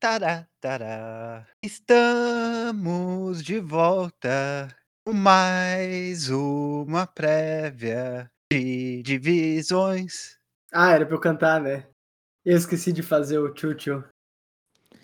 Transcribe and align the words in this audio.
Tará, 0.00 0.46
tará. 0.60 1.44
Estamos 1.64 3.42
de 3.42 3.58
volta 3.58 4.68
com 5.04 5.12
mais 5.12 6.28
uma 6.30 7.04
prévia 7.04 8.30
de 8.52 9.02
divisões. 9.02 10.36
Ah, 10.72 10.92
era 10.92 11.04
pra 11.04 11.16
eu 11.16 11.20
cantar, 11.20 11.60
né? 11.60 11.84
Eu 12.44 12.56
esqueci 12.56 12.92
de 12.92 13.02
fazer 13.02 13.38
o 13.38 13.52
tchutchu. 13.52 14.04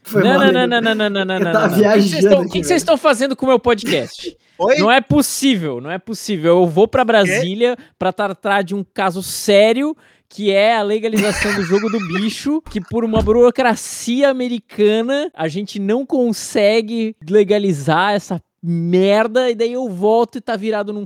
Foi 0.04 0.22
Não, 0.22 0.38
mal, 0.38 0.52
não, 0.52 0.66
não, 0.66 0.80
não, 0.80 0.94
não, 0.94 1.10
não, 1.10 1.24
não, 1.24 1.40
não, 1.40 1.52
tava 1.52 1.76
não. 1.76 2.42
O 2.42 2.48
que 2.48 2.62
vocês 2.62 2.82
estão- 2.82 2.96
fazendo 2.96 3.34
com 3.34 3.46
o 3.46 3.48
meu 3.48 3.58
podcast? 3.58 4.36
Oi? 4.56 4.78
Não 4.78 4.92
é 4.92 5.00
possível, 5.00 5.80
não 5.80 5.90
é 5.90 5.98
possível. 5.98 6.58
Eu 6.60 6.66
vou 6.68 6.86
pra 6.86 7.04
Brasília 7.04 7.76
pra 7.98 8.12
tratar 8.12 8.62
de 8.62 8.72
um 8.76 8.84
caso 8.84 9.20
sério 9.24 9.96
que 10.34 10.50
é 10.50 10.76
a 10.76 10.82
legalização 10.82 11.54
do 11.54 11.62
jogo 11.62 11.88
do 11.88 12.00
bicho, 12.08 12.60
que 12.68 12.80
por 12.80 13.04
uma 13.04 13.22
burocracia 13.22 14.28
americana 14.28 15.30
a 15.32 15.46
gente 15.46 15.78
não 15.78 16.04
consegue 16.04 17.14
legalizar 17.30 18.14
essa 18.14 18.42
merda 18.60 19.48
e 19.48 19.54
daí 19.54 19.72
eu 19.74 19.88
volto 19.88 20.38
e 20.38 20.40
tá 20.40 20.56
virado 20.56 20.92
num 20.92 21.04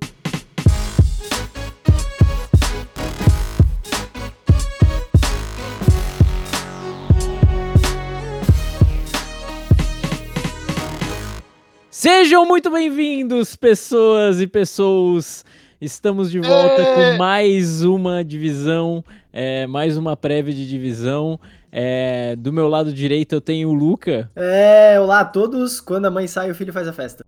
Sejam 11.90 12.46
muito 12.46 12.70
bem-vindos, 12.70 13.56
pessoas 13.56 14.40
e 14.40 14.46
pessoas. 14.46 15.44
Estamos 15.80 16.28
de 16.28 16.40
volta 16.40 16.82
É. 16.82 17.12
com 17.12 17.18
mais 17.18 17.84
uma 17.84 18.24
divisão, 18.24 19.04
é, 19.32 19.66
mais 19.66 19.96
uma 19.96 20.16
prévia 20.16 20.52
de 20.54 20.68
divisão. 20.68 21.38
É, 21.70 22.34
do 22.36 22.50
meu 22.52 22.66
lado 22.68 22.92
direito 22.92 23.34
eu 23.34 23.42
tenho 23.42 23.68
o 23.68 23.74
Luca 23.74 24.30
É, 24.34 24.98
olá 24.98 25.20
a 25.20 25.24
todos. 25.24 25.80
Quando 25.80 26.06
a 26.06 26.10
mãe 26.10 26.26
sai, 26.26 26.50
o 26.50 26.54
filho 26.54 26.72
faz 26.72 26.88
a 26.88 26.92
festa. 26.92 27.24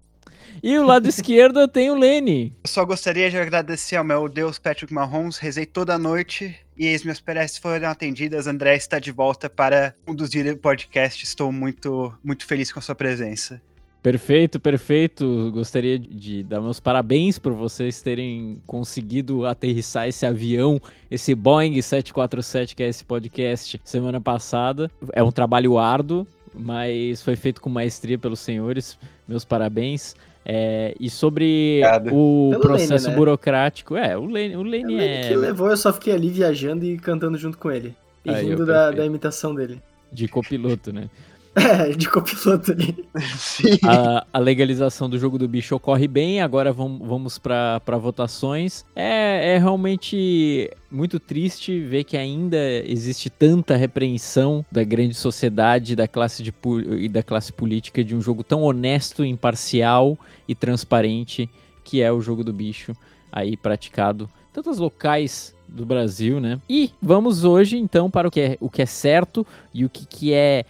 e 0.63 0.79
o 0.79 0.87
lado 0.87 1.07
esquerdo 1.11 1.61
eu 1.61 1.69
tenho 1.69 1.95
o 1.95 1.99
Lene. 1.99 2.55
Eu 2.65 2.71
só 2.71 2.85
gostaria 2.85 3.31
de 3.31 3.37
agradecer 3.37 3.97
ao 3.97 4.05
meu 4.05 4.29
Deus 4.29 4.59
Patrick 4.59 4.93
Mahomes. 4.93 5.37
Rezei 5.39 5.67
toda 5.67 5.95
a 5.95 5.99
noite 5.99 6.57
e 6.77 6.95
as 6.95 7.03
minhas 7.03 7.21
preces 7.21 7.59
foram 7.59 7.89
atendidas. 7.89 8.47
André 8.47 8.77
está 8.77 8.99
de 8.99 9.13
volta 9.13 9.51
para 9.51 9.95
conduzir 10.07 10.47
o 10.51 10.57
podcast. 10.57 11.23
Estou 11.23 11.53
muito, 11.53 12.13
muito 12.25 12.47
feliz 12.47 12.73
com 12.73 12.79
a 12.79 12.83
sua 12.83 12.95
presença. 12.95 13.61
Perfeito, 14.03 14.59
perfeito. 14.59 15.51
Gostaria 15.53 15.99
de 15.99 16.43
dar 16.43 16.61
meus 16.61 16.81
parabéns 16.81 17.39
por 17.39 17.53
vocês 17.53 18.01
terem 18.01 18.61
conseguido 18.67 19.45
aterrissar 19.45 20.09
esse 20.09 20.25
avião, 20.25 20.81
esse 21.11 21.35
Boeing 21.35 21.81
747 21.81 22.75
que 22.75 22.83
é 22.83 22.89
esse 22.89 23.05
podcast 23.05 23.81
semana 23.85 24.21
passada. 24.21 24.91
É 25.13 25.23
um 25.23 25.31
trabalho 25.31 25.77
árduo, 25.77 26.27
mas 26.55 27.23
foi 27.23 27.37
feito 27.37 27.61
com 27.61 27.69
maestria 27.69 28.19
pelos 28.19 28.41
senhores. 28.41 28.99
Meus 29.29 29.45
parabéns. 29.45 30.15
É, 30.47 30.95
e 30.99 31.11
sobre 31.11 31.81
Obrigado. 31.85 32.15
o 32.15 32.49
Pelo 32.53 32.63
processo 32.63 32.93
Lene, 33.05 33.09
né? 33.09 33.17
burocrático, 33.17 33.97
é, 33.97 34.17
o 34.17 34.25
Lene, 34.25 34.57
o 34.57 34.63
Lene 34.63 34.95
Ele 34.95 35.05
é 35.05 35.29
que 35.29 35.37
levou, 35.37 35.69
eu 35.69 35.77
só 35.77 35.93
fiquei 35.93 36.15
ali 36.15 36.31
viajando 36.31 36.83
e 36.87 36.97
cantando 36.97 37.37
junto 37.37 37.59
com 37.59 37.71
ele. 37.71 37.95
E 38.25 38.31
Aí, 38.31 38.49
rindo 38.49 38.65
da, 38.65 38.91
da 38.91 39.05
imitação 39.05 39.55
dele. 39.55 39.83
de 40.11 40.27
copiloto, 40.27 40.93
né? 40.95 41.11
É, 41.55 41.91
de 41.97 42.09
copiloto 42.09 42.73
ali. 42.73 43.05
Sim. 43.37 43.79
a, 43.85 44.27
a 44.33 44.39
legalização 44.39 45.09
do 45.09 45.19
jogo 45.19 45.39
do 45.39 45.49
bicho 45.49 45.75
ocorre 45.75 46.07
bem, 46.07 46.41
agora 46.41 46.73
vamos, 46.73 47.07
vamos 47.07 47.39
para 47.39 47.99
votações. 47.99 48.85
É, 48.95 49.55
é 49.55 49.59
realmente 49.59 50.71
muito 50.91 51.19
triste 51.19 51.81
ver 51.81 52.05
que 52.05 52.17
ainda 52.17 52.59
existe 52.85 53.29
tanta 53.29 53.77
repreensão 53.77 54.65
da 54.71 54.85
grande 54.85 55.15
sociedade 55.15 55.97
da 55.97 56.07
classe 56.09 56.43
de, 56.43 56.53
e 56.99 57.09
da 57.09 57.23
classe 57.23 57.53
política 57.53 58.03
de 58.03 58.15
um 58.15 58.21
jogo 58.21 58.43
tão 58.43 58.63
honesto, 58.63 59.25
imparcial 59.25 60.19
e 60.49 60.55
transparente 60.55 61.49
que 61.83 62.01
é 62.01 62.13
o 62.13 62.21
jogo 62.21 62.45
do 62.45 62.53
bicho 62.53 62.95
aí 63.33 63.57
praticado 63.57 64.31
em 64.51 64.53
tantos 64.53 64.79
locais 64.79 65.55
do 65.69 65.87
Brasil, 65.87 66.41
né? 66.41 66.61
E 66.69 66.91
vamos 67.01 67.45
hoje 67.45 67.79
então 67.79 68.11
para 68.11 68.29
o 68.29 68.31
que 68.31 68.41
é, 68.41 68.57
o 68.61 68.69
que 68.69 68.83
é 68.83 68.87
certo 68.87 69.47
e 69.73 69.85
o 69.85 69.89
que, 69.89 70.07
que 70.07 70.33
é 70.33 70.65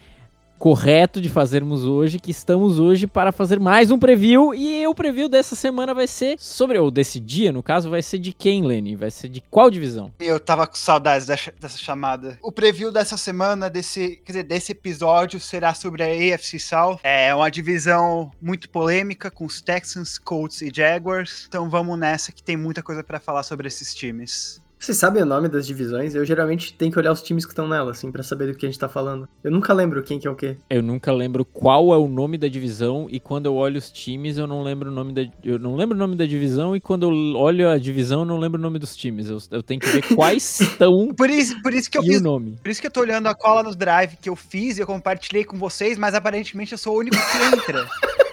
correto 0.60 1.22
de 1.22 1.30
fazermos 1.30 1.86
hoje, 1.86 2.18
que 2.18 2.30
estamos 2.30 2.78
hoje 2.78 3.06
para 3.06 3.32
fazer 3.32 3.58
mais 3.58 3.90
um 3.90 3.98
preview 3.98 4.54
e 4.54 4.86
o 4.86 4.94
preview 4.94 5.26
dessa 5.26 5.56
semana 5.56 5.94
vai 5.94 6.06
ser 6.06 6.36
sobre, 6.38 6.78
ou 6.78 6.90
desse 6.90 7.18
dia 7.18 7.50
no 7.50 7.62
caso, 7.62 7.88
vai 7.88 8.02
ser 8.02 8.18
de 8.18 8.34
quem, 8.34 8.62
Lenny? 8.62 8.94
Vai 8.94 9.10
ser 9.10 9.30
de 9.30 9.40
qual 9.40 9.70
divisão? 9.70 10.12
Eu 10.20 10.38
tava 10.38 10.66
com 10.66 10.74
saudades 10.74 11.26
dessa, 11.26 11.78
chamada. 11.78 12.38
O 12.42 12.52
preview 12.52 12.92
dessa 12.92 13.16
semana, 13.16 13.70
desse, 13.70 14.20
quer 14.22 14.32
dizer, 14.32 14.42
desse 14.42 14.72
episódio, 14.72 15.40
será 15.40 15.72
sobre 15.72 16.02
a 16.02 16.34
AFC 16.34 16.58
South. 16.58 16.98
É 17.02 17.34
uma 17.34 17.50
divisão 17.50 18.30
muito 18.38 18.68
polêmica 18.68 19.30
com 19.30 19.46
os 19.46 19.62
Texans, 19.62 20.18
Colts 20.18 20.60
e 20.60 20.70
Jaguars. 20.70 21.46
Então 21.48 21.70
vamos 21.70 21.98
nessa 21.98 22.32
que 22.32 22.42
tem 22.42 22.58
muita 22.58 22.82
coisa 22.82 23.02
pra 23.02 23.18
falar 23.18 23.44
sobre 23.44 23.66
esses 23.66 23.94
times. 23.94 24.60
Vocês 24.80 24.96
sabem 24.96 25.22
o 25.22 25.26
nome 25.26 25.46
das 25.46 25.66
divisões? 25.66 26.14
Eu 26.14 26.24
geralmente 26.24 26.72
tenho 26.72 26.90
que 26.90 26.98
olhar 26.98 27.12
os 27.12 27.20
times 27.22 27.44
que 27.44 27.52
estão 27.52 27.68
nela, 27.68 27.90
assim, 27.90 28.10
pra 28.10 28.22
saber 28.22 28.46
do 28.46 28.54
que 28.56 28.64
a 28.64 28.68
gente 28.68 28.78
tá 28.78 28.88
falando. 28.88 29.28
Eu 29.44 29.50
nunca 29.50 29.74
lembro 29.74 30.02
quem 30.02 30.18
que 30.18 30.26
é 30.26 30.30
o 30.30 30.34
quê. 30.34 30.56
Eu 30.70 30.82
nunca 30.82 31.12
lembro 31.12 31.44
qual 31.44 31.92
é 31.92 31.98
o 31.98 32.08
nome 32.08 32.38
da 32.38 32.48
divisão 32.48 33.06
e 33.10 33.20
quando 33.20 33.44
eu 33.44 33.54
olho 33.56 33.76
os 33.76 33.90
times 33.90 34.38
eu 34.38 34.46
não 34.46 34.62
lembro 34.62 34.88
o 34.88 34.92
nome 34.92 35.12
da 35.12 35.30
eu 35.44 35.58
não 35.58 35.76
lembro 35.76 35.94
o 35.94 35.98
nome 35.98 36.16
da 36.16 36.24
divisão 36.24 36.74
e 36.74 36.80
quando 36.80 37.02
eu 37.02 37.38
olho 37.38 37.68
a 37.68 37.76
divisão 37.76 38.20
eu 38.20 38.24
não 38.24 38.38
lembro 38.38 38.58
o 38.58 38.62
nome 38.62 38.78
dos 38.78 38.96
times. 38.96 39.28
Eu, 39.28 39.36
eu 39.50 39.62
tenho 39.62 39.80
que 39.80 39.88
ver 39.88 40.02
quais 40.16 40.62
estão 40.62 41.08
Por 41.14 41.28
isso, 41.28 41.60
por 41.60 41.74
isso 41.74 41.90
que 41.90 41.98
eu 41.98 42.02
e 42.02 42.06
fiz. 42.06 42.20
o 42.20 42.24
nome. 42.24 42.56
Por 42.62 42.70
isso 42.70 42.80
que 42.80 42.86
eu 42.86 42.90
tô 42.90 43.00
olhando 43.00 43.26
a 43.26 43.34
cola 43.34 43.62
no 43.62 43.74
drive 43.74 44.16
que 44.16 44.30
eu 44.30 44.34
fiz 44.36 44.78
e 44.78 44.80
eu 44.80 44.86
compartilhei 44.86 45.44
com 45.44 45.58
vocês, 45.58 45.98
mas 45.98 46.14
aparentemente 46.14 46.72
eu 46.72 46.78
sou 46.78 46.94
o 46.94 47.00
único 47.00 47.16
que 47.16 47.54
entra. 47.54 47.86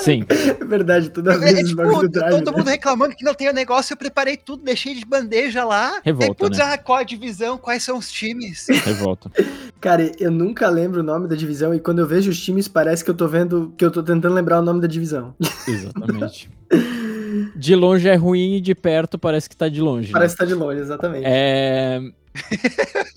Sim. 0.00 0.24
É 0.28 0.64
verdade, 0.64 1.10
toda 1.10 1.34
É, 1.34 1.38
vez 1.38 1.58
é, 1.58 1.62
tipo, 1.64 1.76
bagulho 1.76 2.08
do 2.08 2.08
drive. 2.08 2.30
todo 2.42 2.50
né? 2.52 2.58
mundo 2.58 2.68
reclamando 2.68 3.14
que 3.14 3.24
não 3.24 3.34
tem 3.34 3.48
o 3.48 3.52
negócio, 3.52 3.92
eu 3.92 3.96
preparei 3.96 4.36
tudo, 4.36 4.64
deixei 4.64 4.94
de 4.94 5.04
bandeja 5.04 5.64
lá. 5.64 6.00
Revolta, 6.04 6.32
e, 6.32 6.34
putz, 6.34 6.58
né? 6.58 6.64
ah, 6.64 6.78
qual 6.78 6.98
a 6.98 7.02
divisão, 7.02 7.58
quais 7.58 7.82
são 7.82 7.98
os 7.98 8.10
times? 8.10 8.66
Revolta. 8.84 9.30
Cara, 9.80 10.12
eu 10.18 10.30
nunca 10.30 10.68
lembro 10.68 11.00
o 11.00 11.02
nome 11.02 11.26
da 11.26 11.34
divisão 11.34 11.74
e 11.74 11.80
quando 11.80 12.00
eu 12.00 12.06
vejo 12.06 12.30
os 12.30 12.38
times 12.38 12.68
parece 12.68 13.02
que 13.04 13.10
eu 13.10 13.14
tô 13.14 13.26
vendo, 13.26 13.72
que 13.76 13.84
eu 13.84 13.90
tô 13.90 14.02
tentando 14.02 14.34
lembrar 14.34 14.58
o 14.58 14.62
nome 14.62 14.80
da 14.80 14.86
divisão. 14.86 15.34
Exatamente. 15.66 16.50
De 17.56 17.74
longe 17.74 18.08
é 18.08 18.14
ruim 18.14 18.56
e 18.56 18.60
de 18.60 18.74
perto 18.74 19.18
parece 19.18 19.48
que 19.48 19.56
tá 19.56 19.68
de 19.68 19.80
longe. 19.80 20.08
né? 20.08 20.12
Parece 20.12 20.34
que 20.34 20.38
tá 20.40 20.44
de 20.46 20.54
longe, 20.54 20.80
exatamente. 20.80 21.24
É... 21.26 22.00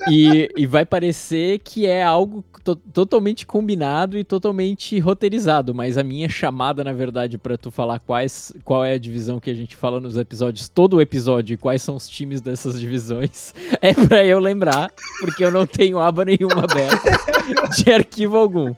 e, 0.10 0.50
e 0.58 0.66
vai 0.66 0.86
parecer 0.86 1.60
que 1.60 1.86
é 1.86 2.04
algo 2.04 2.44
to- 2.64 2.76
totalmente 2.76 3.46
combinado 3.46 4.18
e 4.18 4.24
totalmente 4.24 5.00
roteirizado, 5.00 5.74
mas 5.74 5.98
a 5.98 6.04
minha 6.04 6.28
chamada, 6.28 6.84
na 6.84 6.94
verdade, 6.94 7.38
pra 7.38 7.58
tu 7.58 7.70
falar 7.70 8.00
quais, 8.00 8.52
qual 8.64 8.84
é 8.84 8.94
a 8.94 8.98
divisão 8.98 9.40
que 9.40 9.50
a 9.52 9.54
gente 9.54 9.76
fala 9.76 10.00
nos 10.00 10.18
episódios, 10.18 10.68
todo 10.68 10.96
o 10.98 11.02
episódio, 11.02 11.54
e 11.54 11.58
quais 11.58 11.82
são 11.84 11.96
os 11.96 12.10
times 12.10 12.42
dessas 12.42 12.80
divisões, 12.80 13.54
é 13.82 13.94
pra 13.94 14.26
eu 14.26 14.40
lembrar, 14.40 14.92
porque 15.20 15.44
eu 15.46 15.52
não 15.52 15.68
tenho 15.68 16.00
aba 16.00 16.26
nenhuma 16.26 16.64
aberta 16.64 17.12
de 17.78 17.92
arquivo 17.94 18.36
algum. 18.38 18.74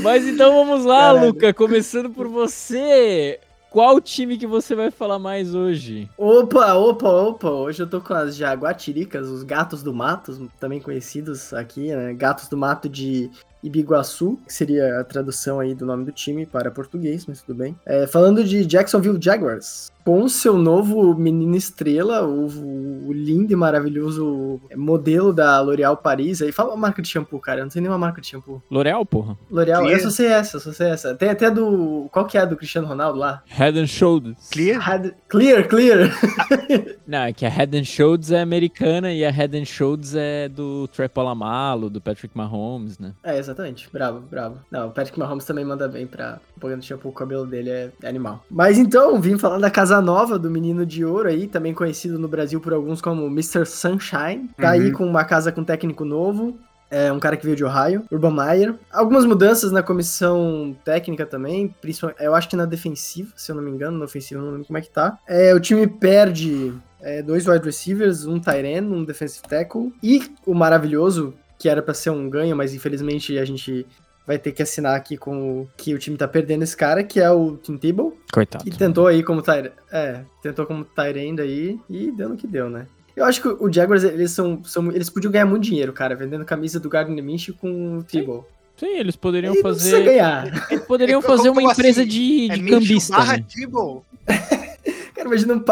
Mas 0.00 0.26
então 0.26 0.54
vamos 0.54 0.86
lá, 0.86 1.12
Caralho. 1.12 1.26
Luca, 1.26 1.52
começando 1.52 2.08
por 2.08 2.26
você. 2.26 3.38
Qual 3.72 3.98
time 4.02 4.36
que 4.36 4.46
você 4.46 4.74
vai 4.74 4.90
falar 4.90 5.18
mais 5.18 5.54
hoje? 5.54 6.06
Opa, 6.18 6.74
opa, 6.74 7.08
opa, 7.08 7.48
hoje 7.48 7.82
eu 7.82 7.88
tô 7.88 8.02
com 8.02 8.12
as 8.12 8.36
jaguatiricas, 8.36 9.26
os 9.30 9.42
gatos 9.42 9.82
do 9.82 9.94
mato, 9.94 10.50
também 10.60 10.78
conhecidos 10.78 11.54
aqui, 11.54 11.88
né? 11.88 12.12
Gatos 12.12 12.48
do 12.48 12.56
mato 12.56 12.86
de 12.86 13.30
Ibiguaçu, 13.62 14.38
que 14.46 14.52
seria 14.52 15.00
a 15.00 15.04
tradução 15.04 15.60
aí 15.60 15.74
do 15.74 15.86
nome 15.86 16.04
do 16.04 16.12
time 16.12 16.44
para 16.46 16.70
português, 16.70 17.26
mas 17.26 17.40
tudo 17.42 17.56
bem. 17.58 17.76
É, 17.86 18.06
falando 18.06 18.42
de 18.44 18.64
Jacksonville 18.64 19.18
Jaguars, 19.20 19.90
com 20.04 20.28
seu 20.28 20.56
novo 20.58 21.14
menino 21.14 21.54
estrela, 21.56 22.26
o, 22.26 23.06
o 23.06 23.12
lindo 23.12 23.52
e 23.52 23.56
maravilhoso 23.56 24.60
modelo 24.76 25.32
da 25.32 25.60
L'Oréal 25.60 25.96
Paris, 25.96 26.42
aí 26.42 26.50
fala 26.50 26.74
a 26.74 26.76
marca 26.76 27.00
de 27.00 27.08
shampoo, 27.08 27.38
cara, 27.38 27.60
eu 27.60 27.64
não 27.64 27.70
sei 27.70 27.80
nenhuma 27.80 27.98
marca 27.98 28.20
de 28.20 28.26
shampoo. 28.26 28.60
L'Oreal, 28.70 29.06
porra. 29.06 29.38
L'Oréal, 29.50 29.88
eu 29.88 30.00
só 30.00 30.10
sei 30.10 30.26
essa, 30.26 30.56
eu 30.56 30.60
só 30.60 30.72
sei 30.72 30.88
essa. 30.88 31.14
Tem 31.14 31.28
até 31.30 31.50
do, 31.50 32.08
qual 32.10 32.26
que 32.26 32.36
é 32.36 32.40
a 32.40 32.44
do 32.44 32.56
Cristiano 32.56 32.86
Ronaldo 32.88 33.18
lá? 33.18 33.42
Head 33.46 33.78
and 33.78 33.86
Shoulders. 33.86 34.48
Clear? 34.50 34.80
Had- 34.90 35.14
Clear, 35.28 35.68
Clear. 35.68 36.10
Não, 37.06 37.18
é 37.22 37.32
que 37.32 37.46
a 37.46 37.48
Head 37.48 37.78
and 37.78 37.84
Shoulders 37.84 38.32
é 38.32 38.40
americana 38.40 39.12
e 39.12 39.24
a 39.24 39.30
Head 39.30 39.56
and 39.56 39.64
Shoulders 39.64 40.14
é 40.16 40.48
do 40.48 40.88
Trey 40.88 41.08
Polamalu, 41.08 41.88
do 41.88 42.00
Patrick 42.00 42.36
Mahomes, 42.36 42.98
né? 42.98 43.12
É, 43.22 43.38
exatamente. 43.38 43.51
Bravo, 43.92 44.20
bravo. 44.30 44.56
Não, 44.70 44.88
o 44.88 44.90
Patrick 44.90 45.18
Mahomes 45.18 45.44
também 45.44 45.64
manda 45.64 45.86
bem 45.88 46.06
pra 46.06 46.38
propaganda 46.54 46.80
de 46.80 46.86
shampoo, 46.86 47.10
o 47.10 47.12
cabelo 47.14 47.46
dele 47.46 47.70
é 47.70 47.90
é 48.02 48.08
animal. 48.08 48.44
Mas 48.50 48.78
então, 48.78 49.20
vim 49.20 49.36
falar 49.38 49.58
da 49.58 49.70
casa 49.70 50.00
nova 50.00 50.38
do 50.38 50.50
Menino 50.50 50.84
de 50.86 51.04
Ouro 51.04 51.28
aí, 51.28 51.46
também 51.46 51.74
conhecido 51.74 52.18
no 52.18 52.28
Brasil 52.28 52.60
por 52.60 52.72
alguns 52.72 53.00
como 53.00 53.26
Mr. 53.26 53.64
Sunshine. 53.66 54.48
Tá 54.56 54.70
aí 54.70 54.86
Uhum. 54.88 54.92
com 54.92 55.06
uma 55.06 55.24
casa 55.24 55.50
com 55.52 55.62
técnico 55.64 56.04
novo. 56.04 56.56
É 56.94 57.10
um 57.10 57.18
cara 57.18 57.38
que 57.38 57.44
veio 57.46 57.56
de 57.56 57.64
Ohio, 57.64 58.04
Urban 58.12 58.32
Meyer. 58.34 58.74
Algumas 58.92 59.24
mudanças 59.24 59.72
na 59.72 59.82
comissão 59.82 60.76
técnica 60.84 61.24
também, 61.24 61.74
principalmente, 61.80 62.22
eu 62.22 62.34
acho 62.34 62.50
que 62.50 62.54
na 62.56 62.66
defensiva, 62.66 63.30
se 63.34 63.50
eu 63.50 63.56
não 63.56 63.62
me 63.62 63.70
engano, 63.70 63.98
na 63.98 64.04
ofensiva, 64.04 64.38
eu 64.40 64.44
não 64.44 64.52
lembro 64.52 64.66
como 64.66 64.76
é 64.78 64.82
que 64.82 64.90
tá. 64.90 65.18
É, 65.26 65.54
o 65.54 65.60
time 65.60 65.86
perde 65.86 66.70
é, 67.00 67.22
dois 67.22 67.46
wide 67.48 67.64
receivers, 67.64 68.26
um 68.26 68.38
tight 68.38 68.66
end, 68.66 68.86
um 68.92 69.04
defensive 69.04 69.42
tackle, 69.48 69.90
e 70.02 70.22
o 70.46 70.52
maravilhoso, 70.54 71.32
que 71.62 71.68
era 71.68 71.80
pra 71.80 71.94
ser 71.94 72.10
um 72.10 72.28
ganho, 72.28 72.56
mas 72.56 72.74
infelizmente 72.74 73.38
a 73.38 73.44
gente 73.44 73.86
vai 74.26 74.36
ter 74.36 74.50
que 74.50 74.62
assinar 74.62 74.96
aqui 74.96 75.16
com 75.16 75.60
o 75.60 75.68
que 75.76 75.94
o 75.94 75.98
time 75.98 76.16
tá 76.16 76.26
perdendo 76.26 76.62
esse 76.64 76.76
cara, 76.76 77.04
que 77.04 77.20
é 77.20 77.30
o 77.30 77.56
Tim 77.56 77.76
Tebow, 77.76 78.16
Coitado. 78.32 78.64
que 78.64 78.70
tentou 78.76 79.06
aí 79.06 79.22
como 79.22 79.40
Tyre, 79.42 79.70
é, 79.92 80.22
tentou 80.42 80.66
como 80.66 80.84
Tyrande 80.84 81.40
aí 81.40 81.78
e 81.88 82.10
deu 82.10 82.28
no 82.28 82.36
que 82.36 82.48
deu, 82.48 82.68
né? 82.68 82.86
Eu 83.14 83.24
acho 83.24 83.40
que 83.40 83.46
o 83.48 83.72
Jaguars, 83.72 84.02
eles 84.02 84.32
são, 84.32 84.64
são 84.64 84.90
eles 84.90 85.08
podiam 85.08 85.30
ganhar 85.30 85.44
muito 85.46 85.62
dinheiro, 85.62 85.92
cara, 85.92 86.16
vendendo 86.16 86.44
camisa 86.44 86.80
do 86.80 86.88
Gardner 86.88 87.22
Minshew 87.22 87.54
com 87.60 87.98
o 87.98 88.02
Tebow. 88.02 88.48
Sim, 88.76 88.96
eles 88.96 89.14
poderiam 89.14 89.52
E 89.52 89.56
não 89.56 89.62
fazer. 89.62 90.02
ganhar. 90.02 90.66
Eles 90.70 90.84
poderiam 90.84 91.20
Como 91.22 91.36
fazer 91.36 91.50
uma 91.50 91.60
assim? 91.62 91.70
empresa 91.80 92.04
de, 92.06 92.50
É 92.50 92.54
de 92.54 92.62
Minshew 92.62 92.78
cambista. 92.80 93.16
barra 93.16 93.36
né? 93.36 93.44
Tebow. 93.54 94.04
Cara, 95.14 95.28
imagina, 95.28 95.54
um 95.54 95.62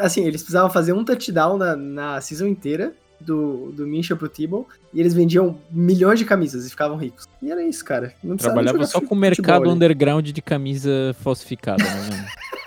assim, 0.00 0.24
eles 0.26 0.42
precisavam 0.42 0.70
fazer 0.70 0.92
um 0.92 1.04
touchdown 1.04 1.56
na, 1.58 1.76
na 1.76 2.20
season 2.20 2.46
inteira 2.46 2.92
do, 3.20 3.72
do 3.72 3.86
Minshew 3.86 4.16
pro 4.16 4.28
Tebow, 4.28 4.68
e 4.92 5.00
eles 5.00 5.14
vendiam 5.14 5.58
milhões 5.70 6.18
de 6.18 6.24
camisas 6.24 6.66
e 6.66 6.70
ficavam 6.70 6.96
ricos. 6.96 7.26
E 7.42 7.50
era 7.50 7.62
isso, 7.62 7.84
cara. 7.84 8.12
Não 8.22 8.36
Trabalhava 8.36 8.84
só 8.86 9.00
com 9.00 9.14
o 9.14 9.18
mercado 9.18 9.64
ali. 9.64 9.72
underground 9.72 10.26
de 10.30 10.42
camisa 10.42 11.14
falsificada, 11.20 11.82
né? 11.82 11.90
mano? 12.10 12.26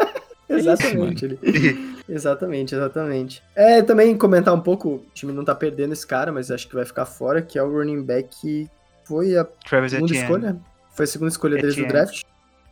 Exatamente. 0.50 1.25
ele- 1.25 1.40
exatamente, 2.10 2.74
exatamente. 2.75 3.44
É, 3.56 3.81
também 3.84 4.18
comentar 4.18 4.54
um 4.54 4.60
pouco, 4.60 4.90
o 4.96 5.06
time 5.13 5.31
não 5.31 5.46
tá 5.46 5.54
perdendo 5.54 5.94
esse 5.94 6.06
cara, 6.06 6.31
mas 6.31 6.50
acho 6.50 6.68
que 6.68 6.74
vai 6.75 6.86
ficar 6.86 7.06
fora, 7.06 7.42
que 7.42 7.57
é 7.60 7.63
o 7.63 7.72
running 7.72 8.01
back 8.01 8.30
que 8.42 8.68
foi 9.06 9.38
a 9.38 9.44
Travis 9.46 9.92
segunda 9.92 10.12
Etienne. 10.12 10.24
escolha. 10.25 10.57
Foi 10.96 11.04
a 11.04 11.07
segunda 11.07 11.30
escolha 11.31 11.56
deles 11.57 11.75
do 11.75 11.81
Etienne. 11.81 11.94
draft. 11.94 12.24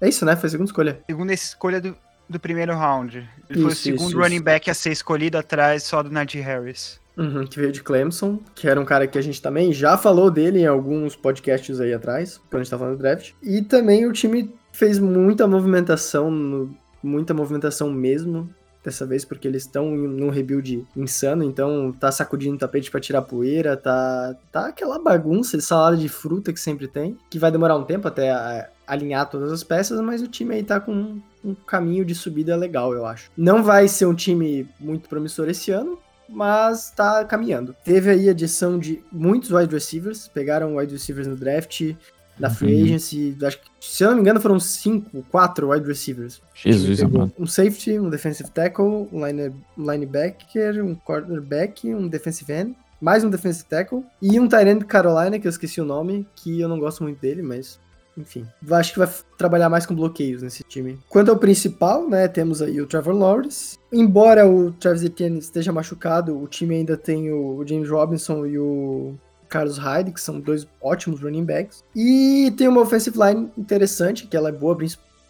É 0.01 0.09
isso, 0.09 0.25
né? 0.25 0.35
Foi 0.35 0.47
a 0.47 0.49
segunda 0.49 0.69
escolha. 0.69 0.99
Segunda 1.07 1.33
escolha 1.33 1.79
do, 1.81 1.95
do 2.27 2.39
primeiro 2.39 2.73
round. 2.75 3.17
Ele 3.49 3.61
foi 3.61 3.69
o 3.69 3.73
Isso, 3.73 3.81
segundo 3.83 4.09
isso, 4.09 4.17
running 4.19 4.35
isso. 4.35 4.43
back 4.43 4.69
a 4.69 4.73
ser 4.73 4.91
escolhido 4.91 5.37
atrás 5.37 5.83
só 5.83 6.01
do 6.03 6.09
Najee 6.11 6.41
Harris. 6.41 6.99
Uhum, 7.17 7.45
que 7.47 7.59
veio 7.59 7.71
de 7.71 7.81
Clemson, 7.81 8.39
que 8.53 8.67
era 8.67 8.79
um 8.79 8.85
cara 8.85 9.07
que 9.07 9.17
a 9.17 9.21
gente 9.21 9.41
também 9.41 9.73
já 9.73 9.97
falou 9.97 10.29
dele 10.29 10.59
em 10.59 10.67
alguns 10.67 11.15
podcasts 11.15 11.79
aí 11.79 11.93
atrás, 11.93 12.37
quando 12.49 12.61
a 12.61 12.63
gente 12.63 12.69
tá 12.71 12.77
falando 12.77 12.95
do 12.95 12.99
draft. 13.01 13.31
E 13.41 13.61
também 13.63 14.05
o 14.05 14.13
time 14.13 14.53
fez 14.71 14.99
muita 14.99 15.47
movimentação, 15.47 16.29
no- 16.29 16.75
muita 17.01 17.33
movimentação 17.33 17.89
mesmo, 17.91 18.47
dessa 18.83 19.05
vez, 19.05 19.25
porque 19.25 19.47
eles 19.47 19.63
estão 19.63 19.89
num 19.91 20.29
rebuild 20.29 20.85
insano, 20.95 21.43
então 21.43 21.91
tá 21.91 22.09
sacudindo 22.11 22.57
tapete 22.57 22.89
pra 22.89 23.01
tirar 23.01 23.21
poeira, 23.23 23.75
tá, 23.75 24.35
tá 24.51 24.67
aquela 24.67 24.97
bagunça 24.99 25.57
de 25.57 25.63
salada 25.63 25.97
de 25.97 26.07
fruta 26.07 26.53
que 26.53 26.59
sempre 26.59 26.87
tem, 26.87 27.17
que 27.29 27.37
vai 27.39 27.51
demorar 27.51 27.75
um 27.75 27.83
tempo 27.83 28.07
até 28.07 28.31
a- 28.31 28.69
alinhar 28.85 29.29
todas 29.29 29.51
as 29.51 29.61
peças, 29.63 29.99
mas 29.99 30.21
o 30.21 30.27
time 30.27 30.55
aí 30.55 30.63
tá 30.63 30.79
com 30.79 31.19
um 31.43 31.53
caminho 31.65 32.05
de 32.05 32.15
subida 32.15 32.55
legal, 32.55 32.93
eu 32.93 33.05
acho. 33.05 33.29
Não 33.35 33.61
vai 33.61 33.87
ser 33.89 34.05
um 34.05 34.13
time 34.15 34.65
muito 34.79 35.09
promissor 35.09 35.49
esse 35.49 35.71
ano, 35.71 35.97
mas 36.29 36.91
tá 36.91 37.23
caminhando. 37.25 37.75
Teve 37.83 38.09
aí 38.09 38.27
a 38.27 38.31
adição 38.31 38.77
de 38.79 39.01
muitos 39.11 39.51
wide 39.51 39.73
receivers, 39.73 40.27
pegaram 40.27 40.75
wide 40.77 40.91
receivers 40.93 41.27
no 41.27 41.35
draft, 41.35 41.93
na 42.39 42.49
free 42.51 42.75
Uhum. 42.75 42.83
agency, 42.85 43.35
acho 43.43 43.59
que, 43.59 43.67
se 43.81 44.03
eu 44.03 44.09
não 44.09 44.15
me 44.17 44.21
engano 44.21 44.39
foram 44.39 44.59
cinco, 44.59 45.23
quatro 45.31 45.71
wide 45.71 45.87
receivers. 45.87 46.39
Jesus, 46.53 47.01
amado. 47.01 47.33
um 47.39 47.47
safety, 47.47 47.97
um 47.99 48.09
defensive 48.11 48.49
tackle, 48.51 49.07
um 49.11 49.25
line, 49.25 49.51
linebacker, 49.75 50.83
um 50.85 50.93
cornerback, 50.93 51.87
um 51.93 52.07
defensive 52.07 52.51
end, 52.53 52.75
mais 53.01 53.23
um 53.23 53.29
defensive 53.29 53.65
tackle 53.67 54.03
e 54.21 54.39
um 54.39 54.47
tight 54.47 54.67
end 54.69 54.85
Carolina, 54.85 55.39
que 55.39 55.47
eu 55.47 55.49
esqueci 55.49 55.81
o 55.81 55.85
nome, 55.85 56.27
que 56.35 56.59
eu 56.59 56.67
não 56.69 56.79
gosto 56.79 57.01
muito 57.03 57.19
dele, 57.19 57.41
mas 57.41 57.79
enfim. 58.17 58.45
Acho 58.71 58.93
que 58.93 58.99
vai 58.99 59.09
trabalhar 59.37 59.69
mais 59.69 59.85
com 59.85 59.95
bloqueios 59.95 60.41
nesse 60.41 60.63
time. 60.63 60.97
Quanto 61.07 61.29
ao 61.29 61.37
principal, 61.37 62.09
né, 62.09 62.27
temos 62.27 62.61
aí 62.61 62.81
o 62.81 62.87
Trevor 62.87 63.15
Lawrence. 63.15 63.77
Embora 63.91 64.47
o 64.47 64.71
Travis 64.71 65.03
Etienne 65.03 65.39
esteja 65.39 65.71
machucado, 65.71 66.37
o 66.37 66.47
time 66.47 66.75
ainda 66.75 66.97
tem 66.97 67.31
o 67.31 67.63
James 67.65 67.89
Robinson 67.89 68.45
e 68.45 68.57
o 68.57 69.15
Carlos 69.47 69.77
Hyde, 69.77 70.11
que 70.11 70.21
são 70.21 70.39
dois 70.39 70.67
ótimos 70.81 71.21
running 71.21 71.45
backs. 71.45 71.83
E 71.95 72.53
tem 72.57 72.67
uma 72.67 72.81
offensive 72.81 73.17
line 73.17 73.49
interessante, 73.57 74.27
que 74.27 74.35
ela 74.35 74.49
é 74.49 74.51
boa, 74.51 74.77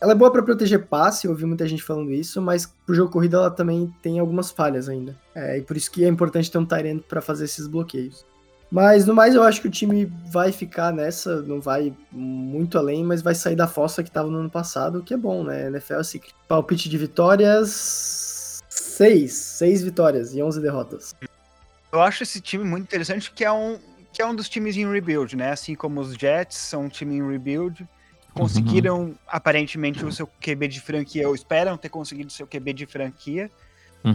ela 0.02 0.12
é 0.14 0.16
boa 0.16 0.32
pra 0.32 0.44
proteger 0.44 0.86
passe, 0.86 1.26
eu 1.26 1.32
ouvi 1.32 1.46
muita 1.46 1.68
gente 1.68 1.84
falando 1.84 2.12
isso, 2.12 2.42
mas 2.42 2.72
pro 2.86 2.96
jogo 2.96 3.12
corrido 3.12 3.38
ela 3.38 3.52
também 3.52 3.94
tem 4.02 4.20
algumas 4.20 4.52
falhas 4.52 4.90
ainda. 4.90 5.16
É, 5.36 5.58
e 5.58 5.62
por 5.62 5.78
isso 5.78 5.92
que 5.92 6.04
é 6.04 6.08
importante 6.08 6.52
ter 6.52 6.58
um 6.58 6.68
end 6.86 7.04
pra 7.08 7.22
fazer 7.22 7.46
esses 7.46 7.68
bloqueios. 7.68 8.26
Mas 8.70 9.06
no 9.06 9.16
mais 9.16 9.34
eu 9.34 9.44
acho 9.44 9.62
que 9.62 9.68
o 9.68 9.72
time 9.72 10.12
vai 10.30 10.52
ficar 10.52 10.92
nessa, 10.92 11.42
não 11.42 11.62
vai 11.62 11.94
muito 12.12 12.78
além, 12.78 13.04
mas 13.04 13.22
vai 13.22 13.34
sair 13.34 13.56
da 13.56 13.68
fossa 13.68 14.04
que 14.04 14.12
tava 14.12 14.30
no 14.30 14.40
ano 14.40 14.50
passado, 14.50 15.00
o 15.00 15.04
que 15.04 15.14
é 15.14 15.18
bom, 15.18 15.44
né? 15.44 15.68
NFL 15.68 15.94
é 15.96 16.04
ciclo. 16.04 16.30
Palpite 16.48 16.90
de 16.90 16.98
vitórias. 16.98 18.62
Seis. 18.68 19.34
Seis 19.34 19.82
vitórias 19.84 20.34
e 20.34 20.44
11 20.44 20.62
derrotas. 20.62 21.16
Eu 21.92 22.02
acho 22.02 22.24
esse 22.24 22.42
time 22.42 22.66
muito 22.66 22.84
interessante, 22.84 23.32
que 23.32 23.46
é 23.46 23.52
um, 23.52 23.80
que 24.12 24.22
é 24.22 24.26
um 24.26 24.36
dos 24.36 24.50
times 24.50 24.76
em 24.76 24.90
rebuild, 24.90 25.38
né? 25.38 25.52
Assim 25.52 25.74
como 25.74 26.02
os 26.02 26.14
Jets 26.14 26.58
são 26.58 26.84
um 26.84 26.90
time 26.90 27.16
em 27.16 27.26
rebuild. 27.26 27.88
Conseguiram, 28.34 29.16
aparentemente, 29.28 30.06
o 30.06 30.12
seu 30.12 30.28
QB 30.28 30.68
de 30.68 30.82
franquia, 30.82 31.28
ou 31.28 31.34
esperam 31.34 31.76
ter 31.78 31.90
conseguido 31.90 32.28
o 32.28 32.32
seu 32.32 32.46
QB 32.46 32.74
de 32.74 32.86
franquia, 32.86 33.50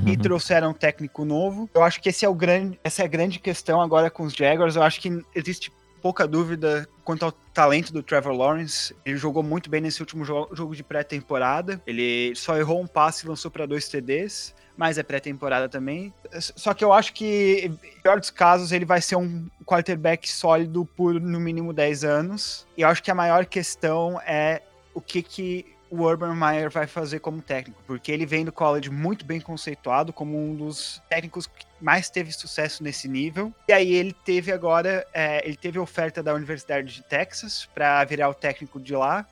e 0.06 0.10
Uhum. 0.10 0.16
trouxeram 0.16 0.70
um 0.70 0.74
técnico 0.74 1.24
novo. 1.24 1.68
Eu 1.74 1.82
acho 1.82 2.00
que 2.00 2.08
esse 2.08 2.24
é 2.24 2.28
o 2.28 2.34
grande, 2.34 2.78
essa 2.82 3.02
é 3.02 3.04
a 3.04 3.08
grande 3.08 3.38
questão 3.38 3.80
agora 3.80 4.10
com 4.10 4.24
os 4.24 4.32
Jaguars. 4.32 4.76
Eu 4.76 4.82
acho 4.82 5.00
que 5.00 5.22
existe 5.34 5.72
pouca 6.00 6.26
dúvida 6.26 6.88
quanto 7.04 7.24
ao 7.24 7.32
talento 7.32 7.92
do 7.92 8.02
Trevor 8.02 8.32
Lawrence. 8.32 8.94
Ele 9.04 9.16
jogou 9.16 9.42
muito 9.42 9.70
bem 9.70 9.80
nesse 9.80 10.00
último 10.00 10.24
jo- 10.24 10.48
jogo 10.52 10.74
de 10.74 10.82
pré-temporada. 10.82 11.80
Ele 11.86 12.34
só 12.34 12.56
errou 12.56 12.80
um 12.82 12.86
passe 12.86 13.24
e 13.24 13.28
lançou 13.28 13.50
para 13.50 13.66
dois 13.66 13.88
TDs. 13.88 14.54
Mas 14.74 14.96
é 14.96 15.02
pré-temporada 15.02 15.68
também. 15.68 16.12
Só 16.40 16.72
que 16.72 16.82
eu 16.82 16.94
acho 16.94 17.12
que, 17.12 17.60
em 17.66 18.00
pior 18.02 18.18
dos 18.18 18.30
casos, 18.30 18.72
ele 18.72 18.86
vai 18.86 19.02
ser 19.02 19.16
um 19.16 19.46
quarterback 19.66 20.28
sólido 20.28 20.86
por 20.96 21.20
no 21.20 21.38
mínimo 21.38 21.74
10 21.74 22.04
anos. 22.04 22.66
E 22.76 22.80
eu 22.80 22.88
acho 22.88 23.02
que 23.02 23.10
a 23.10 23.14
maior 23.14 23.44
questão 23.44 24.18
é 24.26 24.62
o 24.94 25.00
que, 25.00 25.22
que 25.22 25.66
o 25.92 26.04
Urban 26.04 26.34
Meyer 26.34 26.70
vai 26.70 26.86
fazer 26.86 27.18
como 27.18 27.42
técnico, 27.42 27.82
porque 27.86 28.10
ele 28.10 28.24
vem 28.24 28.46
do 28.46 28.50
college 28.50 28.88
muito 28.88 29.26
bem 29.26 29.38
conceituado 29.38 30.10
como 30.10 30.42
um 30.42 30.56
dos 30.56 31.02
técnicos 31.06 31.46
que 31.46 31.66
mais 31.78 32.08
teve 32.08 32.32
sucesso 32.32 32.82
nesse 32.82 33.06
nível. 33.06 33.52
E 33.68 33.74
aí 33.74 33.92
ele 33.92 34.14
teve 34.24 34.50
agora, 34.50 35.06
é, 35.12 35.46
ele 35.46 35.54
teve 35.54 35.78
oferta 35.78 36.22
da 36.22 36.32
Universidade 36.32 36.94
de 36.94 37.02
Texas 37.02 37.68
para 37.74 38.02
virar 38.04 38.30
o 38.30 38.34
técnico 38.34 38.80
de 38.80 38.96
lá, 38.96 39.26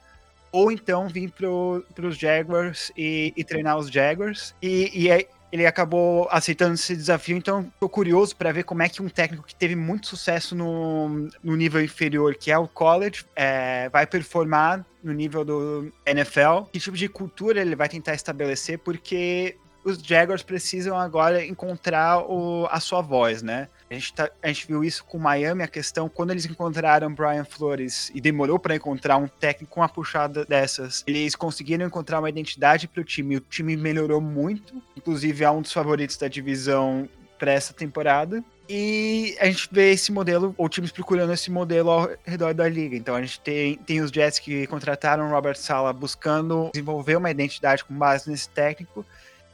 ou 0.52 0.70
então 0.70 1.08
vir 1.08 1.32
para 1.32 2.06
os 2.06 2.18
Jaguars 2.18 2.92
e, 2.94 3.32
e 3.34 3.42
treinar 3.42 3.78
os 3.78 3.90
Jaguars. 3.90 4.54
E, 4.60 4.90
e 4.92 5.10
ele 5.52 5.66
acabou 5.66 6.28
aceitando 6.30 6.74
esse 6.74 6.94
desafio, 6.94 7.36
então 7.36 7.70
tô 7.80 7.88
curioso 7.88 8.36
para 8.36 8.52
ver 8.52 8.64
como 8.64 8.82
é 8.82 8.88
que 8.88 9.02
um 9.02 9.08
técnico 9.08 9.44
que 9.44 9.54
teve 9.54 9.74
muito 9.74 10.06
sucesso 10.06 10.54
no, 10.54 11.28
no 11.42 11.56
nível 11.56 11.82
inferior, 11.82 12.34
que 12.34 12.50
é 12.50 12.58
o 12.58 12.68
college, 12.68 13.24
é, 13.34 13.88
vai 13.88 14.06
performar 14.06 14.84
no 15.02 15.12
nível 15.12 15.44
do 15.44 15.92
NFL, 16.06 16.64
que 16.72 16.78
tipo 16.78 16.96
de 16.96 17.08
cultura 17.08 17.60
ele 17.60 17.74
vai 17.74 17.88
tentar 17.88 18.14
estabelecer, 18.14 18.78
porque 18.78 19.56
os 19.84 19.98
Jaguars 19.98 20.42
precisam 20.42 20.98
agora 20.98 21.44
encontrar 21.44 22.20
o, 22.20 22.66
a 22.70 22.78
sua 22.80 23.00
voz, 23.00 23.42
né? 23.42 23.68
A 23.90 23.94
gente, 23.94 24.14
tá, 24.14 24.30
a 24.40 24.46
gente 24.46 24.68
viu 24.68 24.84
isso 24.84 25.04
com 25.04 25.18
Miami, 25.18 25.64
a 25.64 25.68
questão, 25.68 26.08
quando 26.08 26.30
eles 26.30 26.46
encontraram 26.46 27.12
Brian 27.12 27.44
Flores 27.44 28.08
e 28.14 28.20
demorou 28.20 28.56
para 28.56 28.76
encontrar 28.76 29.16
um 29.16 29.26
técnico 29.26 29.74
com 29.74 29.80
uma 29.80 29.88
puxada 29.88 30.44
dessas, 30.44 31.02
eles 31.08 31.34
conseguiram 31.34 31.84
encontrar 31.84 32.20
uma 32.20 32.28
identidade 32.28 32.86
para 32.86 33.00
o 33.00 33.04
time. 33.04 33.38
O 33.38 33.40
time 33.40 33.76
melhorou 33.76 34.20
muito, 34.20 34.80
inclusive 34.96 35.42
é 35.42 35.50
um 35.50 35.60
dos 35.60 35.72
favoritos 35.72 36.16
da 36.16 36.28
divisão 36.28 37.08
para 37.36 37.50
essa 37.50 37.74
temporada. 37.74 38.44
E 38.68 39.36
a 39.40 39.46
gente 39.46 39.68
vê 39.72 39.90
esse 39.90 40.12
modelo, 40.12 40.54
ou 40.56 40.68
times 40.68 40.92
procurando 40.92 41.32
esse 41.32 41.50
modelo 41.50 41.90
ao 41.90 42.10
redor 42.24 42.54
da 42.54 42.68
liga. 42.68 42.94
Então 42.94 43.16
a 43.16 43.20
gente 43.20 43.40
tem, 43.40 43.74
tem 43.74 44.00
os 44.00 44.12
Jets 44.12 44.38
que 44.38 44.68
contrataram 44.68 45.26
o 45.26 45.30
Robert 45.30 45.56
Sala 45.56 45.92
buscando 45.92 46.70
desenvolver 46.72 47.16
uma 47.16 47.32
identidade 47.32 47.84
com 47.84 47.92
base 47.92 48.30
nesse 48.30 48.48
técnico. 48.50 49.04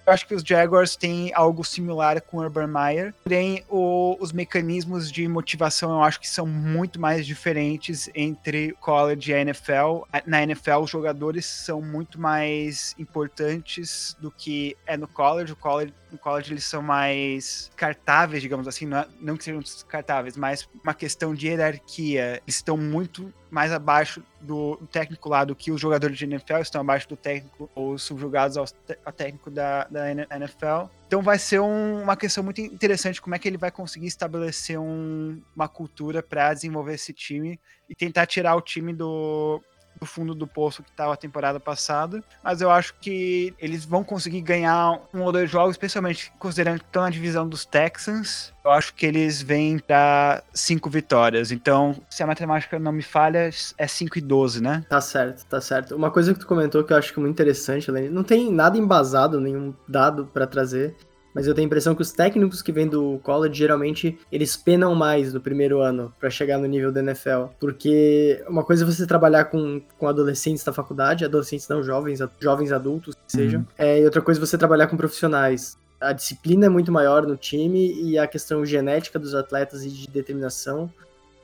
Eu 0.07 0.13
acho 0.13 0.27
que 0.27 0.35
os 0.37 0.43
Jaguars 0.43 0.95
têm 0.95 1.33
algo 1.35 1.65
similar 1.65 2.21
com 2.23 2.37
o 2.37 2.41
Urban 2.41 2.69
Meyer, 2.69 3.13
porém 3.25 3.65
o, 3.69 4.17
os 4.21 4.33
mecanismos 4.33 5.11
de 5.11 5.27
motivação 5.27 5.91
eu 5.91 6.03
acho 6.03 6.21
que 6.21 6.29
são 6.29 6.47
muito 6.47 7.01
mais 7.01 7.27
diferentes 7.27 8.09
entre 8.15 8.73
college 8.81 9.33
e 9.33 9.35
NFL. 9.35 10.05
Na 10.25 10.45
NFL, 10.45 10.79
os 10.83 10.91
jogadores 10.91 11.45
são 11.45 11.83
muito 11.83 12.21
mais 12.21 12.95
importantes 12.97 14.17
do 14.21 14.31
que 14.31 14.77
é 14.87 14.97
no 14.97 15.09
college. 15.09 15.53
O 15.53 15.57
college 15.57 15.93
no 16.11 16.19
college 16.19 16.53
eles 16.53 16.65
são 16.65 16.83
mais 16.83 17.71
cartáveis, 17.77 18.43
digamos 18.43 18.69
assim, 18.69 18.87
não, 18.87 18.99
é, 18.99 19.09
não 19.21 19.37
que 19.37 19.45
sejam 19.45 19.61
descartáveis, 19.61 20.37
mas 20.37 20.69
uma 20.83 20.95
questão 20.95 21.35
de 21.35 21.49
hierarquia. 21.49 22.41
Eles 22.45 22.57
estão 22.57 22.77
muito 22.77 23.33
mais 23.51 23.73
abaixo 23.73 24.23
do, 24.41 24.77
técnico 24.91 25.29
lá 25.29 25.45
do 25.45 25.55
que 25.55 25.71
os 25.71 25.81
jogadores 25.81 26.17
de 26.17 26.25
NFL 26.25 26.59
estão 26.59 26.81
abaixo 26.81 27.09
do 27.09 27.17
técnico 27.17 27.71
ou 27.75 27.99
subjugados 27.99 28.57
ao, 28.57 28.67
ao 29.05 29.13
técnico 29.13 29.51
da, 29.51 29.85
da 29.85 30.11
NFL. 30.11 30.89
Então 31.07 31.23
vai 31.23 31.39
ser 31.39 31.61
um, 31.61 32.03
uma 32.03 32.17
questão 32.17 32.43
muito 32.43 32.61
interessante 32.61 33.21
como 33.21 33.35
é 33.35 33.39
que 33.39 33.49
ele 33.49 33.57
vai 33.57 33.71
conseguir 33.71 34.07
estabelecer 34.07 34.79
um, 34.79 35.41
uma 35.55 35.69
cultura 35.69 36.23
para 36.23 36.53
desenvolver 36.53 36.95
esse 36.95 37.13
time 37.13 37.59
e 37.89 37.95
tentar 37.95 38.27
tirar 38.27 38.57
o 38.57 38.61
time 38.61 38.93
do 38.93 39.63
do 39.99 40.07
fundo 40.07 40.35
do 40.35 40.47
poço 40.47 40.83
que 40.83 40.91
estava 40.91 41.13
a 41.13 41.17
temporada 41.17 41.59
passada, 41.59 42.23
mas 42.43 42.61
eu 42.61 42.71
acho 42.71 42.95
que 43.01 43.55
eles 43.59 43.85
vão 43.85 44.05
conseguir 44.05 44.41
ganhar 44.41 45.01
um 45.13 45.23
ou 45.23 45.33
dois 45.33 45.51
jogos, 45.51 45.73
especialmente 45.73 46.33
considerando 46.39 46.81
que 46.81 46.87
estão 46.87 47.03
na 47.03 47.11
divisão 47.11 47.49
dos 47.49 47.65
Texans. 47.65 48.53
Eu 48.65 48.71
acho 48.71 48.95
que 48.95 49.07
eles 49.07 49.41
vêm 49.41 49.79
para 49.79 50.43
cinco 50.53 50.91
vitórias. 50.91 51.53
Então, 51.53 51.97
se 52.11 52.23
a 52.23 52.27
matemática 52.27 52.79
não 52.79 52.93
me 52.93 53.03
falha, 53.03 53.49
é 53.79 53.87
5 53.87 54.19
e 54.19 54.21
12, 54.21 54.61
né? 54.61 54.85
Tá 54.89 55.01
certo, 55.01 55.45
tá 55.47 55.61
certo. 55.61 55.95
Uma 55.95 56.11
coisa 56.11 56.35
que 56.35 56.41
tu 56.41 56.47
comentou 56.47 56.83
que 56.83 56.93
eu 56.93 56.97
acho 56.97 57.13
que 57.13 57.19
é 57.19 57.23
muito 57.23 57.35
interessante, 57.35 57.91
Lenny, 57.91 58.09
não 58.09 58.25
tem 58.25 58.53
nada 58.53 58.77
embasado, 58.77 59.41
nenhum 59.41 59.73
dado 59.89 60.27
para 60.27 60.47
trazer, 60.47 60.97
mas 61.37 61.47
eu 61.47 61.55
tenho 61.55 61.67
a 61.67 61.69
impressão 61.69 61.95
que 61.95 62.01
os 62.01 62.13
técnicos 62.13 62.63
que 62.63 62.73
vêm 62.73 62.89
do 62.89 63.21
college 63.23 63.55
geralmente 63.55 64.19
eles 64.33 64.57
penam 64.57 64.95
mais 64.95 65.35
no 65.35 65.41
primeiro 65.41 65.83
ano 65.83 66.11
para 66.19 66.31
chegar 66.31 66.57
no 66.57 66.65
nível 66.65 66.91
da 66.91 67.01
NFL, 67.01 67.49
porque 67.61 68.43
uma 68.49 68.65
coisa 68.65 68.85
é 68.85 68.87
você 68.87 69.07
trabalhar 69.07 69.45
com, 69.45 69.83
com 69.99 70.09
adolescentes 70.09 70.65
da 70.65 70.73
faculdade, 70.73 71.27
adolescentes 71.27 71.69
não 71.69 71.83
jovens, 71.83 72.21
jovens 72.41 72.73
adultos 72.73 73.15
que 73.15 73.33
sejam, 73.33 73.61
uhum. 73.61 73.67
é, 73.77 74.01
e 74.01 74.05
outra 74.07 74.23
coisa 74.23 74.41
é 74.41 74.45
você 74.47 74.57
trabalhar 74.57 74.87
com 74.87 74.97
profissionais. 74.97 75.77
A 76.01 76.15
disciplina 76.15 76.65
é 76.65 76.69
muito 76.71 76.91
maior 76.91 77.27
no 77.27 77.37
time 77.37 77.93
e 78.03 78.19
a 78.19 78.27
questão 78.27 78.65
genética 78.65 79.19
dos 79.19 79.35
atletas 79.35 79.85
e 79.85 79.91
de 79.91 80.09
determinação 80.09 80.91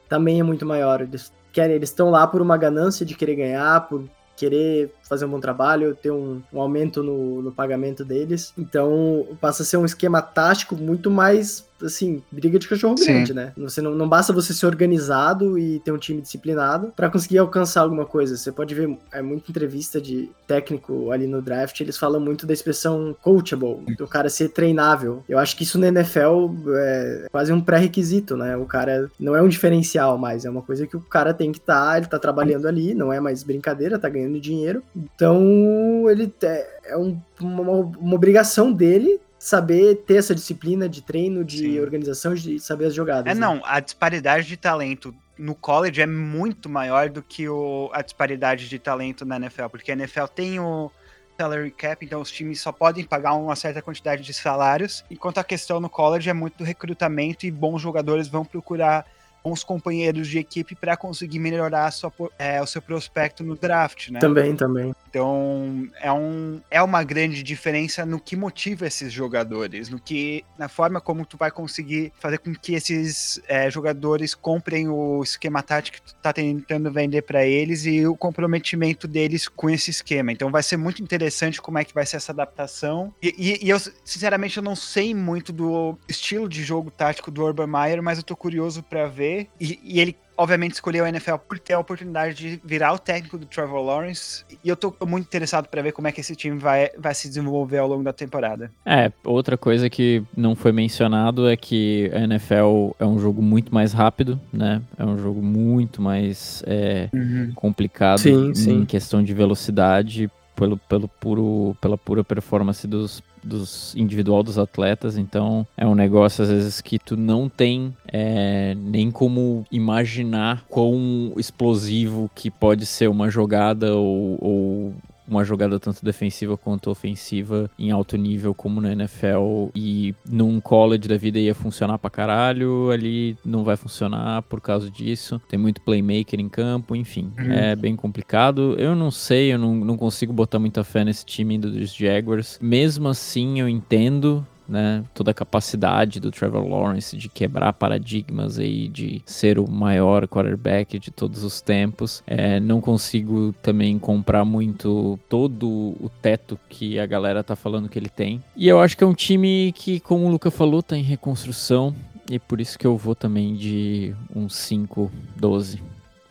também 0.08 0.40
é 0.40 0.42
muito 0.42 0.64
maior. 0.64 1.02
Eles 1.02 1.30
querem, 1.52 1.76
eles 1.76 1.90
estão 1.90 2.08
lá 2.08 2.26
por 2.26 2.40
uma 2.40 2.56
ganância 2.56 3.04
de 3.04 3.14
querer 3.14 3.36
ganhar, 3.36 3.88
por 3.88 4.08
querer 4.36 4.92
fazer 5.08 5.24
um 5.24 5.30
bom 5.30 5.40
trabalho, 5.40 5.94
ter 5.94 6.10
um, 6.10 6.42
um 6.52 6.60
aumento 6.60 7.02
no, 7.02 7.42
no, 7.42 7.52
pagamento 7.52 8.04
deles. 8.04 8.52
Então 8.56 9.26
passa 9.40 9.62
a 9.62 9.66
ser 9.66 9.76
um 9.76 9.84
esquema 9.84 10.22
tático 10.22 10.76
muito 10.76 11.10
mais 11.10 11.66
assim, 11.84 12.22
briga 12.30 12.58
de 12.58 12.68
cachorro 12.68 12.96
Sim. 12.96 13.06
grande, 13.06 13.34
né? 13.34 13.52
Você 13.56 13.80
não, 13.80 13.94
não 13.94 14.08
basta 14.08 14.32
você 14.32 14.52
ser 14.52 14.66
organizado 14.66 15.58
e 15.58 15.80
ter 15.80 15.92
um 15.92 15.98
time 15.98 16.20
disciplinado 16.20 16.92
para 16.94 17.10
conseguir 17.10 17.38
alcançar 17.38 17.82
alguma 17.82 18.04
coisa. 18.04 18.36
Você 18.36 18.52
pode 18.52 18.74
ver 18.74 18.96
é 19.12 19.22
muita 19.22 19.50
entrevista 19.50 20.00
de 20.00 20.30
técnico 20.46 21.10
ali 21.10 21.26
no 21.26 21.40
draft, 21.40 21.80
eles 21.80 21.96
falam 21.96 22.20
muito 22.20 22.46
da 22.46 22.52
expressão 22.52 23.16
coachable, 23.22 23.94
do 23.96 24.06
cara 24.06 24.28
ser 24.28 24.48
treinável. 24.48 25.22
Eu 25.28 25.38
acho 25.38 25.56
que 25.56 25.62
isso 25.62 25.78
na 25.78 25.88
NFL 25.88 26.50
é 26.76 27.26
quase 27.30 27.52
um 27.52 27.60
pré-requisito, 27.60 28.36
né? 28.36 28.56
O 28.56 28.66
cara 28.66 29.10
não 29.18 29.34
é 29.34 29.42
um 29.42 29.48
diferencial 29.48 30.18
mais, 30.18 30.44
é 30.44 30.50
uma 30.50 30.62
coisa 30.62 30.86
que 30.86 30.96
o 30.96 31.00
cara 31.00 31.32
tem 31.32 31.52
que 31.52 31.58
estar, 31.58 31.92
tá, 31.92 31.96
ele 31.98 32.06
tá 32.06 32.18
trabalhando 32.18 32.66
ali, 32.66 32.94
não 32.94 33.12
é 33.12 33.20
mais 33.20 33.42
brincadeira, 33.42 33.98
tá 33.98 34.08
ganhando 34.08 34.40
dinheiro. 34.40 34.82
Então, 34.94 36.08
ele 36.08 36.32
é, 36.42 36.92
é 36.92 36.96
um, 36.96 37.18
uma, 37.40 37.72
uma 37.98 38.14
obrigação 38.14 38.72
dele 38.72 39.20
saber 39.42 39.96
ter 40.06 40.18
essa 40.18 40.36
disciplina 40.36 40.88
de 40.88 41.02
treino, 41.02 41.44
de 41.44 41.58
Sim. 41.58 41.80
organização, 41.80 42.32
de 42.32 42.60
saber 42.60 42.86
as 42.86 42.94
jogadas. 42.94 43.26
É, 43.26 43.34
né? 43.34 43.40
não, 43.40 43.60
a 43.64 43.80
disparidade 43.80 44.46
de 44.46 44.56
talento 44.56 45.12
no 45.36 45.52
college 45.52 46.00
é 46.00 46.06
muito 46.06 46.68
maior 46.68 47.08
do 47.08 47.20
que 47.20 47.48
o, 47.48 47.90
a 47.92 48.02
disparidade 48.02 48.68
de 48.68 48.78
talento 48.78 49.24
na 49.24 49.34
NFL, 49.34 49.66
porque 49.66 49.90
a 49.90 49.94
NFL 49.94 50.26
tem 50.32 50.60
o 50.60 50.92
salary 51.36 51.72
cap, 51.72 52.06
então 52.06 52.20
os 52.20 52.30
times 52.30 52.60
só 52.60 52.70
podem 52.70 53.02
pagar 53.04 53.34
uma 53.34 53.56
certa 53.56 53.82
quantidade 53.82 54.22
de 54.22 54.32
salários, 54.32 55.04
enquanto 55.10 55.38
a 55.38 55.44
questão 55.44 55.80
no 55.80 55.90
college 55.90 56.30
é 56.30 56.32
muito 56.32 56.58
do 56.58 56.64
recrutamento 56.64 57.44
e 57.44 57.50
bons 57.50 57.82
jogadores 57.82 58.28
vão 58.28 58.44
procurar 58.44 59.04
bons 59.42 59.64
companheiros 59.64 60.28
de 60.28 60.38
equipe 60.38 60.76
para 60.76 60.96
conseguir 60.96 61.40
melhorar 61.40 61.90
sua, 61.90 62.12
é, 62.38 62.62
o 62.62 62.66
seu 62.66 62.80
prospecto 62.80 63.42
no 63.42 63.56
draft, 63.56 64.08
né? 64.10 64.20
Também, 64.20 64.54
também. 64.54 64.94
Então, 65.12 65.90
é, 66.00 66.10
um, 66.10 66.58
é 66.70 66.82
uma 66.82 67.04
grande 67.04 67.42
diferença 67.42 68.06
no 68.06 68.18
que 68.18 68.34
motiva 68.34 68.86
esses 68.86 69.12
jogadores, 69.12 69.90
no 69.90 70.00
que 70.00 70.42
na 70.58 70.70
forma 70.70 71.02
como 71.02 71.26
tu 71.26 71.36
vai 71.36 71.50
conseguir 71.50 72.10
fazer 72.18 72.38
com 72.38 72.54
que 72.54 72.72
esses 72.72 73.38
é, 73.46 73.70
jogadores 73.70 74.34
comprem 74.34 74.88
o 74.88 75.22
esquema 75.22 75.62
tático 75.62 75.98
que 75.98 76.02
tu 76.02 76.14
tá 76.14 76.32
tentando 76.32 76.90
vender 76.90 77.20
para 77.22 77.44
eles 77.44 77.84
e 77.84 78.06
o 78.06 78.16
comprometimento 78.16 79.06
deles 79.06 79.46
com 79.46 79.68
esse 79.68 79.90
esquema. 79.90 80.32
Então, 80.32 80.50
vai 80.50 80.62
ser 80.62 80.78
muito 80.78 81.02
interessante 81.02 81.60
como 81.60 81.78
é 81.78 81.84
que 81.84 81.92
vai 81.92 82.06
ser 82.06 82.16
essa 82.16 82.32
adaptação. 82.32 83.12
E, 83.22 83.34
e, 83.36 83.66
e 83.66 83.68
eu, 83.68 83.78
sinceramente, 83.78 84.56
eu 84.56 84.62
não 84.62 84.74
sei 84.74 85.14
muito 85.14 85.52
do 85.52 85.94
estilo 86.08 86.48
de 86.48 86.64
jogo 86.64 86.90
tático 86.90 87.30
do 87.30 87.44
Urban 87.44 87.66
Meyer, 87.66 88.02
mas 88.02 88.16
eu 88.16 88.24
tô 88.24 88.34
curioso 88.34 88.82
para 88.82 89.06
ver 89.08 89.48
e, 89.60 89.78
e 89.82 90.00
ele 90.00 90.16
obviamente 90.42 90.72
escolheu 90.72 91.04
a 91.04 91.08
NFL 91.08 91.36
por 91.48 91.58
ter 91.58 91.74
a 91.74 91.78
oportunidade 91.78 92.34
de 92.34 92.60
virar 92.64 92.92
o 92.92 92.98
técnico 92.98 93.38
do 93.38 93.46
Trevor 93.46 93.80
Lawrence. 93.80 94.44
E 94.64 94.68
eu 94.68 94.76
tô 94.76 94.92
muito 95.06 95.24
interessado 95.24 95.68
para 95.68 95.80
ver 95.80 95.92
como 95.92 96.08
é 96.08 96.12
que 96.12 96.20
esse 96.20 96.34
time 96.34 96.58
vai, 96.58 96.90
vai 96.98 97.14
se 97.14 97.28
desenvolver 97.28 97.78
ao 97.78 97.86
longo 97.86 98.02
da 98.02 98.12
temporada. 98.12 98.70
É, 98.84 99.12
outra 99.24 99.56
coisa 99.56 99.88
que 99.88 100.22
não 100.36 100.56
foi 100.56 100.72
mencionado 100.72 101.48
é 101.48 101.56
que 101.56 102.10
a 102.12 102.18
NFL 102.20 102.90
é 102.98 103.06
um 103.06 103.20
jogo 103.20 103.40
muito 103.40 103.72
mais 103.72 103.92
rápido, 103.92 104.40
né? 104.52 104.82
É 104.98 105.04
um 105.04 105.16
jogo 105.16 105.40
muito 105.40 106.02
mais 106.02 106.62
é, 106.66 107.08
uhum. 107.12 107.52
complicado 107.54 108.18
sim, 108.18 108.52
sim. 108.52 108.80
em 108.80 108.84
questão 108.84 109.22
de 109.22 109.32
velocidade. 109.32 110.28
Pelo, 110.54 110.76
pelo 110.76 111.08
puro, 111.08 111.74
pela 111.80 111.96
pura 111.96 112.22
performance 112.22 112.86
dos 112.86 113.22
dos 113.42 113.94
individual 113.96 114.42
dos 114.42 114.58
atletas, 114.58 115.16
então 115.16 115.66
é 115.76 115.86
um 115.86 115.94
negócio 115.94 116.42
às 116.42 116.50
vezes 116.50 116.80
que 116.80 116.98
tu 116.98 117.16
não 117.16 117.48
tem 117.48 117.94
é, 118.06 118.74
nem 118.76 119.10
como 119.10 119.64
imaginar 119.70 120.64
quão 120.68 121.32
explosivo 121.36 122.30
que 122.34 122.50
pode 122.50 122.86
ser 122.86 123.08
uma 123.08 123.30
jogada 123.30 123.94
ou, 123.94 124.38
ou 124.40 124.94
uma 125.26 125.44
jogada 125.44 125.78
tanto 125.78 126.04
defensiva 126.04 126.56
quanto 126.56 126.90
ofensiva 126.90 127.70
em 127.78 127.90
alto 127.90 128.16
nível 128.16 128.54
como 128.54 128.80
na 128.80 128.92
NFL 128.92 129.68
e 129.74 130.14
num 130.28 130.60
college 130.60 131.08
da 131.08 131.16
vida 131.16 131.38
ia 131.38 131.54
funcionar 131.54 131.98
pra 131.98 132.10
caralho, 132.10 132.90
ali 132.90 133.36
não 133.44 133.64
vai 133.64 133.76
funcionar 133.76 134.42
por 134.42 134.60
causa 134.60 134.90
disso. 134.90 135.40
Tem 135.48 135.58
muito 135.58 135.80
playmaker 135.80 136.40
em 136.40 136.48
campo, 136.48 136.96
enfim, 136.96 137.32
uhum. 137.38 137.52
é 137.52 137.76
bem 137.76 137.96
complicado. 137.96 138.74
Eu 138.78 138.94
não 138.94 139.10
sei, 139.10 139.52
eu 139.52 139.58
não, 139.58 139.74
não 139.74 139.96
consigo 139.96 140.32
botar 140.32 140.58
muita 140.58 140.84
fé 140.84 141.04
nesse 141.04 141.24
time 141.24 141.58
dos 141.58 141.94
Jaguars. 141.94 142.58
Mesmo 142.60 143.08
assim, 143.08 143.60
eu 143.60 143.68
entendo 143.68 144.46
né? 144.72 145.04
Toda 145.12 145.30
a 145.30 145.34
capacidade 145.34 146.18
do 146.18 146.30
Trevor 146.30 146.66
Lawrence 146.66 147.14
de 147.14 147.28
quebrar 147.28 147.74
paradigmas 147.74 148.58
aí, 148.58 148.88
de 148.88 149.22
ser 149.26 149.58
o 149.58 149.70
maior 149.70 150.26
quarterback 150.26 150.98
de 150.98 151.10
todos 151.10 151.44
os 151.44 151.60
tempos. 151.60 152.22
É, 152.26 152.58
não 152.58 152.80
consigo 152.80 153.54
também 153.62 153.98
comprar 153.98 154.46
muito 154.46 155.18
todo 155.28 155.68
o 155.68 156.10
teto 156.22 156.58
que 156.70 156.98
a 156.98 157.04
galera 157.04 157.44
tá 157.44 157.54
falando 157.54 157.88
que 157.88 157.98
ele 157.98 158.08
tem. 158.08 158.42
E 158.56 158.66
eu 158.66 158.80
acho 158.80 158.96
que 158.96 159.04
é 159.04 159.06
um 159.06 159.14
time 159.14 159.72
que, 159.72 160.00
como 160.00 160.24
o 160.24 160.30
Luca 160.30 160.50
falou, 160.50 160.82
tá 160.82 160.96
em 160.96 161.02
reconstrução. 161.02 161.94
E 162.30 162.38
por 162.38 162.60
isso 162.60 162.78
que 162.78 162.86
eu 162.86 162.96
vou 162.96 163.14
também 163.14 163.54
de 163.54 164.14
um 164.34 164.46
5-12 164.46 165.80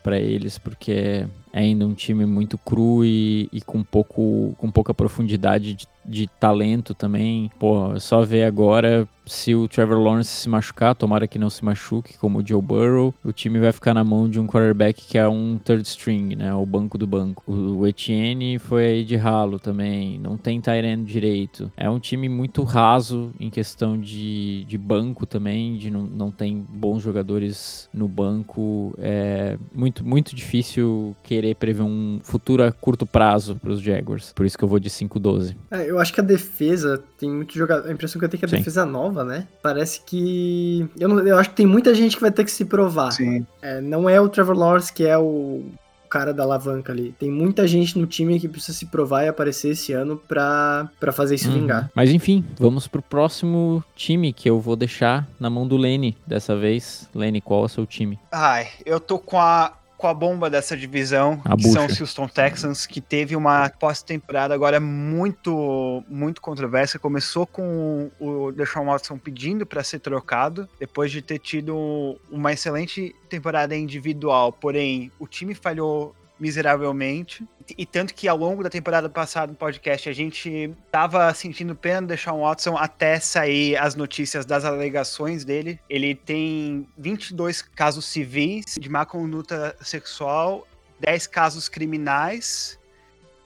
para 0.02 0.18
eles, 0.18 0.58
porque 0.58 1.26
é 1.52 1.60
ainda 1.60 1.86
um 1.86 1.94
time 1.94 2.26
muito 2.26 2.58
cru 2.58 3.04
e, 3.04 3.48
e, 3.52 3.60
com, 3.60 3.84
pouco, 3.84 4.54
com 4.58 4.70
pouca 4.70 4.92
profundidade 4.92 5.74
de, 5.74 5.86
de 6.04 6.26
talento 6.26 6.94
também. 6.94 7.50
Pô, 7.58 7.98
só 7.98 8.24
ver 8.24 8.44
agora 8.44 9.08
se 9.26 9.54
o 9.54 9.68
Trevor 9.68 9.98
Lawrence 9.98 10.30
se 10.30 10.48
machucar, 10.48 10.94
tomara 10.94 11.26
que 11.26 11.38
não 11.38 11.50
se 11.50 11.64
machuque, 11.64 12.18
como 12.18 12.40
o 12.40 12.46
Joe 12.46 12.60
Burrow, 12.60 13.14
o 13.24 13.32
time 13.32 13.58
vai 13.58 13.72
ficar 13.72 13.94
na 13.94 14.04
mão 14.04 14.28
de 14.28 14.40
um 14.40 14.46
quarterback 14.46 15.06
que 15.06 15.18
é 15.18 15.28
um 15.28 15.58
third 15.58 15.86
string, 15.86 16.36
né? 16.36 16.54
O 16.54 16.66
banco 16.66 16.98
do 16.98 17.06
banco. 17.06 17.42
O 17.46 17.86
Etienne 17.86 18.58
foi 18.58 18.86
aí 18.86 19.04
de 19.04 19.16
ralo 19.16 19.58
também, 19.58 20.18
não 20.18 20.36
tem 20.36 20.60
Tyrant 20.60 21.04
direito. 21.04 21.70
É 21.76 21.88
um 21.88 21.98
time 21.98 22.28
muito 22.28 22.62
raso 22.62 23.32
em 23.38 23.50
questão 23.50 23.98
de, 23.98 24.64
de 24.64 24.78
banco 24.78 25.26
também, 25.26 25.76
de 25.76 25.90
não, 25.90 26.02
não 26.02 26.30
tem 26.30 26.64
bons 26.68 27.02
jogadores 27.02 27.88
no 27.92 28.08
banco. 28.08 28.94
É 28.98 29.56
muito, 29.74 30.04
muito 30.04 30.34
difícil 30.34 31.16
querer 31.22 31.54
prever 31.56 31.82
um 31.82 32.20
futuro 32.22 32.64
a 32.64 32.72
curto 32.72 33.06
prazo 33.06 33.56
para 33.56 33.70
os 33.70 33.80
Jaguars. 33.80 34.32
Por 34.34 34.46
isso 34.46 34.58
que 34.58 34.64
eu 34.64 34.68
vou 34.68 34.80
de 34.80 34.90
5-12. 34.90 35.56
É, 35.70 35.91
eu 35.92 36.00
acho 36.00 36.12
que 36.12 36.20
a 36.20 36.24
defesa 36.24 37.02
tem 37.18 37.30
muito 37.30 37.54
jogador. 37.54 37.88
A 37.88 37.92
impressão 37.92 38.18
que 38.18 38.24
eu 38.24 38.28
tenho 38.28 38.38
é 38.38 38.40
que 38.40 38.44
a 38.46 38.48
Sim. 38.48 38.56
defesa 38.56 38.84
nova 38.84 39.12
nova, 39.12 39.24
né? 39.24 39.46
Parece 39.62 40.00
que. 40.04 40.88
Eu, 40.98 41.08
não, 41.08 41.18
eu 41.20 41.38
acho 41.38 41.50
que 41.50 41.56
tem 41.56 41.66
muita 41.66 41.94
gente 41.94 42.16
que 42.16 42.22
vai 42.22 42.30
ter 42.30 42.44
que 42.44 42.50
se 42.50 42.64
provar. 42.64 43.12
Sim. 43.12 43.46
É, 43.60 43.80
não 43.80 44.08
é 44.08 44.20
o 44.20 44.28
Trevor 44.28 44.56
Lawrence 44.56 44.92
que 44.92 45.04
é 45.04 45.18
o 45.18 45.62
cara 46.08 46.34
da 46.34 46.42
alavanca 46.42 46.92
ali. 46.92 47.14
Tem 47.18 47.30
muita 47.30 47.66
gente 47.66 47.98
no 47.98 48.06
time 48.06 48.38
que 48.38 48.46
precisa 48.46 48.76
se 48.76 48.86
provar 48.86 49.24
e 49.24 49.28
aparecer 49.28 49.70
esse 49.70 49.94
ano 49.94 50.20
pra, 50.28 50.90
pra 51.00 51.10
fazer 51.10 51.36
isso 51.36 51.48
uhum. 51.48 51.60
vingar. 51.60 51.90
Mas 51.94 52.10
enfim, 52.10 52.44
vamos 52.58 52.86
pro 52.86 53.00
próximo 53.00 53.82
time 53.96 54.32
que 54.32 54.48
eu 54.48 54.60
vou 54.60 54.76
deixar 54.76 55.26
na 55.40 55.48
mão 55.48 55.66
do 55.66 55.76
Lene 55.76 56.16
dessa 56.26 56.54
vez. 56.54 57.08
Lene, 57.14 57.40
qual 57.40 57.62
é 57.62 57.64
o 57.64 57.68
seu 57.68 57.86
time? 57.86 58.18
Ai, 58.30 58.68
eu 58.84 59.00
tô 59.00 59.18
com 59.18 59.40
a 59.40 59.72
com 60.02 60.08
a 60.08 60.14
bomba 60.14 60.50
dessa 60.50 60.76
divisão, 60.76 61.40
a 61.44 61.56
que 61.56 61.62
bucha. 61.62 61.74
são 61.74 61.86
os 61.86 62.00
Houston 62.00 62.26
Texans, 62.26 62.86
que 62.86 63.00
teve 63.00 63.36
uma 63.36 63.70
pós-temporada 63.70 64.52
agora 64.52 64.80
muito, 64.80 66.02
muito 66.08 66.40
controversa. 66.40 66.98
Começou 66.98 67.46
com 67.46 68.10
o 68.18 68.50
Deshaun 68.50 68.86
Watson 68.86 69.16
pedindo 69.16 69.64
para 69.64 69.84
ser 69.84 70.00
trocado, 70.00 70.68
depois 70.80 71.12
de 71.12 71.22
ter 71.22 71.38
tido 71.38 72.18
uma 72.28 72.52
excelente 72.52 73.14
temporada 73.28 73.76
individual, 73.76 74.52
porém 74.52 75.12
o 75.20 75.28
time 75.28 75.54
falhou 75.54 76.12
miseravelmente. 76.42 77.46
E 77.78 77.86
tanto 77.86 78.12
que 78.12 78.26
ao 78.26 78.36
longo 78.36 78.64
da 78.64 78.68
temporada 78.68 79.08
passada 79.08 79.52
no 79.52 79.56
podcast 79.56 80.08
a 80.08 80.12
gente 80.12 80.74
tava 80.90 81.32
sentindo 81.32 81.72
pena 81.76 82.16
de 82.16 82.30
um 82.30 82.40
Watson 82.40 82.76
até 82.76 83.20
sair 83.20 83.76
as 83.76 83.94
notícias 83.94 84.44
das 84.44 84.64
alegações 84.64 85.44
dele. 85.44 85.78
Ele 85.88 86.16
tem 86.16 86.88
22 86.98 87.62
casos 87.62 88.06
civis 88.06 88.76
de 88.76 88.88
má 88.88 89.06
conduta 89.06 89.76
sexual 89.80 90.66
10 90.98 91.28
casos 91.28 91.68
criminais 91.68 92.76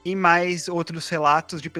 e 0.02 0.14
mais 0.14 0.66
outros 0.66 1.06
relatos 1.10 1.60
de, 1.60 1.70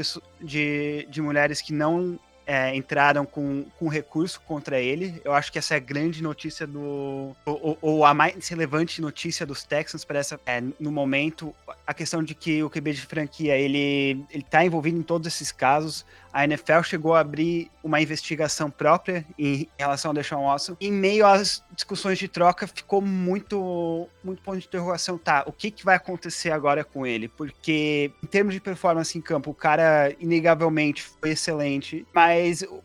de, 0.40 1.08
de 1.08 1.22
mulheres 1.22 1.62
que 1.62 1.72
não 1.72 2.18
é, 2.46 2.74
entraram 2.74 3.26
com, 3.26 3.66
com 3.78 3.88
recurso 3.88 4.40
contra 4.42 4.80
ele. 4.80 5.20
Eu 5.24 5.32
acho 5.32 5.50
que 5.50 5.58
essa 5.58 5.74
é 5.74 5.76
a 5.76 5.80
grande 5.80 6.22
notícia 6.22 6.66
do. 6.66 7.34
Ou, 7.44 7.76
ou 7.82 8.04
a 8.04 8.14
mais 8.14 8.46
relevante 8.48 9.00
notícia 9.00 9.44
dos 9.44 9.64
Texans 9.64 10.04
para 10.04 10.18
essa. 10.20 10.40
É, 10.46 10.62
no 10.78 10.92
momento, 10.92 11.54
a 11.86 11.92
questão 11.92 12.22
de 12.22 12.34
que 12.34 12.62
o 12.62 12.70
QB 12.70 12.92
de 12.92 13.02
franquia 13.02 13.56
ele, 13.56 14.24
ele 14.30 14.44
tá 14.48 14.64
envolvido 14.64 14.98
em 14.98 15.02
todos 15.02 15.26
esses 15.26 15.50
casos 15.50 16.04
a 16.36 16.44
NFL 16.44 16.82
chegou 16.82 17.14
a 17.14 17.20
abrir 17.20 17.70
uma 17.82 17.98
investigação 17.98 18.70
própria 18.70 19.24
em 19.38 19.66
relação 19.78 20.10
ao 20.10 20.14
Deshaun 20.14 20.44
Watson. 20.44 20.76
Em 20.78 20.92
meio 20.92 21.26
às 21.26 21.64
discussões 21.74 22.18
de 22.18 22.28
troca, 22.28 22.66
ficou 22.66 23.00
muito, 23.00 24.06
muito 24.22 24.42
ponto 24.42 24.58
de 24.58 24.66
interrogação. 24.66 25.16
Tá, 25.16 25.44
o 25.46 25.52
que, 25.52 25.70
que 25.70 25.82
vai 25.82 25.96
acontecer 25.96 26.50
agora 26.50 26.84
com 26.84 27.06
ele? 27.06 27.26
Porque, 27.26 28.12
em 28.22 28.26
termos 28.26 28.52
de 28.52 28.60
performance 28.60 29.16
em 29.16 29.20
campo, 29.22 29.50
o 29.50 29.54
cara, 29.54 30.14
inegavelmente, 30.20 31.02
foi 31.02 31.30
excelente, 31.30 32.06
mas 32.14 32.35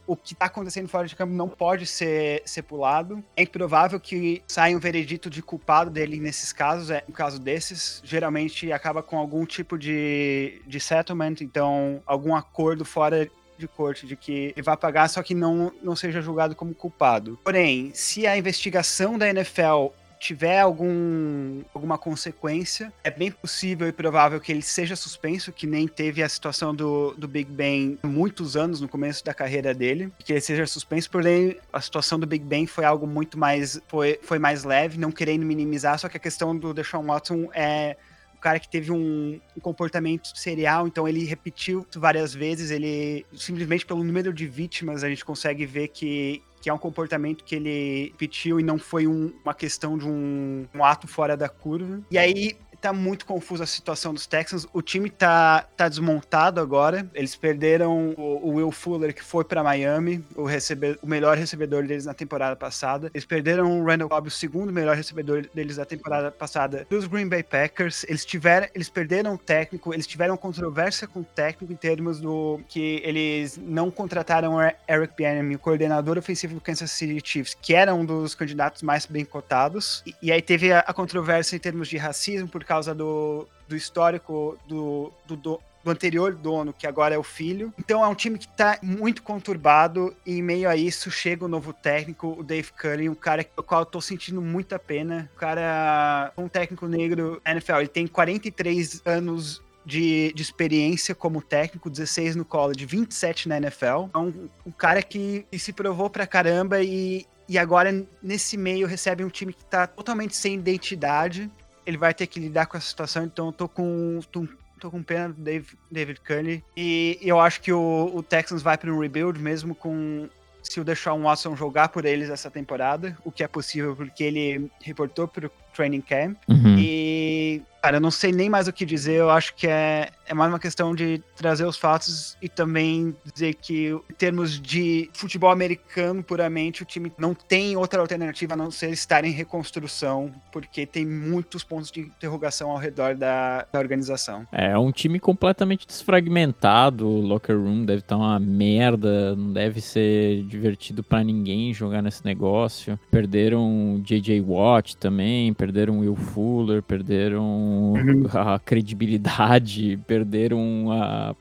o 0.07 0.15
que 0.15 0.35
tá 0.35 0.45
acontecendo 0.45 0.87
fora 0.87 1.07
de 1.07 1.15
campo 1.15 1.33
não 1.33 1.47
pode 1.47 1.85
ser, 1.85 2.41
ser 2.45 2.63
pulado. 2.63 3.23
É 3.35 3.43
improvável 3.43 3.99
que 3.99 4.41
saia 4.47 4.75
um 4.75 4.79
veredito 4.79 5.29
de 5.29 5.41
culpado 5.41 5.89
dele 5.89 6.19
nesses 6.19 6.51
casos. 6.51 6.89
É, 6.89 7.03
no 7.07 7.13
caso 7.13 7.39
desses, 7.39 8.01
geralmente 8.03 8.71
acaba 8.71 9.01
com 9.01 9.17
algum 9.17 9.45
tipo 9.45 9.77
de, 9.77 10.61
de 10.65 10.79
settlement, 10.79 11.35
então, 11.41 12.01
algum 12.05 12.35
acordo 12.35 12.85
fora 12.85 13.29
de 13.57 13.67
corte 13.67 14.07
de 14.07 14.15
que 14.15 14.53
ele 14.55 14.61
vai 14.61 14.75
pagar, 14.75 15.07
só 15.07 15.21
que 15.21 15.35
não, 15.35 15.71
não 15.83 15.95
seja 15.95 16.21
julgado 16.21 16.55
como 16.55 16.73
culpado. 16.73 17.39
Porém, 17.43 17.91
se 17.93 18.25
a 18.25 18.35
investigação 18.35 19.17
da 19.17 19.29
NFL 19.29 19.89
tiver 20.21 20.59
algum, 20.59 21.63
alguma 21.73 21.97
consequência, 21.97 22.93
é 23.03 23.09
bem 23.09 23.31
possível 23.31 23.87
e 23.87 23.91
provável 23.91 24.39
que 24.39 24.51
ele 24.51 24.61
seja 24.61 24.95
suspenso, 24.95 25.51
que 25.51 25.65
nem 25.65 25.87
teve 25.87 26.21
a 26.21 26.29
situação 26.29 26.75
do, 26.75 27.15
do 27.17 27.27
Big 27.27 27.51
Ben 27.51 27.97
muitos 28.03 28.55
anos 28.55 28.79
no 28.79 28.87
começo 28.87 29.25
da 29.25 29.33
carreira 29.33 29.73
dele, 29.73 30.13
que 30.19 30.31
ele 30.31 30.39
seja 30.39 30.67
suspenso, 30.67 31.09
porém 31.09 31.57
a 31.73 31.81
situação 31.81 32.19
do 32.19 32.27
Big 32.27 32.45
Ben 32.45 32.67
foi 32.67 32.85
algo 32.85 33.07
muito 33.07 33.35
mais, 33.35 33.81
foi, 33.87 34.19
foi 34.21 34.37
mais 34.37 34.63
leve, 34.63 34.99
não 34.99 35.11
querendo 35.11 35.43
minimizar, 35.43 35.97
só 35.97 36.07
que 36.07 36.17
a 36.17 36.19
questão 36.19 36.55
do 36.55 36.71
Deshaun 36.71 37.07
Watson 37.07 37.49
é 37.51 37.97
cara 38.41 38.59
que 38.59 38.67
teve 38.67 38.91
um, 38.91 39.39
um, 39.55 39.59
comportamento 39.61 40.35
serial, 40.35 40.87
então 40.87 41.07
ele 41.07 41.23
repetiu 41.25 41.85
várias 41.95 42.33
vezes, 42.33 42.71
ele 42.71 43.25
simplesmente 43.33 43.85
pelo 43.85 44.03
número 44.03 44.33
de 44.33 44.47
vítimas 44.47 45.03
a 45.03 45.09
gente 45.09 45.23
consegue 45.23 45.65
ver 45.65 45.89
que, 45.89 46.41
que 46.61 46.69
é 46.69 46.73
um 46.73 46.77
comportamento 46.77 47.43
que 47.43 47.55
ele 47.55 48.09
repetiu 48.11 48.59
e 48.59 48.63
não 48.63 48.77
foi 48.77 49.07
um, 49.07 49.31
uma 49.43 49.53
questão 49.53 49.97
de 49.97 50.07
um, 50.07 50.65
um 50.73 50.83
ato 50.83 51.07
fora 51.07 51.37
da 51.37 51.47
curva. 51.47 52.01
E 52.09 52.17
aí 52.17 52.57
tá 52.81 52.91
muito 52.91 53.25
confusa 53.25 53.63
a 53.63 53.67
situação 53.67 54.13
dos 54.13 54.25
Texans. 54.25 54.67
O 54.73 54.81
time 54.81 55.09
tá, 55.09 55.65
tá 55.77 55.87
desmontado 55.87 56.59
agora. 56.59 57.07
Eles 57.13 57.35
perderam 57.35 58.09
o, 58.17 58.47
o 58.47 58.55
Will 58.55 58.71
Fuller, 58.71 59.13
que 59.13 59.23
foi 59.23 59.43
para 59.43 59.63
Miami, 59.63 60.25
o, 60.35 60.43
recebe, 60.45 60.97
o 61.01 61.07
melhor 61.07 61.37
recebedor 61.37 61.85
deles 61.85 62.05
na 62.05 62.13
temporada 62.13 62.55
passada. 62.55 63.11
Eles 63.13 63.25
perderam 63.25 63.79
o 63.79 63.85
Randall 63.85 64.09
Cobb, 64.09 64.27
o 64.27 64.31
segundo 64.31 64.73
melhor 64.73 64.95
recebedor 64.95 65.47
deles 65.53 65.77
na 65.77 65.85
temporada 65.85 66.31
passada, 66.31 66.87
dos 66.89 67.05
Green 67.05 67.27
Bay 67.27 67.43
Packers. 67.43 68.03
Eles 68.07 68.25
tiveram, 68.25 68.67
eles 68.73 68.89
perderam 68.89 69.35
o 69.35 69.37
técnico, 69.37 69.93
eles 69.93 70.07
tiveram 70.07 70.35
controvérsia 70.35 71.07
com 71.07 71.19
o 71.19 71.23
técnico 71.23 71.71
em 71.71 71.75
termos 71.75 72.19
do 72.19 72.59
que 72.67 73.01
eles 73.03 73.57
não 73.61 73.91
contrataram 73.91 74.57
Eric 74.89 75.13
Bieniemy, 75.15 75.55
o 75.55 75.59
coordenador 75.59 76.17
ofensivo 76.17 76.55
do 76.55 76.61
Kansas 76.61 76.89
City 76.91 77.21
Chiefs, 77.23 77.55
que 77.61 77.75
era 77.75 77.93
um 77.93 78.03
dos 78.03 78.33
candidatos 78.33 78.81
mais 78.81 79.05
bem 79.05 79.23
cotados. 79.23 80.01
E, 80.05 80.15
e 80.23 80.31
aí 80.31 80.41
teve 80.41 80.71
a, 80.71 80.79
a 80.79 80.93
controvérsia 80.93 81.55
em 81.55 81.59
termos 81.59 81.87
de 81.87 81.97
racismo, 81.97 82.47
porque 82.47 82.70
causa 82.71 82.95
do, 82.95 83.45
do 83.67 83.75
histórico 83.75 84.57
do, 84.65 85.11
do, 85.27 85.35
do, 85.35 85.61
anterior 85.85 86.33
dono, 86.33 86.71
que 86.71 86.87
agora 86.87 87.13
é 87.13 87.17
o 87.17 87.23
filho. 87.23 87.73
Então 87.77 88.01
é 88.01 88.07
um 88.07 88.15
time 88.15 88.37
que 88.37 88.45
está 88.45 88.79
muito 88.81 89.23
conturbado 89.23 90.15
e 90.25 90.37
em 90.37 90.41
meio 90.41 90.69
a 90.69 90.75
isso 90.77 91.11
chega 91.11 91.43
o 91.43 91.49
novo 91.49 91.73
técnico, 91.73 92.35
o 92.39 92.43
Dave 92.43 92.71
Curry, 92.71 93.09
um 93.09 93.15
cara 93.15 93.45
o 93.57 93.63
qual 93.63 93.81
eu 93.81 93.85
tô 93.85 93.99
sentindo 93.99 94.41
muita 94.41 94.79
pena. 94.79 95.29
O 95.35 95.37
cara, 95.37 96.31
um 96.37 96.47
técnico 96.47 96.87
negro 96.87 97.41
NFL, 97.45 97.79
ele 97.79 97.87
tem 97.89 98.07
43 98.07 99.01
anos 99.05 99.61
de, 99.85 100.31
de, 100.33 100.41
experiência 100.41 101.13
como 101.13 101.41
técnico, 101.41 101.89
16 101.89 102.37
no 102.37 102.45
college, 102.45 102.85
27 102.85 103.49
na 103.49 103.57
NFL. 103.57 104.07
É 104.13 104.17
um, 104.17 104.49
um 104.65 104.71
cara 104.71 105.01
que, 105.01 105.45
que, 105.51 105.59
se 105.59 105.73
provou 105.73 106.09
pra 106.09 106.25
caramba 106.25 106.81
e, 106.81 107.25
e 107.49 107.57
agora 107.57 108.05
nesse 108.21 108.55
meio 108.55 108.87
recebe 108.87 109.25
um 109.25 109.29
time 109.29 109.51
que 109.51 109.65
tá 109.65 109.87
totalmente 109.87 110.35
sem 110.37 110.53
identidade 110.53 111.51
ele 111.85 111.97
vai 111.97 112.13
ter 112.13 112.27
que 112.27 112.39
lidar 112.39 112.65
com 112.65 112.77
essa 112.77 112.87
situação, 112.87 113.23
então 113.25 113.47
eu 113.47 113.51
tô 113.51 113.67
com, 113.67 114.19
tô, 114.31 114.47
tô 114.79 114.91
com 114.91 115.03
pena 115.03 115.29
do 115.29 115.41
Dave, 115.41 115.77
David 115.89 116.21
Cully. 116.21 116.63
E 116.75 117.17
eu 117.21 117.39
acho 117.39 117.61
que 117.61 117.71
o, 117.71 118.11
o 118.13 118.23
Texans 118.23 118.61
vai 118.61 118.77
para 118.77 118.91
um 118.91 118.99
rebuild, 118.99 119.39
mesmo 119.39 119.73
com 119.75 120.29
se 120.63 120.79
o 120.79 120.83
Deshaun 120.83 121.23
Watson 121.23 121.55
jogar 121.55 121.89
por 121.89 122.05
eles 122.05 122.29
essa 122.29 122.49
temporada, 122.49 123.17
o 123.25 123.31
que 123.31 123.43
é 123.43 123.47
possível 123.47 123.95
porque 123.95 124.23
ele 124.23 124.69
reportou 124.81 125.27
para 125.27 125.47
o 125.47 125.51
training 125.73 126.01
camp. 126.01 126.37
Uhum. 126.47 126.77
E 126.77 127.61
Cara, 127.81 127.97
eu 127.97 128.01
não 128.01 128.11
sei 128.11 128.31
nem 128.31 128.47
mais 128.47 128.67
o 128.67 128.73
que 128.73 128.85
dizer. 128.85 129.15
Eu 129.15 129.31
acho 129.31 129.55
que 129.55 129.65
é, 129.67 130.09
é 130.27 130.33
mais 130.35 130.51
uma 130.51 130.59
questão 130.59 130.93
de 130.93 131.21
trazer 131.35 131.65
os 131.65 131.77
fatos 131.77 132.37
e 132.39 132.47
também 132.47 133.15
dizer 133.33 133.55
que, 133.55 133.87
em 133.87 134.13
termos 134.13 134.61
de 134.61 135.09
futebol 135.13 135.49
americano 135.49 136.21
puramente, 136.21 136.83
o 136.83 136.85
time 136.85 137.11
não 137.17 137.33
tem 137.33 137.75
outra 137.75 137.99
alternativa 137.99 138.53
a 138.53 138.57
não 138.57 138.69
ser 138.69 138.91
estar 138.91 139.25
em 139.25 139.31
reconstrução, 139.31 140.31
porque 140.51 140.85
tem 140.85 141.05
muitos 141.07 141.63
pontos 141.63 141.89
de 141.91 142.01
interrogação 142.01 142.69
ao 142.69 142.77
redor 142.77 143.15
da, 143.15 143.65
da 143.71 143.79
organização. 143.79 144.45
É, 144.51 144.71
é 144.71 144.77
um 144.77 144.91
time 144.91 145.19
completamente 145.19 145.87
desfragmentado. 145.87 147.07
O 147.07 147.19
locker 147.19 147.57
room 147.57 147.83
deve 147.83 148.01
estar 148.01 148.15
uma 148.15 148.39
merda, 148.39 149.35
não 149.35 149.53
deve 149.53 149.81
ser 149.81 150.43
divertido 150.43 151.03
para 151.03 151.23
ninguém 151.23 151.73
jogar 151.73 152.03
nesse 152.03 152.23
negócio. 152.23 152.99
Perderam 153.09 153.99
J.J. 154.05 154.39
Watt 154.41 154.97
também, 154.97 155.51
perderam 155.61 155.99
Will 155.99 156.15
Fuller, 156.15 156.81
perderam 156.81 157.93
uhum. 157.93 158.25
a 158.33 158.57
credibilidade, 158.57 159.99
perderam 160.07 160.91
a, 160.91 161.35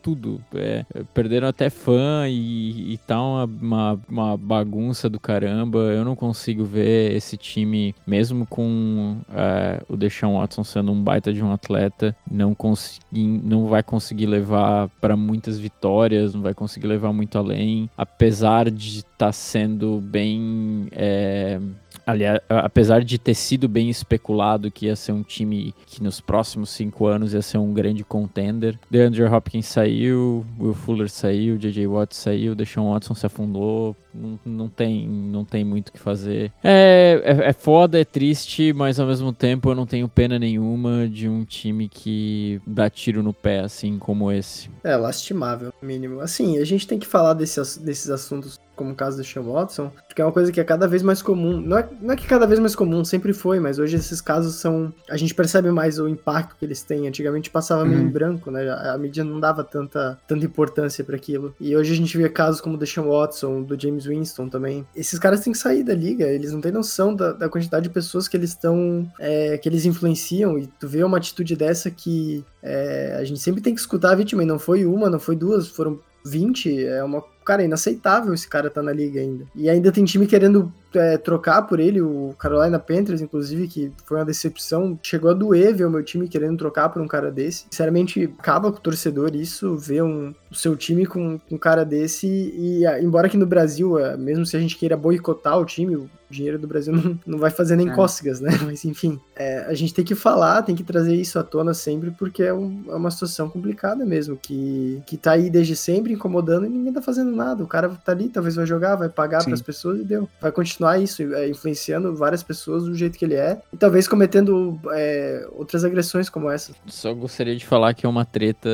tudo. 0.00 0.40
É, 0.54 0.86
perderam 1.12 1.48
até 1.48 1.68
fã 1.68 2.26
e, 2.26 2.94
e 2.94 2.96
tá 3.06 3.20
uma, 3.20 3.44
uma, 3.44 4.00
uma, 4.08 4.36
bagunça 4.38 5.10
do 5.10 5.20
caramba. 5.20 5.78
Eu 5.78 6.02
não 6.02 6.16
consigo 6.16 6.64
ver 6.64 7.14
esse 7.14 7.36
time, 7.36 7.94
mesmo 8.06 8.46
com 8.46 9.18
é, 9.34 9.82
o 9.86 9.98
Deshaun 9.98 10.38
Watson 10.38 10.64
sendo 10.64 10.90
um 10.90 11.02
baita 11.02 11.30
de 11.30 11.44
um 11.44 11.52
atleta, 11.52 12.16
não, 12.30 12.54
consegui, 12.54 13.02
não 13.12 13.66
vai 13.66 13.82
conseguir 13.82 14.26
levar 14.26 14.88
para 14.98 15.14
muitas 15.14 15.58
vitórias, 15.58 16.34
não 16.34 16.40
vai 16.40 16.54
conseguir 16.54 16.86
levar 16.86 17.12
muito 17.12 17.36
além, 17.36 17.90
apesar 17.98 18.70
de 18.70 19.00
estar 19.00 19.26
tá 19.26 19.32
sendo 19.32 20.00
bem. 20.00 20.88
É, 20.92 21.60
Aliás, 22.08 22.40
apesar 22.48 23.04
de 23.04 23.18
ter 23.18 23.34
sido 23.34 23.68
bem 23.68 23.90
especulado 23.90 24.70
que 24.70 24.86
ia 24.86 24.96
ser 24.96 25.12
um 25.12 25.22
time 25.22 25.74
que 25.84 26.02
nos 26.02 26.22
próximos 26.22 26.70
cinco 26.70 27.06
anos 27.06 27.34
ia 27.34 27.42
ser 27.42 27.58
um 27.58 27.70
grande 27.74 28.02
contender, 28.02 28.78
DeAndre 28.90 29.24
Hopkins 29.24 29.66
saiu, 29.66 30.42
Will 30.58 30.72
Fuller 30.72 31.10
saiu, 31.10 31.58
J.J. 31.58 31.86
Watt 31.86 32.16
saiu, 32.16 32.54
Deshaun 32.54 32.92
Watson 32.92 33.14
se 33.14 33.26
afundou, 33.26 33.94
não, 34.18 34.38
não, 34.44 34.68
tem, 34.68 35.08
não 35.08 35.44
tem 35.44 35.64
muito 35.64 35.88
o 35.88 35.92
que 35.92 35.98
fazer. 35.98 36.52
É, 36.62 37.20
é, 37.24 37.48
é 37.48 37.52
foda, 37.52 38.00
é 38.00 38.04
triste, 38.04 38.72
mas 38.72 38.98
ao 38.98 39.06
mesmo 39.06 39.32
tempo 39.32 39.70
eu 39.70 39.74
não 39.74 39.86
tenho 39.86 40.08
pena 40.08 40.38
nenhuma 40.38 41.08
de 41.08 41.28
um 41.28 41.44
time 41.44 41.88
que 41.88 42.60
dá 42.66 42.90
tiro 42.90 43.22
no 43.22 43.32
pé, 43.32 43.60
assim 43.60 43.98
como 43.98 44.30
esse. 44.32 44.70
É, 44.82 44.96
lastimável, 44.96 45.72
mínimo. 45.80 46.20
Assim, 46.20 46.58
a 46.58 46.64
gente 46.64 46.86
tem 46.86 46.98
que 46.98 47.06
falar 47.06 47.34
desse, 47.34 47.60
desses 47.80 48.10
assuntos 48.10 48.58
como 48.78 48.92
o 48.92 48.94
caso 48.94 49.16
do 49.16 49.24
Sean 49.24 49.42
Watson, 49.42 49.90
porque 50.06 50.22
é 50.22 50.24
uma 50.24 50.32
coisa 50.32 50.52
que 50.52 50.60
é 50.60 50.64
cada 50.64 50.86
vez 50.86 51.02
mais 51.02 51.20
comum. 51.20 51.60
Não 51.60 51.76
é, 51.76 51.88
não 52.00 52.14
é 52.14 52.16
que 52.16 52.26
cada 52.26 52.46
vez 52.46 52.60
mais 52.60 52.76
comum, 52.76 53.04
sempre 53.04 53.32
foi, 53.32 53.58
mas 53.58 53.78
hoje 53.78 53.96
esses 53.96 54.20
casos 54.20 54.54
são. 54.54 54.94
A 55.10 55.16
gente 55.16 55.34
percebe 55.34 55.70
mais 55.72 55.98
o 55.98 56.08
impacto 56.08 56.56
que 56.56 56.64
eles 56.64 56.82
têm. 56.82 57.08
Antigamente 57.08 57.50
passava 57.50 57.84
meio 57.84 58.00
em 58.00 58.04
uhum. 58.04 58.10
branco, 58.10 58.50
né? 58.50 58.70
A, 58.70 58.96
mídia 58.96 59.24
não 59.24 59.40
dava 59.40 59.64
tanta, 59.64 60.16
tanta 60.28 60.46
importância 60.46 61.02
para 61.02 61.16
aquilo. 61.16 61.54
E 61.60 61.76
hoje 61.76 61.92
a 61.92 61.96
gente 61.96 62.16
vê 62.16 62.28
casos 62.28 62.60
como 62.60 62.76
o 62.76 62.78
do 62.78 62.86
Sean 62.86 63.02
Watson, 63.02 63.62
do 63.62 63.78
James 63.78 64.06
Winston 64.08 64.48
também. 64.48 64.86
Esses 64.94 65.18
caras 65.18 65.40
têm 65.40 65.52
que 65.52 65.58
sair 65.58 65.82
da 65.82 65.94
liga, 65.94 66.26
eles 66.26 66.52
não 66.52 66.60
têm 66.60 66.72
noção 66.72 67.14
da, 67.14 67.32
da 67.32 67.48
quantidade 67.48 67.84
de 67.84 67.94
pessoas 67.94 68.28
que 68.28 68.36
eles 68.36 68.50
estão. 68.50 69.10
É, 69.18 69.58
que 69.58 69.68
eles 69.68 69.84
influenciam. 69.84 70.58
E 70.58 70.66
tu 70.66 70.88
vê 70.88 71.02
uma 71.04 71.18
atitude 71.18 71.56
dessa 71.56 71.90
que 71.90 72.44
é, 72.62 73.16
a 73.18 73.24
gente 73.24 73.40
sempre 73.40 73.60
tem 73.60 73.74
que 73.74 73.80
escutar 73.80 74.12
a 74.12 74.16
vítima, 74.16 74.42
e 74.42 74.46
não 74.46 74.58
foi 74.58 74.84
uma, 74.84 75.10
não 75.10 75.20
foi 75.20 75.36
duas, 75.36 75.68
foram 75.68 76.00
20 76.24 76.86
é 76.86 77.02
uma. 77.02 77.22
Cara, 77.44 77.62
é 77.62 77.64
inaceitável 77.64 78.34
esse 78.34 78.46
cara 78.46 78.68
tá 78.68 78.82
na 78.82 78.92
liga 78.92 79.20
ainda. 79.20 79.46
E 79.54 79.70
ainda 79.70 79.90
tem 79.90 80.04
time 80.04 80.26
querendo 80.26 80.72
é, 80.94 81.18
trocar 81.18 81.62
por 81.62 81.80
ele, 81.80 82.00
o 82.00 82.34
Carolina 82.38 82.78
Panthers, 82.78 83.20
inclusive, 83.20 83.68
que 83.68 83.92
foi 84.04 84.18
uma 84.18 84.24
decepção. 84.24 84.98
Chegou 85.02 85.30
a 85.30 85.34
doer 85.34 85.74
ver 85.74 85.86
o 85.86 85.90
meu 85.90 86.02
time 86.02 86.28
querendo 86.28 86.58
trocar 86.58 86.88
por 86.88 87.02
um 87.02 87.08
cara 87.08 87.30
desse. 87.30 87.66
Sinceramente, 87.70 88.32
acaba 88.38 88.70
com 88.70 88.78
o 88.78 88.82
torcedor 88.82 89.34
isso, 89.34 89.76
ver 89.76 90.02
um, 90.02 90.34
o 90.50 90.54
seu 90.54 90.76
time 90.76 91.06
com, 91.06 91.38
com 91.38 91.54
um 91.54 91.58
cara 91.58 91.84
desse. 91.84 92.26
E, 92.26 92.84
embora 93.00 93.26
aqui 93.26 93.36
no 93.36 93.46
Brasil, 93.46 93.98
é, 93.98 94.16
mesmo 94.16 94.46
se 94.46 94.56
a 94.56 94.60
gente 94.60 94.76
queira 94.76 94.96
boicotar 94.96 95.58
o 95.58 95.64
time, 95.64 95.96
o 95.96 96.08
dinheiro 96.30 96.58
do 96.58 96.66
Brasil 96.66 96.92
não, 96.94 97.18
não 97.26 97.38
vai 97.38 97.50
fazer 97.50 97.76
nem 97.76 97.90
é. 97.90 97.94
cócegas, 97.94 98.40
né? 98.40 98.50
Mas 98.64 98.84
enfim, 98.84 99.20
é, 99.34 99.60
a 99.60 99.74
gente 99.74 99.94
tem 99.94 100.04
que 100.04 100.14
falar, 100.14 100.62
tem 100.62 100.74
que 100.74 100.84
trazer 100.84 101.14
isso 101.14 101.38
à 101.38 101.42
tona 101.42 101.74
sempre, 101.74 102.10
porque 102.10 102.42
é, 102.42 102.52
um, 102.52 102.84
é, 102.88 102.94
uma 102.94 103.10
situação 103.10 103.48
complicada 103.48 104.04
mesmo, 104.04 104.36
que, 104.36 105.02
que 105.06 105.16
tá 105.16 105.32
aí 105.32 105.50
desde 105.50 105.74
sempre 105.76 106.12
incomodando 106.12 106.66
e 106.66 106.68
ninguém 106.68 106.92
tá 106.92 107.02
fazendo 107.02 107.34
nada. 107.34 107.62
O 107.62 107.66
cara 107.66 107.88
tá 107.88 108.12
ali, 108.12 108.28
talvez 108.28 108.54
vai 108.54 108.66
jogar, 108.66 108.96
vai 108.96 109.08
pagar 109.08 109.44
para 109.44 109.54
as 109.54 109.62
pessoas 109.62 110.00
e 110.00 110.04
deu. 110.04 110.28
Vai 110.40 110.52
continuar 110.52 110.77
isso, 111.02 111.22
é, 111.34 111.48
influenciando 111.48 112.14
várias 112.14 112.42
pessoas 112.42 112.84
do 112.84 112.94
jeito 112.94 113.18
que 113.18 113.24
ele 113.24 113.34
é, 113.34 113.60
e 113.72 113.76
talvez 113.76 114.06
cometendo 114.06 114.78
é, 114.92 115.46
outras 115.52 115.84
agressões 115.84 116.28
como 116.28 116.50
essa. 116.50 116.72
Só 116.86 117.12
gostaria 117.12 117.56
de 117.56 117.66
falar 117.66 117.94
que 117.94 118.06
é 118.06 118.08
uma 118.08 118.24
treta 118.24 118.68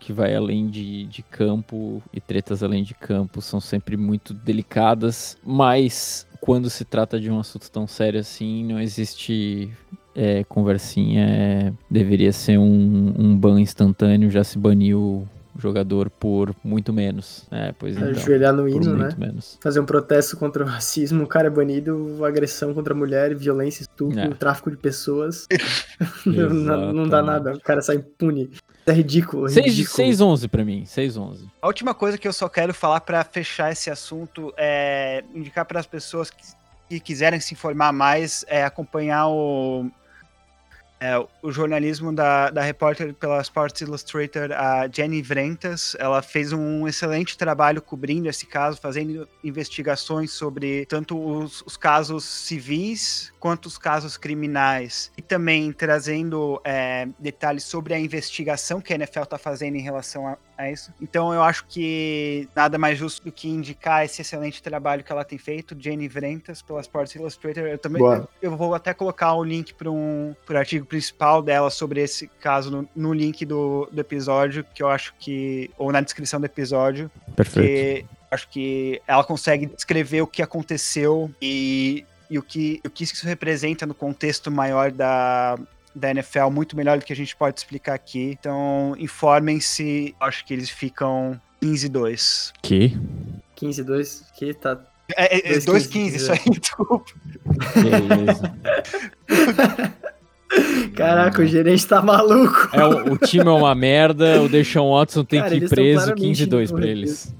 que 0.00 0.12
vai 0.12 0.34
além 0.34 0.68
de, 0.68 1.04
de 1.06 1.22
campo, 1.22 2.02
e 2.12 2.20
tretas 2.20 2.62
além 2.62 2.82
de 2.82 2.94
campo 2.94 3.40
são 3.40 3.60
sempre 3.60 3.96
muito 3.96 4.32
delicadas, 4.34 5.36
mas 5.44 6.26
quando 6.40 6.68
se 6.68 6.84
trata 6.84 7.20
de 7.20 7.30
um 7.30 7.38
assunto 7.38 7.70
tão 7.70 7.86
sério 7.86 8.18
assim, 8.18 8.64
não 8.64 8.80
existe 8.80 9.70
é, 10.14 10.44
conversinha. 10.44 11.24
É, 11.24 11.72
deveria 11.90 12.32
ser 12.32 12.58
um, 12.58 13.14
um 13.16 13.36
ban 13.36 13.60
instantâneo, 13.60 14.30
já 14.30 14.44
se 14.44 14.58
baniu 14.58 15.28
jogador 15.58 16.08
por 16.10 16.54
muito 16.64 16.92
menos. 16.92 17.46
É, 17.50 17.72
pois 17.78 17.96
então, 17.96 18.08
Ajoelhar 18.08 18.52
no 18.52 18.68
hino, 18.68 18.96
né? 18.96 19.14
Menos. 19.16 19.58
Fazer 19.62 19.80
um 19.80 19.84
protesto 19.84 20.36
contra 20.36 20.64
o 20.64 20.66
racismo, 20.68 21.24
o 21.24 21.26
cara 21.26 21.48
é 21.48 21.50
banido, 21.50 22.24
agressão 22.24 22.72
contra 22.72 22.94
a 22.94 22.96
mulher, 22.96 23.34
violência, 23.34 23.82
estupro, 23.82 24.18
é. 24.18 24.28
tráfico 24.30 24.70
de 24.70 24.76
pessoas. 24.76 25.46
não, 26.24 26.92
não, 26.92 27.08
dá 27.08 27.22
nada, 27.22 27.54
o 27.54 27.60
cara 27.60 27.80
sai 27.82 27.96
impune. 27.96 28.50
É 28.86 28.92
ridículo. 28.92 29.46
6-11 29.46 30.48
pra 30.48 30.64
mim, 30.64 30.84
6-11. 30.84 31.46
A 31.60 31.66
última 31.66 31.94
coisa 31.94 32.18
que 32.18 32.26
eu 32.26 32.32
só 32.32 32.48
quero 32.48 32.74
falar 32.74 33.00
para 33.00 33.22
fechar 33.22 33.70
esse 33.70 33.90
assunto 33.90 34.52
é 34.56 35.22
indicar 35.34 35.64
para 35.64 35.78
as 35.78 35.86
pessoas 35.86 36.30
que, 36.30 36.42
que 36.88 36.98
quiserem 36.98 37.38
se 37.38 37.54
informar 37.54 37.92
mais, 37.92 38.44
é 38.48 38.64
acompanhar 38.64 39.28
o 39.28 39.88
é, 41.02 41.18
o 41.42 41.50
jornalismo 41.50 42.12
da, 42.12 42.48
da 42.48 42.62
repórter 42.62 43.12
pela 43.12 43.40
Sports 43.40 43.80
Illustrated, 43.80 44.52
a 44.52 44.86
Jenny 44.86 45.20
Vrentas, 45.20 45.96
ela 45.98 46.22
fez 46.22 46.52
um 46.52 46.86
excelente 46.86 47.36
trabalho 47.36 47.82
cobrindo 47.82 48.28
esse 48.28 48.46
caso, 48.46 48.80
fazendo 48.80 49.28
investigações 49.42 50.30
sobre 50.30 50.86
tanto 50.86 51.18
os, 51.18 51.60
os 51.66 51.76
casos 51.76 52.22
civis 52.22 53.31
quanto 53.42 53.66
os 53.66 53.76
casos 53.76 54.16
criminais, 54.16 55.10
e 55.18 55.20
também 55.20 55.72
trazendo 55.72 56.60
é, 56.62 57.08
detalhes 57.18 57.64
sobre 57.64 57.92
a 57.92 57.98
investigação 57.98 58.80
que 58.80 58.92
a 58.92 58.94
NFL 58.94 59.22
está 59.22 59.36
fazendo 59.36 59.74
em 59.74 59.80
relação 59.80 60.28
a, 60.28 60.38
a 60.56 60.70
isso. 60.70 60.94
Então 61.02 61.34
eu 61.34 61.42
acho 61.42 61.66
que 61.66 62.48
nada 62.54 62.78
mais 62.78 62.96
justo 62.96 63.24
do 63.24 63.32
que 63.32 63.48
indicar 63.48 64.04
esse 64.04 64.22
excelente 64.22 64.62
trabalho 64.62 65.02
que 65.02 65.10
ela 65.10 65.24
tem 65.24 65.38
feito, 65.38 65.76
Jenny 65.76 66.06
Vrentas, 66.06 66.62
pela 66.62 66.80
Sports 66.82 67.16
Illustrated. 67.16 67.68
Eu 67.68 67.78
também 67.78 68.00
eu, 68.00 68.28
eu, 68.40 68.56
vou 68.56 68.76
até 68.76 68.94
colocar 68.94 69.34
o 69.34 69.42
link 69.42 69.74
para 69.74 69.90
um 69.90 70.36
pro 70.46 70.56
artigo 70.56 70.86
principal 70.86 71.42
dela 71.42 71.68
sobre 71.68 72.00
esse 72.00 72.28
caso 72.28 72.70
no, 72.70 72.88
no, 72.94 73.12
link 73.12 73.44
do, 73.44 73.88
do 73.90 74.00
episódio, 74.00 74.64
que 74.72 74.84
eu 74.84 74.88
acho 74.88 75.14
que. 75.18 75.68
ou 75.76 75.90
na 75.90 76.00
descrição 76.00 76.38
do 76.38 76.46
episódio. 76.46 77.10
Perfeito. 77.34 78.08
acho 78.30 78.48
que 78.48 79.02
ela 79.04 79.24
consegue 79.24 79.66
descrever 79.66 80.22
o 80.22 80.28
que 80.28 80.42
aconteceu 80.42 81.28
e, 81.42 82.06
e 82.32 82.38
o, 82.38 82.42
que, 82.42 82.80
o 82.82 82.88
que 82.88 83.04
isso 83.04 83.26
representa 83.26 83.84
no 83.84 83.92
contexto 83.92 84.50
maior 84.50 84.90
da, 84.90 85.58
da 85.94 86.10
NFL 86.12 86.48
muito 86.50 86.74
melhor 86.74 86.98
do 86.98 87.04
que 87.04 87.12
a 87.12 87.16
gente 87.16 87.36
pode 87.36 87.60
explicar 87.60 87.92
aqui. 87.92 88.38
Então, 88.40 88.96
informem-se. 88.98 90.14
Acho 90.18 90.42
que 90.46 90.54
eles 90.54 90.70
ficam 90.70 91.38
15-2. 91.62 92.54
Que? 92.62 92.98
15-2? 93.60 94.22
Que 94.34 94.54
tá. 94.54 94.80
É, 95.14 95.56
é 95.56 95.58
2-15, 95.58 96.14
isso 96.14 96.32
aí, 96.32 96.40
desculpa. 96.58 97.12
Beleza. 97.74 98.50
Caraca, 100.96 101.42
o 101.42 101.46
gerente 101.46 101.86
tá 101.86 102.00
maluco. 102.00 102.70
É, 102.72 102.82
o, 102.82 103.12
o, 103.12 103.18
time 103.18 103.46
é 103.46 103.50
uma 103.50 103.74
merda, 103.74 104.40
o 104.40 104.48
Deshaun 104.48 104.92
Watson 104.92 105.22
tem 105.22 105.40
Cara, 105.40 105.50
que 105.50 105.64
ir 105.64 105.68
preso 105.68 106.14
15-2 106.14 106.72
pra 106.72 106.86
eles. 106.86 107.34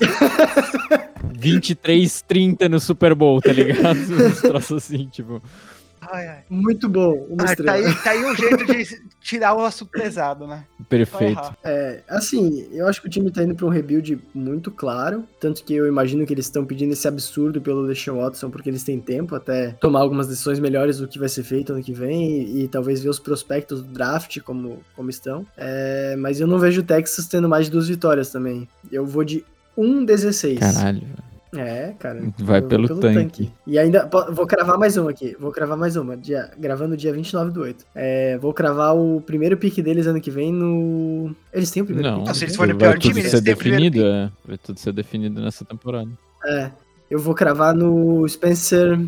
23-30 1.38 2.68
no 2.68 2.80
Super 2.80 3.14
Bowl, 3.14 3.40
tá 3.40 3.52
ligado? 3.52 3.96
Uns 3.98 4.40
troços 4.40 4.84
assim, 4.84 5.06
tipo. 5.06 5.42
Ai, 6.10 6.26
ai. 6.26 6.44
Muito 6.48 6.88
bom. 6.88 7.26
Uma 7.28 7.44
ah, 7.44 7.56
tá, 7.56 7.72
aí, 7.72 7.94
tá 8.02 8.10
aí 8.10 8.24
um 8.24 8.34
jeito 8.34 8.64
de 8.64 9.02
tirar 9.20 9.54
o 9.54 9.64
assunto 9.64 9.90
pesado, 9.90 10.46
né? 10.46 10.64
Perfeito. 10.88 11.54
É, 11.62 12.02
assim, 12.08 12.66
eu 12.72 12.86
acho 12.86 13.00
que 13.00 13.08
o 13.08 13.10
time 13.10 13.30
tá 13.30 13.42
indo 13.42 13.54
pra 13.54 13.66
um 13.66 13.70
rebuild 13.70 14.18
muito 14.34 14.70
claro. 14.70 15.24
Tanto 15.40 15.62
que 15.64 15.74
eu 15.74 15.86
imagino 15.86 16.24
que 16.24 16.32
eles 16.32 16.46
estão 16.46 16.64
pedindo 16.64 16.92
esse 16.92 17.06
absurdo 17.06 17.60
pelo 17.60 17.86
Deshaun 17.86 18.18
Watson, 18.18 18.50
porque 18.50 18.70
eles 18.70 18.82
têm 18.82 19.00
tempo 19.00 19.34
até 19.34 19.72
tomar 19.80 20.00
algumas 20.00 20.28
decisões 20.28 20.58
melhores 20.58 20.98
do 20.98 21.08
que 21.08 21.18
vai 21.18 21.28
ser 21.28 21.42
feito 21.42 21.72
ano 21.72 21.82
que 21.82 21.92
vem 21.92 22.42
e, 22.42 22.64
e 22.64 22.68
talvez 22.68 23.02
ver 23.02 23.10
os 23.10 23.18
prospectos 23.18 23.82
do 23.82 23.92
draft 23.92 24.40
como, 24.40 24.82
como 24.96 25.10
estão. 25.10 25.46
É, 25.56 26.16
mas 26.16 26.40
eu 26.40 26.46
não 26.46 26.58
vejo 26.58 26.80
o 26.80 26.84
Texas 26.84 27.26
tendo 27.26 27.48
mais 27.48 27.66
de 27.66 27.72
duas 27.72 27.88
vitórias 27.88 28.30
também. 28.30 28.68
Eu 28.90 29.04
vou 29.04 29.24
de 29.24 29.44
1-16. 29.76 30.58
Caralho, 30.58 31.02
é, 31.56 31.94
cara. 31.98 32.22
Vai 32.38 32.60
pelo, 32.60 32.88
pelo 32.88 33.00
tanque. 33.00 33.18
tanque. 33.18 33.52
E 33.66 33.78
ainda, 33.78 34.08
vou 34.32 34.46
cravar 34.46 34.78
mais 34.78 34.96
uma 34.96 35.10
aqui. 35.10 35.36
Vou 35.38 35.50
cravar 35.50 35.76
mais 35.76 35.96
uma. 35.96 36.16
Dia, 36.16 36.50
gravando 36.58 36.96
dia 36.96 37.12
29 37.12 37.50
do 37.50 37.62
8. 37.62 37.86
É, 37.94 38.36
vou 38.38 38.52
cravar 38.52 38.96
o 38.96 39.20
primeiro 39.20 39.56
pick 39.56 39.80
deles 39.82 40.06
ano 40.06 40.20
que 40.20 40.30
vem 40.30 40.52
no. 40.52 41.34
Eles 41.52 41.70
têm 41.70 41.82
o 41.82 41.86
primeiro 41.86 42.10
Não, 42.10 42.18
pick. 42.18 42.26
Não, 42.26 42.34
se 42.34 42.44
eles 42.44 42.56
forem 42.56 42.74
o 42.74 42.78
pior 42.78 42.98
time, 42.98 43.20
eles 43.20 43.30
ser 43.30 43.40
definido, 43.40 44.04
é. 44.04 44.30
Vai 44.46 44.58
tudo 44.58 44.78
ser 44.78 44.92
definido 44.92 45.40
nessa 45.40 45.64
temporada. 45.64 46.10
É. 46.46 46.70
Eu 47.10 47.18
vou 47.18 47.34
cravar 47.34 47.74
no 47.74 48.28
Spencer 48.28 48.98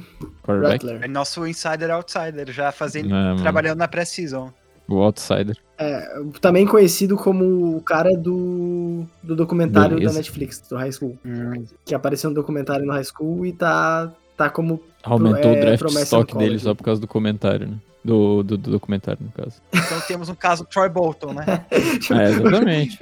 Rattler. 0.47 1.03
É 1.03 1.09
nosso 1.09 1.47
insider 1.47 1.91
outsider, 1.91 2.51
já 2.51 2.73
fazendo, 2.73 3.15
é, 3.15 3.37
trabalhando 3.37 3.79
na 3.79 3.89
pré-season. 3.89 4.51
O 4.91 5.03
outsider. 5.03 5.57
É, 5.79 6.21
também 6.41 6.67
conhecido 6.67 7.17
como 7.17 7.77
o 7.77 7.81
cara 7.81 8.11
do, 8.17 9.07
do 9.23 9.37
documentário 9.37 9.97
Beleza. 9.97 10.13
da 10.13 10.19
Netflix, 10.19 10.61
do 10.69 10.77
High 10.77 10.93
School. 10.93 11.17
Hum. 11.25 11.65
Que 11.87 11.95
apareceu 11.95 12.29
no 12.29 12.37
documentário 12.37 12.85
no 12.85 12.93
High 12.93 13.05
School 13.05 13.47
e 13.47 13.53
tá, 13.53 14.13
tá 14.37 14.51
como. 14.51 14.83
Aumentou 15.03 15.53
é, 15.53 15.59
o 15.59 15.61
draft 15.61 15.97
stock 16.03 16.37
dele 16.37 16.59
só 16.59 16.75
por 16.75 16.83
causa 16.83 17.01
do 17.01 17.07
comentário, 17.07 17.69
né? 17.69 17.77
Do, 18.05 18.43
do, 18.43 18.59
do, 18.59 18.71
documentário, 18.73 19.21
no 19.23 19.31
caso. 19.31 19.61
Então 19.73 20.01
temos 20.09 20.29
um 20.29 20.35
caso 20.35 20.65
Troy 20.65 20.89
Bolton, 20.89 21.35
né? 21.35 21.65
é, 21.71 22.31
exatamente. 22.31 22.99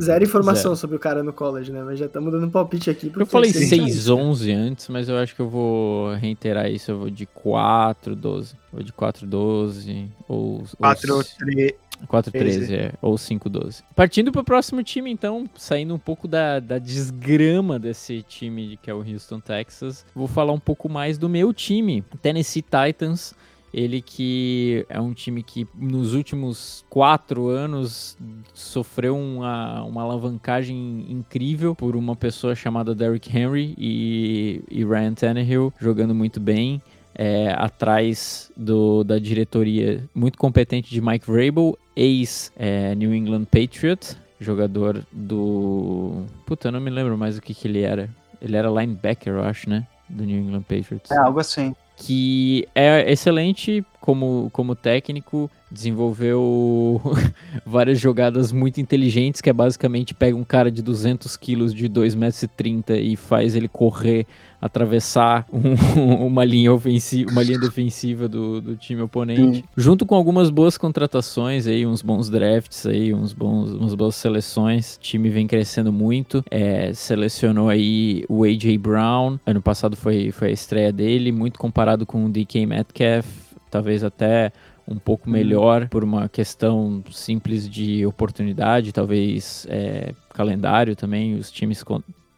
Zero 0.00 0.24
informação 0.24 0.74
Zero. 0.74 0.76
sobre 0.76 0.96
o 0.96 0.98
cara 0.98 1.22
no 1.22 1.32
college, 1.32 1.70
né? 1.70 1.82
Mas 1.82 1.98
já 1.98 2.06
estamos 2.06 2.32
dando 2.32 2.46
um 2.46 2.50
palpite 2.50 2.90
aqui. 2.90 3.12
Eu 3.14 3.26
falei 3.26 3.50
6-11 3.50 4.54
antes, 4.54 4.88
mas 4.88 5.08
eu 5.08 5.16
acho 5.16 5.34
que 5.34 5.40
eu 5.40 5.48
vou 5.48 6.14
reiterar 6.14 6.70
isso. 6.70 6.90
Eu 6.90 6.98
vou 6.98 7.10
de 7.10 7.26
4-12. 7.26 8.54
Vou 8.72 8.82
de 8.82 8.92
4-12. 8.92 10.08
Ou. 10.28 10.62
4-13. 10.80 11.74
4-13, 12.06 12.72
é. 12.72 12.92
Ou 13.02 13.14
5-12. 13.14 13.82
Partindo 13.94 14.32
para 14.32 14.40
o 14.40 14.44
próximo 14.44 14.82
time, 14.82 15.10
então, 15.10 15.48
saindo 15.56 15.94
um 15.94 15.98
pouco 15.98 16.26
da, 16.26 16.60
da 16.60 16.78
desgrama 16.78 17.78
desse 17.78 18.22
time 18.22 18.78
que 18.82 18.90
é 18.90 18.94
o 18.94 18.98
Houston, 18.98 19.40
Texas, 19.40 20.04
vou 20.14 20.26
falar 20.26 20.52
um 20.52 20.58
pouco 20.58 20.88
mais 20.88 21.18
do 21.18 21.28
meu 21.28 21.52
time, 21.52 22.02
Tennessee 22.22 22.62
Titans. 22.62 23.34
Ele 23.72 24.02
que 24.02 24.84
é 24.88 25.00
um 25.00 25.12
time 25.12 25.42
que 25.42 25.66
nos 25.74 26.14
últimos 26.14 26.84
quatro 26.90 27.48
anos 27.48 28.16
sofreu 28.52 29.16
uma, 29.16 29.82
uma 29.84 30.02
alavancagem 30.02 31.06
incrível 31.08 31.74
por 31.74 31.94
uma 31.94 32.16
pessoa 32.16 32.54
chamada 32.54 32.94
Derrick 32.94 33.36
Henry 33.36 33.74
e, 33.78 34.62
e 34.68 34.84
Ryan 34.84 35.14
Tannehill 35.14 35.72
jogando 35.80 36.14
muito 36.14 36.40
bem. 36.40 36.82
É, 37.12 37.52
atrás 37.58 38.50
do, 38.56 39.04
da 39.04 39.18
diretoria 39.18 40.08
muito 40.14 40.38
competente 40.38 40.88
de 40.88 41.00
Mike 41.00 41.26
Vrabel, 41.26 41.76
ex-New 41.94 43.12
é, 43.12 43.16
England 43.16 43.44
Patriot, 43.44 44.16
jogador 44.40 45.04
do. 45.12 46.24
Puta, 46.46 46.68
eu 46.68 46.72
não 46.72 46.80
me 46.80 46.88
lembro 46.88 47.18
mais 47.18 47.36
o 47.36 47.42
que, 47.42 47.52
que 47.52 47.68
ele 47.68 47.82
era. 47.82 48.08
Ele 48.40 48.56
era 48.56 48.70
linebacker, 48.70 49.34
eu 49.34 49.42
acho, 49.42 49.68
né? 49.68 49.86
Do 50.08 50.24
New 50.24 50.38
England 50.38 50.62
Patriots. 50.62 51.10
É 51.10 51.18
algo 51.18 51.40
assim 51.40 51.74
que 52.02 52.66
é 52.74 53.12
excelente 53.12 53.84
como, 54.00 54.48
como 54.54 54.74
técnico, 54.74 55.50
desenvolveu 55.70 56.98
várias 57.64 58.00
jogadas 58.00 58.52
muito 58.52 58.80
inteligentes, 58.80 59.42
que 59.42 59.50
é 59.50 59.52
basicamente 59.52 60.14
pega 60.14 60.34
um 60.34 60.42
cara 60.42 60.70
de 60.70 60.80
200 60.80 61.36
quilos 61.36 61.74
de 61.74 61.90
2,30 61.90 62.16
metros 62.16 62.48
e 62.88 63.16
faz 63.16 63.54
ele 63.54 63.68
correr, 63.68 64.26
atravessar 64.60 65.46
um, 65.52 66.26
uma 66.26 66.44
linha 66.44 66.72
ofensiva, 66.72 67.30
uma 67.30 67.42
linha 67.42 67.58
defensiva 67.58 68.28
do, 68.28 68.60
do 68.60 68.76
time 68.76 69.00
oponente, 69.02 69.58
Sim. 69.58 69.64
junto 69.76 70.04
com 70.04 70.14
algumas 70.14 70.50
boas 70.50 70.76
contratações 70.76 71.66
aí, 71.66 71.86
uns 71.86 72.02
bons 72.02 72.28
drafts 72.28 72.86
aí, 72.86 73.14
uns 73.14 73.32
bons, 73.32 73.72
umas 73.72 73.94
boas 73.94 74.14
seleções. 74.14 74.96
O 74.96 75.00
time 75.00 75.30
vem 75.30 75.46
crescendo 75.46 75.92
muito. 75.92 76.44
É, 76.50 76.92
selecionou 76.92 77.68
aí 77.68 78.24
o 78.28 78.44
AJ 78.44 78.76
Brown. 78.78 79.38
Ano 79.46 79.62
passado 79.62 79.96
foi, 79.96 80.30
foi 80.30 80.48
a 80.48 80.52
estreia 80.52 80.92
dele, 80.92 81.32
muito 81.32 81.58
comparado 81.58 82.04
com 82.04 82.26
o 82.26 82.28
DK 82.28 82.66
Metcalf, 82.66 83.26
talvez 83.70 84.04
até 84.04 84.52
um 84.86 84.96
pouco 84.96 85.28
uhum. 85.28 85.32
melhor 85.32 85.88
por 85.88 86.02
uma 86.02 86.28
questão 86.28 87.02
simples 87.12 87.68
de 87.68 88.04
oportunidade, 88.04 88.92
talvez 88.92 89.66
é, 89.70 90.12
calendário 90.34 90.96
também. 90.96 91.36
Os 91.36 91.50
times 91.50 91.84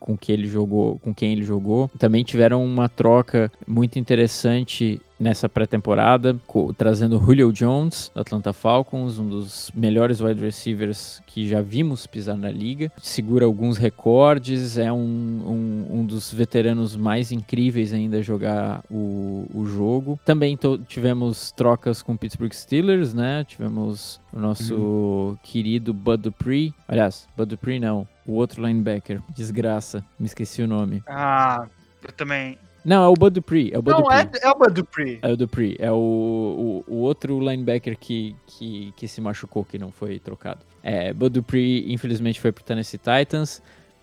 com, 0.02 0.16
que 0.16 0.32
ele 0.32 0.46
jogou, 0.46 0.98
com 0.98 1.14
quem 1.14 1.32
ele 1.32 1.44
jogou, 1.44 1.90
também 1.98 2.22
tiveram 2.24 2.64
uma 2.64 2.88
troca 2.88 3.50
muito 3.66 3.98
interessante 3.98 5.00
nessa 5.18 5.48
pré-temporada, 5.48 6.36
trazendo 6.76 7.18
Julio 7.18 7.52
Jones, 7.52 8.10
do 8.14 8.20
Atlanta 8.20 8.52
Falcons, 8.52 9.18
um 9.18 9.28
dos 9.28 9.70
melhores 9.74 10.20
wide 10.20 10.40
receivers 10.40 11.22
que 11.26 11.48
já 11.48 11.60
vimos 11.60 12.06
pisar 12.06 12.36
na 12.36 12.50
liga. 12.50 12.90
Segura 13.00 13.44
alguns 13.44 13.78
recordes, 13.78 14.76
é 14.78 14.92
um, 14.92 14.96
um, 14.98 16.00
um 16.00 16.04
dos 16.04 16.32
veteranos 16.32 16.96
mais 16.96 17.30
incríveis 17.30 17.92
ainda 17.92 18.18
a 18.18 18.22
jogar 18.22 18.82
o, 18.90 19.46
o 19.54 19.64
jogo. 19.66 20.18
Também 20.24 20.58
tivemos 20.88 21.52
trocas 21.52 22.02
com 22.02 22.16
Pittsburgh 22.16 22.52
Steelers, 22.52 23.14
né? 23.14 23.44
Tivemos 23.44 24.20
o 24.32 24.38
nosso 24.38 24.74
uhum. 24.74 25.36
querido 25.42 25.94
Bud 25.94 26.22
Dupree. 26.22 26.74
Aliás, 26.88 27.26
Bud 27.36 27.50
Dupree 27.50 27.78
não, 27.78 28.06
o 28.26 28.32
outro 28.32 28.64
linebacker. 28.64 29.20
Desgraça, 29.34 30.04
me 30.18 30.26
esqueci 30.26 30.62
o 30.62 30.68
nome. 30.68 31.02
Ah, 31.06 31.66
eu 32.02 32.12
também. 32.12 32.58
Não, 32.84 33.04
é 33.04 33.08
o 33.08 33.14
Bud 33.14 33.34
Dupree. 33.34 33.70
É 33.72 33.78
o 33.78 33.82
Bud 33.82 34.00
Não, 34.00 34.10
é, 34.10 34.28
é, 34.42 34.50
o 34.50 34.54
Bud 34.54 34.74
Dupree. 34.74 35.18
É 35.22 35.28
o 35.28 35.36
Dupree. 35.36 35.76
É 35.78 35.92
o, 35.92 35.94
o, 36.88 36.94
o, 36.94 36.96
outro 36.98 37.38
linebacker 37.38 37.96
que, 37.96 38.34
que, 38.46 38.92
que 38.96 39.06
se 39.06 39.20
machucou, 39.20 39.64
que 39.64 39.78
não 39.78 39.92
foi 39.92 40.18
trocado. 40.18 40.60
É, 40.82 41.12
Bud 41.12 41.34
Dupree, 41.34 41.92
infelizmente, 41.92 42.40
foi 42.40 42.50
pro 42.50 42.64
Tennessee 42.64 42.98
Titans. 42.98 43.62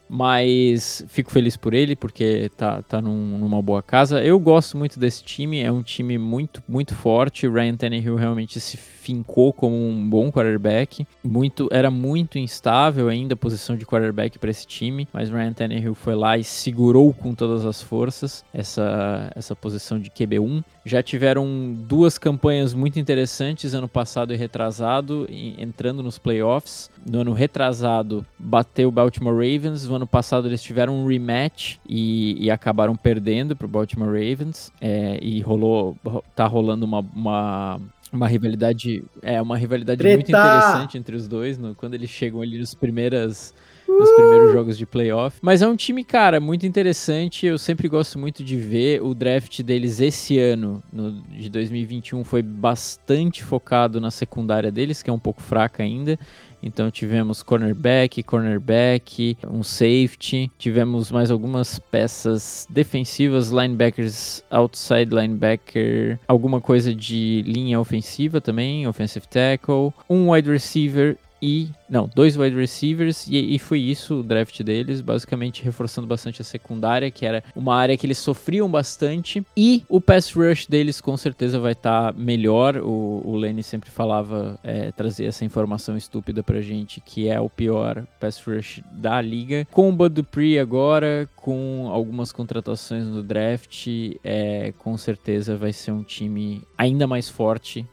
Mas 0.09 1.05
fico 1.07 1.31
feliz 1.31 1.55
por 1.55 1.73
ele, 1.73 1.95
porque 1.95 2.49
tá, 2.57 2.81
tá 2.81 2.99
num, 2.99 3.37
numa 3.37 3.61
boa 3.61 3.83
casa. 3.83 4.23
Eu 4.23 4.39
gosto 4.39 4.75
muito 4.75 4.99
desse 4.99 5.23
time, 5.23 5.61
é 5.61 5.71
um 5.71 5.83
time 5.83 6.17
muito, 6.17 6.63
muito 6.67 6.95
forte. 6.95 7.45
O 7.45 7.53
Ryan 7.53 7.75
Tannehill 7.75 8.15
realmente 8.15 8.59
se 8.59 8.75
fincou 8.75 9.53
como 9.53 9.75
um 9.75 10.09
bom 10.09 10.31
quarterback. 10.31 11.05
Muito, 11.23 11.69
era 11.71 11.91
muito 11.91 12.39
instável 12.39 13.07
ainda 13.07 13.33
a 13.33 13.37
posição 13.37 13.75
de 13.75 13.85
quarterback 13.85 14.39
para 14.39 14.49
esse 14.49 14.65
time, 14.65 15.07
mas 15.13 15.29
Ryan 15.29 15.53
Tannehill 15.53 15.95
foi 15.95 16.15
lá 16.15 16.37
e 16.37 16.43
segurou 16.43 17.13
com 17.13 17.33
todas 17.33 17.65
as 17.65 17.81
forças 17.81 18.43
essa, 18.53 19.31
essa 19.35 19.55
posição 19.55 19.99
de 19.99 20.09
QB1. 20.09 20.63
Já 20.89 21.03
tiveram 21.03 21.71
duas 21.71 22.17
campanhas 22.17 22.73
muito 22.73 22.99
interessantes 22.99 23.75
ano 23.75 23.87
passado 23.87 24.33
e 24.33 24.35
retrasado, 24.35 25.27
entrando 25.29 26.01
nos 26.01 26.17
playoffs. 26.17 26.89
No 27.05 27.21
ano 27.21 27.31
retrasado, 27.31 28.25
bateu 28.39 28.89
o 28.89 28.91
Baltimore 28.91 29.35
Ravens. 29.35 29.87
No 29.87 29.97
ano 29.97 30.07
passado, 30.07 30.47
eles 30.47 30.63
tiveram 30.63 30.95
um 30.95 31.05
rematch 31.05 31.77
e, 31.87 32.43
e 32.43 32.49
acabaram 32.49 32.95
perdendo 32.95 33.55
para 33.55 33.65
o 33.65 33.69
Baltimore 33.69 34.07
Ravens. 34.07 34.71
É, 34.81 35.19
e 35.21 35.39
rolou, 35.41 35.95
tá 36.35 36.47
rolando 36.47 36.85
uma, 36.85 37.05
uma 37.13 37.79
uma 38.11 38.27
rivalidade, 38.27 39.03
é 39.21 39.39
uma 39.39 39.55
rivalidade 39.55 39.99
Treta! 39.99 40.15
muito 40.15 40.29
interessante 40.29 40.97
entre 40.97 41.15
os 41.15 41.27
dois, 41.27 41.59
no, 41.59 41.75
quando 41.75 41.93
eles 41.93 42.09
chegam 42.09 42.41
ali 42.41 42.57
nos 42.57 42.73
primeiras 42.73 43.53
nos 43.97 44.11
primeiros 44.11 44.53
jogos 44.53 44.77
de 44.77 44.85
playoff. 44.85 45.37
Mas 45.41 45.61
é 45.61 45.67
um 45.67 45.75
time, 45.75 46.03
cara, 46.03 46.39
muito 46.39 46.65
interessante. 46.65 47.45
Eu 47.45 47.57
sempre 47.57 47.87
gosto 47.87 48.19
muito 48.19 48.43
de 48.43 48.55
ver. 48.55 49.01
O 49.01 49.13
draft 49.13 49.61
deles 49.61 49.99
esse 49.99 50.39
ano, 50.39 50.83
no, 50.91 51.21
de 51.29 51.49
2021, 51.49 52.23
foi 52.23 52.41
bastante 52.41 53.43
focado 53.43 53.99
na 53.99 54.11
secundária 54.11 54.71
deles, 54.71 55.01
que 55.01 55.09
é 55.09 55.13
um 55.13 55.19
pouco 55.19 55.41
fraca 55.41 55.83
ainda. 55.83 56.17
Então 56.61 56.91
tivemos 56.91 57.41
cornerback, 57.41 58.21
cornerback, 58.23 59.37
um 59.47 59.63
safety, 59.63 60.51
tivemos 60.57 61.11
mais 61.11 61.31
algumas 61.31 61.79
peças 61.79 62.67
defensivas, 62.69 63.49
linebackers, 63.49 64.43
outside 64.51 65.13
linebacker, 65.13 66.19
alguma 66.27 66.59
coisa 66.59 66.93
de 66.93 67.43
linha 67.45 67.79
ofensiva 67.79 68.41
também, 68.41 68.87
offensive 68.87 69.27
tackle, 69.27 69.93
um 70.09 70.31
wide 70.31 70.49
receiver 70.49 71.17
e. 71.41 71.69
Não, 71.89 72.07
dois 72.13 72.37
wide 72.37 72.55
receivers, 72.55 73.25
e, 73.27 73.55
e, 73.55 73.57
foi 73.57 73.79
isso 73.79 74.19
o 74.19 74.23
draft 74.23 74.61
deles, 74.61 75.01
basicamente 75.01 75.63
reforçando 75.63 76.07
bastante 76.07 76.39
a 76.39 76.45
secundária, 76.45 77.09
que 77.09 77.25
era 77.25 77.43
uma 77.55 77.75
área 77.75 77.97
que 77.97 78.05
eles 78.05 78.19
sofriam 78.19 78.69
bastante. 78.69 79.43
E 79.57 79.83
o 79.89 79.99
pass 79.99 80.31
rush 80.31 80.67
deles 80.67 81.01
com 81.01 81.17
certeza 81.17 81.59
vai 81.59 81.71
estar 81.71 82.13
tá 82.13 82.19
melhor. 82.19 82.77
O, 82.77 83.23
o 83.25 83.35
Lenny 83.35 83.63
sempre 83.63 83.89
falava, 83.89 84.59
é, 84.63 84.91
trazer 84.91 85.25
essa 85.25 85.43
informação 85.43 85.97
estúpida 85.97 86.43
pra 86.43 86.61
gente, 86.61 87.01
que 87.01 87.27
é 87.27 87.39
o 87.39 87.49
pior 87.49 88.05
pass 88.19 88.39
rush 88.39 88.81
da 88.91 89.19
liga. 89.19 89.67
Com 89.71 89.89
o 89.89 89.91
Bud 89.91 90.13
Dupree 90.13 90.59
agora, 90.59 91.27
com 91.35 91.87
algumas 91.91 92.31
contratações 92.31 93.05
no 93.05 93.23
draft, 93.23 93.87
é, 94.23 94.73
com 94.77 94.95
certeza 94.95 95.57
vai 95.57 95.73
ser 95.73 95.91
um 95.91 96.03
time 96.03 96.61
ainda 96.77 97.07
mais 97.07 97.29
forte 97.29 97.85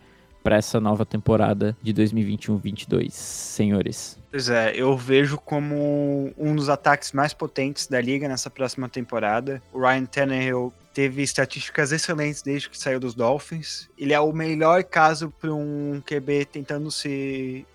para 0.46 0.58
essa 0.58 0.78
nova 0.80 1.04
temporada 1.04 1.76
de 1.82 1.92
2021-22, 1.92 3.10
senhores? 3.10 4.16
Pois 4.30 4.48
é, 4.48 4.76
eu 4.76 4.96
vejo 4.96 5.38
como 5.38 6.32
um 6.38 6.54
dos 6.54 6.68
ataques 6.68 7.10
mais 7.10 7.34
potentes 7.34 7.88
da 7.88 8.00
liga 8.00 8.28
nessa 8.28 8.48
próxima 8.48 8.88
temporada. 8.88 9.60
O 9.72 9.80
Ryan 9.80 10.04
Tannehill 10.04 10.72
teve 10.94 11.20
estatísticas 11.24 11.90
excelentes 11.90 12.42
desde 12.42 12.70
que 12.70 12.78
saiu 12.78 13.00
dos 13.00 13.12
Dolphins. 13.12 13.90
Ele 13.98 14.12
é 14.12 14.20
o 14.20 14.32
melhor 14.32 14.84
caso 14.84 15.34
para 15.40 15.52
um 15.52 16.00
QB 16.06 16.44
tentando 16.44 16.92
se 16.92 17.66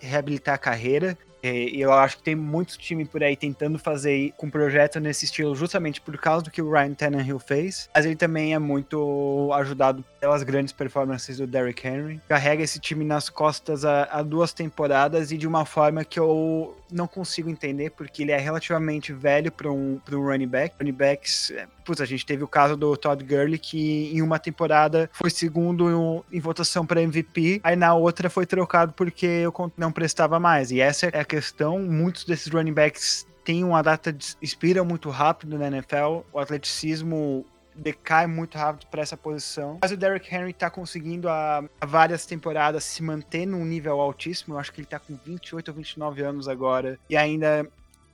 reabilitar 0.00 0.56
a 0.56 0.58
carreira. 0.58 1.16
É, 1.44 1.68
e 1.68 1.82
eu 1.82 1.92
acho 1.92 2.16
que 2.16 2.22
tem 2.22 2.34
muitos 2.34 2.74
times 2.78 3.06
por 3.06 3.22
aí 3.22 3.36
tentando 3.36 3.78
fazer 3.78 4.32
com 4.34 4.48
projeto 4.48 4.98
nesse 4.98 5.26
estilo, 5.26 5.54
justamente 5.54 6.00
por 6.00 6.16
causa 6.16 6.44
do 6.44 6.50
que 6.50 6.62
o 6.62 6.72
Ryan 6.72 6.94
Tannehill 6.94 7.38
fez. 7.38 7.90
Mas 7.94 8.06
ele 8.06 8.16
também 8.16 8.54
é 8.54 8.58
muito 8.58 9.50
ajudado 9.52 10.02
pelas 10.18 10.42
grandes 10.42 10.72
performances 10.72 11.36
do 11.36 11.46
Derrick 11.46 11.86
Henry. 11.86 12.18
Carrega 12.26 12.62
esse 12.62 12.80
time 12.80 13.04
nas 13.04 13.28
costas 13.28 13.84
há, 13.84 14.04
há 14.04 14.22
duas 14.22 14.54
temporadas 14.54 15.30
e 15.30 15.36
de 15.36 15.46
uma 15.46 15.66
forma 15.66 16.02
que 16.02 16.18
eu 16.18 16.74
não 16.90 17.06
consigo 17.06 17.50
entender, 17.50 17.90
porque 17.90 18.22
ele 18.22 18.32
é 18.32 18.38
relativamente 18.38 19.12
velho 19.12 19.52
para 19.52 19.70
um, 19.70 20.00
um 20.10 20.20
running 20.22 20.46
back. 20.46 20.74
Running 20.78 20.92
backs, 20.92 21.50
é, 21.50 21.66
putz, 21.84 22.00
a 22.00 22.06
gente 22.06 22.24
teve 22.24 22.42
o 22.42 22.48
caso 22.48 22.76
do 22.76 22.96
Todd 22.96 23.22
Gurley, 23.22 23.58
que 23.58 24.10
em 24.14 24.22
uma 24.22 24.38
temporada 24.38 25.10
foi 25.12 25.28
segundo 25.28 26.22
em, 26.30 26.36
em 26.38 26.40
votação 26.40 26.86
para 26.86 27.02
MVP, 27.02 27.60
aí 27.62 27.76
na 27.76 27.94
outra 27.94 28.30
foi 28.30 28.46
trocado 28.46 28.94
porque 28.94 29.26
eu 29.26 29.52
não 29.76 29.92
prestava 29.92 30.40
mais. 30.40 30.70
E 30.70 30.80
essa 30.80 31.06
é 31.06 31.20
a 31.20 31.24
questão. 31.34 31.80
Muitos 31.80 32.24
desses 32.24 32.52
running 32.52 32.72
backs 32.72 33.26
têm 33.44 33.64
uma 33.64 33.82
data 33.82 34.12
de 34.12 34.36
expira 34.40 34.84
muito 34.84 35.10
rápido 35.10 35.58
na 35.58 35.66
NFL. 35.66 36.22
O 36.32 36.38
atleticismo 36.38 37.44
decai 37.74 38.26
muito 38.26 38.56
rápido 38.56 38.86
para 38.88 39.02
essa 39.02 39.16
posição. 39.16 39.78
Mas 39.82 39.90
o 39.90 39.96
Derrick 39.96 40.32
Henry 40.32 40.52
tá 40.52 40.70
conseguindo 40.70 41.28
há, 41.28 41.64
várias 41.84 42.24
temporadas 42.24 42.84
se 42.84 43.02
manter 43.02 43.46
num 43.46 43.64
nível 43.64 44.00
altíssimo. 44.00 44.54
Eu 44.54 44.58
acho 44.58 44.72
que 44.72 44.80
ele 44.80 44.86
tá 44.86 44.98
com 44.98 45.16
28 45.16 45.68
ou 45.68 45.74
29 45.74 46.22
anos 46.22 46.48
agora 46.48 46.98
e 47.10 47.16
ainda 47.16 47.66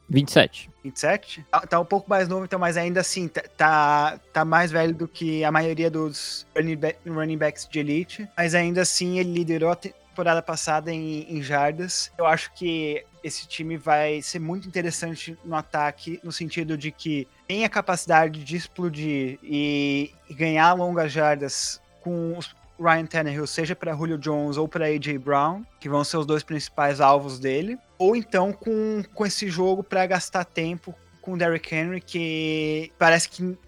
27. 0.09 0.70
27? 0.83 1.46
Tá, 1.50 1.61
tá 1.61 1.78
um 1.78 1.85
pouco 1.85 2.11
mais 2.11 2.26
novo, 2.26 2.44
então, 2.44 2.59
mas 2.59 2.76
ainda 2.76 3.00
assim, 3.00 3.28
tá, 3.28 3.42
tá, 3.56 4.20
tá 4.33 4.44
mais 4.44 4.72
velho 4.72 4.92
do 4.92 5.06
que 5.06 5.44
a 5.44 5.52
maioria 5.52 5.88
dos 5.88 6.44
running, 6.56 6.76
back, 6.76 6.98
running 7.09 7.38
backs 7.38 7.68
de 7.70 7.78
elite. 7.78 8.28
Mas 8.37 8.54
ainda 8.54 8.83
assim, 8.83 9.20
ele 9.20 9.33
liderou 9.33 9.70
a 9.70 9.76
temporada 9.76 10.42
passada 10.42 10.92
em, 10.92 11.26
em 11.33 11.40
jardas. 11.40 12.11
Eu 12.18 12.26
acho 12.26 12.52
que 12.54 13.04
esse 13.22 13.46
time 13.46 13.76
vai 13.76 14.22
ser 14.22 14.38
muito 14.38 14.66
interessante 14.66 15.37
no 15.44 15.54
ataque, 15.54 16.20
no 16.22 16.33
sentido 16.33 16.76
de 16.76 16.90
que 16.90 17.26
tem 17.46 17.64
a 17.64 17.68
capacidade 17.68 18.42
de 18.42 18.56
explodir 18.56 19.38
e, 19.42 20.12
e 20.28 20.35
ganhar 20.35 20.72
longas 20.72 21.12
jardas 21.12 21.80
com 22.00 22.37
os 22.37 22.54
Ryan 22.80 23.04
Tannehill, 23.04 23.46
seja 23.46 23.76
para 23.76 23.94
Julio 23.94 24.16
Jones 24.16 24.56
ou 24.56 24.66
para 24.66 24.87
AJ 24.87 25.18
Brown, 25.18 25.62
que 25.78 25.88
vão 25.88 26.02
ser 26.02 26.16
os 26.16 26.24
dois 26.24 26.42
principais 26.42 27.00
alvos 27.00 27.38
dele, 27.38 27.78
ou 27.98 28.16
então 28.16 28.52
com, 28.52 29.02
com 29.14 29.26
esse 29.26 29.50
jogo 29.50 29.83
para 29.83 30.06
gastar 30.06 30.44
tempo 30.44 30.94
com 31.20 31.35
o 31.35 31.38
Derrick 31.38 31.74
Henry, 31.74 32.00
que 32.00 32.90
parece 32.98 33.28
que 33.28 33.59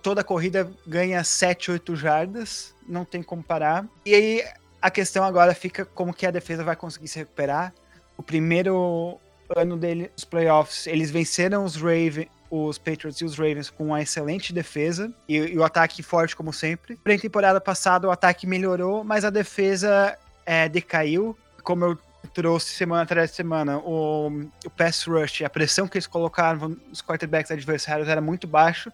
toda 0.00 0.22
corrida 0.22 0.70
ganha 0.86 1.24
7, 1.24 1.72
8 1.72 1.96
jardas, 1.96 2.74
não 2.86 3.04
tem 3.04 3.20
como 3.20 3.42
parar. 3.42 3.84
E 4.06 4.14
aí 4.14 4.44
a 4.80 4.90
questão 4.90 5.24
agora 5.24 5.54
fica 5.54 5.84
como 5.84 6.14
que 6.14 6.26
a 6.26 6.30
defesa 6.30 6.62
vai 6.62 6.76
conseguir 6.76 7.08
se 7.08 7.18
recuperar. 7.18 7.74
O 8.16 8.22
primeiro 8.22 9.18
ano 9.54 9.76
dele 9.76 10.10
nos 10.14 10.24
playoffs, 10.24 10.86
eles 10.86 11.10
venceram 11.10 11.64
os 11.64 11.76
Ravens, 11.76 12.28
os 12.50 12.76
Patriots 12.78 13.20
e 13.20 13.24
os 13.24 13.38
Ravens 13.38 13.70
com 13.70 13.86
uma 13.86 14.02
excelente 14.02 14.52
defesa 14.52 15.12
e, 15.28 15.36
e 15.36 15.58
o 15.58 15.64
ataque 15.64 16.02
forte 16.02 16.36
como 16.36 16.52
sempre. 16.52 16.96
Pra 16.96 17.18
temporada 17.18 17.60
passada 17.60 18.06
o 18.06 18.10
ataque 18.10 18.46
melhorou, 18.46 19.02
mas 19.02 19.24
a 19.24 19.30
defesa 19.30 20.18
é, 20.44 20.68
decaiu. 20.68 21.36
Como 21.62 21.84
eu 21.84 21.98
trouxe 22.34 22.74
semana 22.74 23.02
atrás 23.02 23.30
de 23.30 23.36
semana, 23.36 23.78
o, 23.78 24.28
o 24.64 24.70
pass 24.70 25.04
rush, 25.04 25.42
a 25.42 25.50
pressão 25.50 25.88
que 25.88 25.96
eles 25.96 26.06
colocaram 26.06 26.76
nos 26.88 27.00
quarterbacks 27.00 27.50
adversários 27.50 28.08
era 28.08 28.20
muito 28.20 28.46
baixo. 28.46 28.92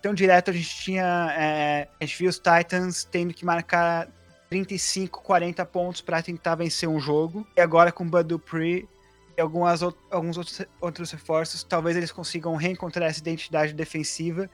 Então, 0.00 0.14
direto 0.14 0.50
a 0.50 0.54
gente 0.54 0.76
tinha. 0.76 1.34
É, 1.38 1.88
a 2.00 2.04
gente 2.04 2.18
viu 2.18 2.28
os 2.28 2.38
Titans 2.38 3.04
tendo 3.04 3.32
que 3.32 3.44
marcar 3.44 4.08
35, 4.54 5.20
40 5.22 5.66
pontos 5.66 6.00
para 6.00 6.22
tentar 6.22 6.54
vencer 6.54 6.88
um 6.88 7.00
jogo. 7.00 7.44
E 7.56 7.60
agora 7.60 7.90
com 7.90 8.04
o 8.04 8.08
Bud 8.08 8.22
Dupree 8.28 8.88
e 9.36 9.40
algumas, 9.40 9.82
alguns 9.82 10.38
outros, 10.38 10.62
outros 10.80 11.10
reforços, 11.10 11.64
talvez 11.64 11.96
eles 11.96 12.12
consigam 12.12 12.54
reencontrar 12.54 13.08
essa 13.08 13.18
identidade 13.18 13.72
defensiva. 13.72 14.48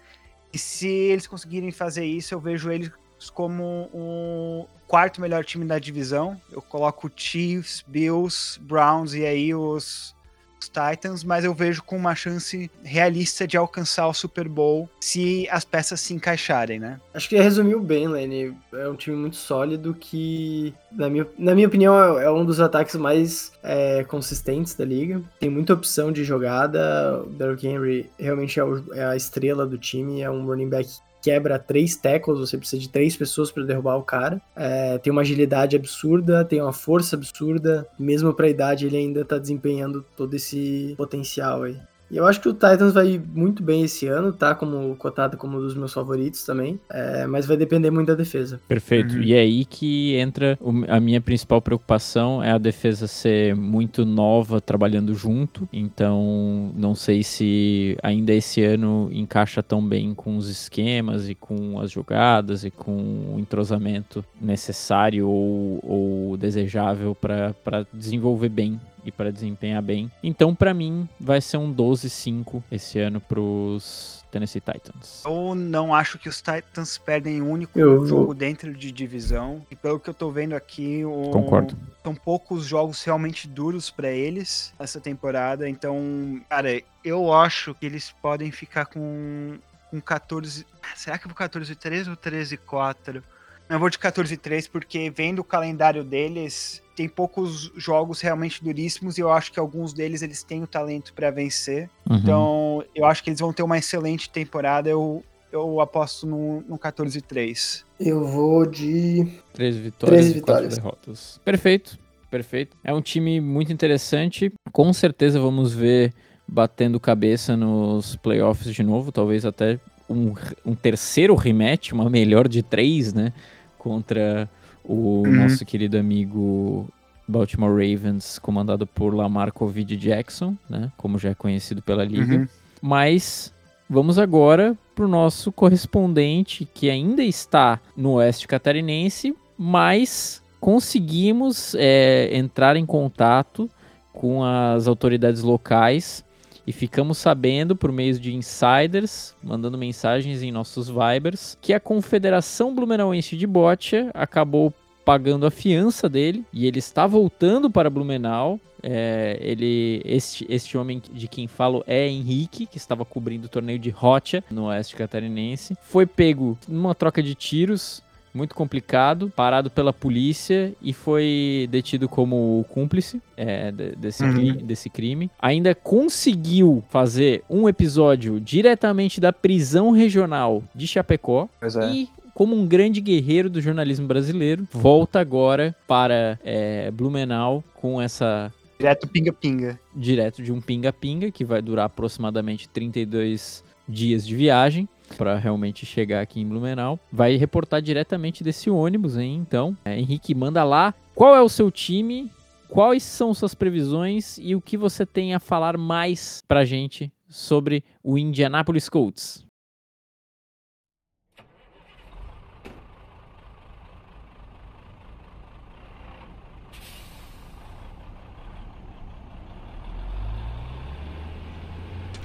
E 0.55 0.57
se 0.57 0.89
eles 0.89 1.27
conseguirem 1.27 1.71
fazer 1.71 2.07
isso, 2.07 2.33
eu 2.33 2.41
vejo 2.41 2.71
eles 2.71 2.91
como 3.35 3.91
o 3.93 4.67
quarto 4.89 5.21
melhor 5.21 5.45
time 5.45 5.67
da 5.67 5.79
divisão. 5.79 6.41
Eu 6.51 6.63
coloco 6.63 7.11
Chiefs, 7.15 7.85
Bills, 7.87 8.59
Browns 8.59 9.13
e 9.13 9.27
aí 9.27 9.55
os 9.55 10.17
os 10.61 10.68
Titans, 10.68 11.25
mas 11.25 11.44
eu 11.44 11.55
vejo 11.55 11.83
com 11.83 11.96
uma 11.96 12.14
chance 12.14 12.70
realista 12.83 13.46
de 13.46 13.57
alcançar 13.57 14.07
o 14.07 14.14
Super 14.14 14.49
Bowl 14.49 14.88
se 15.01 15.49
as 15.51 15.64
peças 15.64 16.01
se 16.01 16.14
encaixarem, 16.14 16.79
né? 16.79 17.01
Acho 17.14 17.29
que 17.29 17.37
resumiu 17.37 17.81
bem, 17.81 18.07
Lenny. 18.07 18.55
É 18.73 18.88
um 18.88 18.94
time 18.94 19.16
muito 19.16 19.37
sólido 19.37 19.94
que, 19.94 20.75
na 20.92 21.09
minha, 21.09 21.27
na 21.38 21.55
minha 21.55 21.66
opinião, 21.66 22.18
é, 22.18 22.25
é 22.25 22.31
um 22.31 22.44
dos 22.44 22.61
ataques 22.61 22.94
mais 22.96 23.53
é, 23.62 24.05
consistentes 24.05 24.75
da 24.75 24.85
liga. 24.85 25.23
Tem 25.38 25.51
muita 25.51 25.73
opção 25.73 26.12
de 26.12 26.23
jogada. 26.25 27.23
O 27.25 27.31
Derrick 27.31 27.66
Henry 27.66 28.11
realmente 28.18 28.61
é, 28.61 28.64
o, 28.64 28.85
é 28.94 29.05
a 29.05 29.16
estrela 29.16 29.66
do 29.66 29.79
time, 29.79 30.20
é 30.20 30.31
um 30.31 30.44
running 30.44 30.68
back 30.68 30.88
quebra 31.23 31.59
três 31.59 31.97
tackles, 31.97 32.39
você 32.41 32.57
precisa 32.57 32.81
de 32.81 32.89
três 32.89 33.17
pessoas 33.17 33.51
para 33.51 33.65
derrubar 33.65 33.97
o 33.97 34.03
cara. 34.03 34.41
É, 34.57 34.99
tem 34.99 35.11
uma 35.11 35.23
agilidade 35.23 35.77
absurda, 35.77 36.45
tem 36.45 36.61
uma 36.61 36.73
força 36.73 37.17
absurda. 37.17 37.87
Mesmo 37.99 38.33
para 38.35 38.47
a 38.47 38.51
idade, 38.51 38.87
ele 38.87 38.97
ainda 38.97 39.25
tá 39.25 39.39
desempenhando 39.39 40.05
todo 40.17 40.35
esse 40.35 40.95
potencial 40.97 41.63
aí. 41.65 41.77
E 42.11 42.16
eu 42.16 42.27
acho 42.27 42.40
que 42.40 42.49
o 42.49 42.53
Titans 42.53 42.92
vai 42.92 43.20
muito 43.35 43.62
bem 43.62 43.83
esse 43.83 44.07
ano, 44.07 44.33
tá? 44.33 44.55
Como 44.55 44.96
cotado 44.96 45.37
como 45.37 45.59
um 45.59 45.61
dos 45.61 45.75
meus 45.75 45.92
favoritos 45.92 46.44
também. 46.44 46.81
É, 46.90 47.27
mas 47.27 47.46
vai 47.46 47.57
depender 47.57 47.90
muito 47.90 48.09
da 48.09 48.14
defesa. 48.14 48.61
Perfeito. 48.66 49.14
Uhum. 49.14 49.23
E 49.23 49.35
é 49.35 49.40
aí 49.40 49.64
que 49.64 50.16
entra 50.16 50.59
a 50.88 50.99
minha 50.99 51.20
principal 51.20 51.61
preocupação 51.61 52.42
é 52.42 52.51
a 52.51 52.59
defesa 52.59 53.07
ser 53.07 53.55
muito 53.55 54.05
nova 54.05 54.61
trabalhando 54.61 55.14
junto. 55.14 55.68
Então, 55.73 56.73
não 56.75 56.94
sei 56.94 57.23
se 57.23 57.96
ainda 58.03 58.33
esse 58.33 58.62
ano 58.62 59.09
encaixa 59.12 59.62
tão 59.62 59.87
bem 59.87 60.14
com 60.14 60.37
os 60.37 60.49
esquemas 60.49 61.29
e 61.29 61.35
com 61.35 61.79
as 61.81 61.90
jogadas 61.90 62.64
e 62.64 62.70
com 62.70 63.35
o 63.35 63.37
entrosamento 63.38 64.25
necessário 64.40 65.29
ou, 65.29 65.81
ou 65.83 66.37
desejável 66.37 67.14
para 67.14 67.55
desenvolver 67.92 68.49
bem 68.49 68.81
e 69.05 69.13
para 69.13 69.33
desempenhar 69.33 69.83
bem. 69.83 70.11
Então, 70.23 70.55
para 70.55 70.73
mim, 70.75 71.09
vai 71.19 71.41
ser 71.41 71.57
um 71.57 71.75
12-5 71.75 72.63
esse 72.71 72.99
ano 72.99 73.21
pros 73.21 74.25
Tennessee 74.31 74.61
Titans. 74.61 75.23
Eu 75.25 75.55
não 75.55 75.95
acho 75.95 76.19
que 76.19 76.29
os 76.29 76.41
Titans 76.41 76.97
perdem 76.97 77.43
um 77.43 77.51
único 77.51 77.79
eu... 77.79 78.07
jogo 78.07 78.35
dentro 78.35 78.73
de 78.73 78.91
divisão. 78.93 79.65
E 79.71 79.77
pelo 79.77 79.99
que 79.99 80.09
eu 80.09 80.15
tô 80.15 80.31
vendo 80.31 80.55
aqui, 80.55 81.05
o... 81.05 81.31
concordo. 81.31 81.77
São 82.03 82.15
poucos 82.15 82.65
jogos 82.65 83.03
realmente 83.05 83.47
duros 83.49 83.91
para 83.91 84.11
eles 84.11 84.73
essa 84.79 85.01
temporada. 85.01 85.69
Então, 85.69 86.41
cara, 86.49 86.81
eu 87.05 87.33
acho 87.33 87.75
que 87.75 87.87
eles 87.87 88.15
podem 88.23 88.51
ficar 88.51 88.87
com, 88.87 89.59
com 89.91 90.01
14. 90.01 90.67
Será 90.95 91.19
que 91.19 91.27
eu 91.27 91.29
vou 91.29 91.37
14-3 91.37 92.09
ou 92.09 92.17
13-4? 92.17 93.23
Eu 93.71 93.79
vou 93.79 93.89
de 93.89 93.97
14-3 93.99 94.69
porque 94.71 95.09
vendo 95.11 95.39
o 95.39 95.45
calendário 95.45 96.03
deles, 96.03 96.83
tem 96.97 97.09
poucos 97.09 97.73
jogos 97.77 98.21
realmente 98.21 98.63
duríssimos 98.63 99.17
e 99.17 99.21
eu 99.21 99.33
acho 99.33 99.53
que 99.53 99.61
alguns 99.61 99.93
deles 99.93 100.23
eles 100.23 100.43
têm 100.43 100.61
o 100.61 100.67
talento 100.67 101.15
para 101.15 101.31
vencer. 101.31 101.89
Uhum. 102.09 102.17
Então, 102.17 102.85
eu 102.97 103.07
acho 103.07 103.23
que 103.23 103.31
eles 103.31 103.39
vão 103.39 103.53
ter 103.53 103.63
uma 103.63 103.79
excelente 103.79 104.29
temporada. 104.29 104.91
Eu, 104.91 105.23
eu 105.53 105.81
aposto 105.81 106.27
no, 106.27 106.63
no 106.63 106.77
14-3. 106.77 107.85
Eu 108.01 108.25
vou 108.25 108.67
de 108.67 109.25
13 109.53 109.79
vitórias 109.79 110.21
13 110.21 110.35
vitórias. 110.35 110.75
derrotas. 110.75 111.41
Perfeito, 111.45 111.97
perfeito. 112.29 112.77
É 112.83 112.93
um 112.93 113.01
time 113.01 113.41
muito 113.41 113.73
interessante. 113.73 114.53
Com 114.73 114.93
certeza 114.93 115.39
vamos 115.39 115.73
ver 115.73 116.13
batendo 116.47 116.99
cabeça 116.99 117.57
nos 117.57 118.17
playoffs 118.17 118.75
de 118.75 118.83
novo, 118.83 119.13
talvez 119.13 119.47
até 119.47 119.79
um, 120.09 120.35
um 120.67 120.75
terceiro 120.75 121.37
rematch, 121.37 121.93
uma 121.93 122.11
melhor 122.11 122.49
de 122.49 122.63
três, 122.63 123.15
né? 123.15 123.33
Contra 123.81 124.49
o 124.85 125.23
uhum. 125.23 125.37
nosso 125.37 125.64
querido 125.64 125.97
amigo 125.97 126.87
Baltimore 127.27 127.71
Ravens, 127.71 128.38
comandado 128.38 128.87
por 128.87 129.14
Lamar 129.14 129.53
Covid 129.53 129.97
Jackson, 129.97 130.55
né, 130.69 130.93
como 130.99 131.19
já 131.19 131.31
é 131.31 131.35
conhecido 131.35 131.81
pela 131.81 132.05
liga. 132.05 132.37
Uhum. 132.37 132.49
Mas 132.83 133.55
vamos 133.88 134.19
agora 134.19 134.77
para 134.95 135.07
o 135.07 135.09
nosso 135.09 135.51
correspondente, 135.51 136.69
que 136.75 136.90
ainda 136.90 137.23
está 137.23 137.81
no 137.97 138.12
Oeste 138.12 138.47
Catarinense, 138.47 139.35
mas 139.57 140.43
conseguimos 140.61 141.75
é, 141.79 142.37
entrar 142.37 142.77
em 142.77 142.85
contato 142.85 143.71
com 144.12 144.45
as 144.45 144.87
autoridades 144.87 145.43
locais 145.43 146.23
e 146.71 146.73
ficamos 146.73 147.19
sabendo 147.19 147.75
por 147.75 147.91
meio 147.91 148.17
de 148.17 148.33
insiders, 148.33 149.35
mandando 149.43 149.77
mensagens 149.77 150.41
em 150.41 150.53
nossos 150.53 150.89
Vibers, 150.89 151.59
que 151.61 151.75
a 151.75 151.81
Confederação 151.81 152.73
Blumenauense 152.73 153.37
de 153.37 153.45
Botia 153.45 154.09
acabou 154.15 154.73
pagando 155.05 155.45
a 155.47 155.51
fiança 155.51 156.09
dele 156.09 156.45
e 156.53 156.69
ele 156.69 156.79
está 156.79 157.09
voltando 157.09 157.69
para 157.69 157.91
Blumenau. 157.91 158.61
É, 158.81 159.37
ele, 159.41 160.01
este, 160.05 160.47
este 160.49 160.79
homem 160.79 161.03
de 161.13 161.27
quem 161.27 161.49
falo 161.49 161.83
é 161.89 162.07
Henrique, 162.07 162.67
que 162.67 162.79
estava 162.79 163.05
cobrindo 163.05 163.47
o 163.47 163.51
torneio 163.51 163.79
de 163.81 163.91
Rocha 163.91 164.45
no 164.49 164.67
Oeste 164.67 164.95
Catarinense. 164.95 165.77
Foi 165.83 166.07
pego 166.07 166.57
numa 166.69 166.95
troca 166.95 167.21
de 167.21 167.35
tiros 167.35 168.01
muito 168.33 168.55
complicado, 168.55 169.33
parado 169.35 169.71
pela 169.71 169.93
polícia 169.93 170.73
e 170.81 170.93
foi 170.93 171.69
detido 171.71 172.09
como 172.09 172.64
cúmplice 172.69 173.21
é, 173.37 173.73
desse, 173.73 174.25
uhum. 174.25 174.57
desse 174.57 174.88
crime. 174.88 175.31
Ainda 175.38 175.75
conseguiu 175.75 176.83
fazer 176.88 177.43
um 177.49 177.69
episódio 177.69 178.40
diretamente 178.40 179.21
da 179.21 179.33
prisão 179.33 179.90
regional 179.90 180.62
de 180.75 180.87
Chapecó 180.87 181.49
é. 181.61 181.90
e 181.90 182.09
como 182.35 182.57
um 182.57 182.66
grande 182.66 183.01
guerreiro 183.01 183.51
do 183.51 183.61
jornalismo 183.61 184.07
brasileiro, 184.07 184.66
volta 184.73 185.21
agora 185.21 185.77
para 185.87 186.38
é, 186.43 186.90
Blumenau 186.90 187.62
com 187.75 188.01
essa 188.01 188.53
Direto 188.79 189.07
pinga-pinga. 189.07 189.79
Direto 189.95 190.43
de 190.43 190.51
um 190.51 190.59
pinga-pinga, 190.59 191.31
que 191.31 191.45
vai 191.45 191.61
durar 191.61 191.85
aproximadamente 191.85 192.66
32 192.66 193.62
dias 193.87 194.27
de 194.27 194.35
viagem 194.35 194.88
para 195.16 195.37
realmente 195.38 195.85
chegar 195.85 196.20
aqui 196.20 196.40
em 196.40 196.46
Blumenau. 196.46 196.99
Vai 197.12 197.37
reportar 197.37 197.83
diretamente 197.83 198.42
desse 198.42 198.70
ônibus, 198.70 199.16
hein? 199.16 199.37
Então, 199.37 199.77
é, 199.85 199.99
Henrique, 199.99 200.35
manda 200.35 200.64
lá. 200.64 200.94
Qual 201.14 201.35
é 201.35 201.40
o 201.40 201.49
seu 201.49 201.70
time? 201.70 202.31
Quais 202.68 203.03
são 203.03 203.35
suas 203.35 203.55
previsões 203.55 204.38
e 204.38 204.55
o 204.55 204.61
que 204.61 204.77
você 204.77 205.05
tem 205.05 205.35
a 205.35 205.40
falar 205.40 205.77
mais 205.77 206.42
pra 206.46 206.64
gente 206.64 207.12
sobre 207.29 207.83
o 208.03 208.16
Indianapolis 208.16 208.88
Colts? 208.88 209.44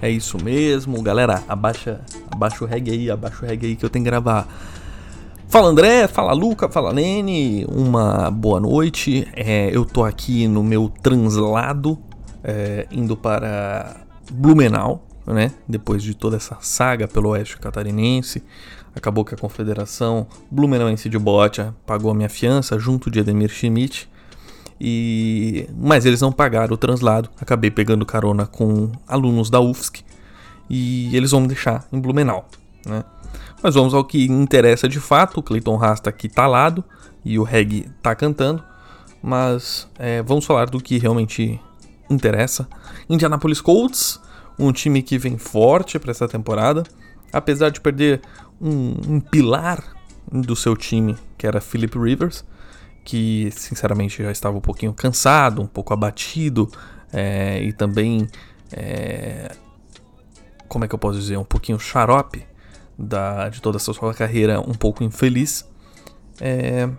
É 0.05 0.09
isso 0.11 0.37
mesmo, 0.37 1.01
galera. 1.01 1.43
Abaixa, 1.47 1.99
abaixa 2.29 2.63
o 2.63 2.67
reggae 2.67 2.91
aí, 2.91 3.09
abaixa 3.09 3.43
o 3.43 3.47
reggae 3.47 3.69
aí 3.69 3.75
que 3.75 3.83
eu 3.83 3.89
tenho 3.89 4.05
que 4.05 4.11
gravar. 4.11 4.47
Fala 5.47 5.67
André, 5.67 6.07
fala 6.07 6.31
Luca, 6.31 6.69
fala 6.69 6.93
Nene, 6.93 7.65
uma 7.67 8.29
boa 8.29 8.59
noite. 8.59 9.27
É, 9.35 9.75
eu 9.75 9.83
tô 9.83 10.03
aqui 10.03 10.47
no 10.47 10.63
meu 10.63 10.89
translado, 11.01 11.97
é, 12.43 12.85
indo 12.91 13.17
para 13.17 13.95
Blumenau, 14.31 15.03
né? 15.25 15.51
Depois 15.67 16.03
de 16.03 16.13
toda 16.13 16.37
essa 16.37 16.55
saga 16.61 17.07
pelo 17.07 17.29
oeste 17.29 17.57
catarinense. 17.57 18.43
Acabou 18.95 19.25
que 19.25 19.33
a 19.33 19.37
Confederação 19.37 20.27
Blumenauense 20.51 21.09
de 21.09 21.17
Bote 21.17 21.65
pagou 21.83 22.11
a 22.11 22.13
minha 22.13 22.29
fiança 22.29 22.77
junto 22.77 23.09
de 23.09 23.21
Edemir 23.21 23.49
Schmidt. 23.49 24.07
E 24.79 25.69
mas 25.77 26.05
eles 26.05 26.21
não 26.21 26.31
pagaram 26.31 26.73
o 26.73 26.77
translado. 26.77 27.29
Acabei 27.39 27.71
pegando 27.71 28.05
carona 28.05 28.45
com 28.45 28.91
alunos 29.07 29.49
da 29.49 29.59
UFSC 29.59 30.03
e 30.69 31.15
eles 31.15 31.31
vão 31.31 31.41
me 31.41 31.47
deixar 31.47 31.85
em 31.91 31.99
Blumenau, 31.99 32.47
né? 32.85 33.03
Mas 33.61 33.75
vamos 33.75 33.93
ao 33.93 34.03
que 34.03 34.25
interessa 34.25 34.87
de 34.87 34.99
fato. 34.99 35.39
O 35.39 35.43
Clayton 35.43 35.81
Haas 35.81 35.99
tá 35.99 36.09
aqui 36.09 36.27
talado 36.27 36.83
e 37.23 37.39
o 37.39 37.43
Reg 37.43 37.89
tá 38.01 38.13
cantando, 38.13 38.63
mas 39.21 39.87
é, 39.97 40.21
vamos 40.21 40.45
falar 40.45 40.69
do 40.69 40.79
que 40.79 40.97
realmente 40.97 41.59
interessa. 42.09 42.67
Indianapolis 43.09 43.61
Colts, 43.61 44.19
um 44.59 44.71
time 44.71 45.01
que 45.01 45.17
vem 45.17 45.37
forte 45.37 45.97
para 45.97 46.11
essa 46.11 46.27
temporada, 46.27 46.83
apesar 47.33 47.69
de 47.69 47.81
perder 47.81 48.21
um, 48.61 49.15
um 49.15 49.19
pilar 49.19 49.83
do 50.31 50.55
seu 50.55 50.75
time, 50.75 51.17
que 51.37 51.47
era 51.47 51.59
Philip 51.61 51.97
Rivers, 51.97 52.45
que 53.05 53.49
sinceramente 53.51 54.21
já 54.21 54.31
estava 54.31 54.57
um 54.57 54.61
pouquinho 54.61 54.91
cansado, 54.91 55.61
um 55.61 55.67
pouco 55.67 55.93
abatido 55.93 56.69
é, 57.13 57.61
e 57.63 57.71
também, 57.71 58.27
é, 58.73 59.55
como 60.67 60.83
é 60.83 60.87
que 60.87 60.95
eu 60.95 60.99
posso 60.99 61.19
dizer, 61.19 61.37
um 61.37 61.45
pouquinho 61.45 61.79
xarope 61.79 62.43
da, 62.97 63.47
de 63.47 63.61
toda 63.61 63.77
essa 63.77 63.93
sua 63.93 64.13
carreira, 64.13 64.59
um 64.59 64.73
pouco 64.73 65.03
infeliz. 65.03 65.69
É, 66.41 66.89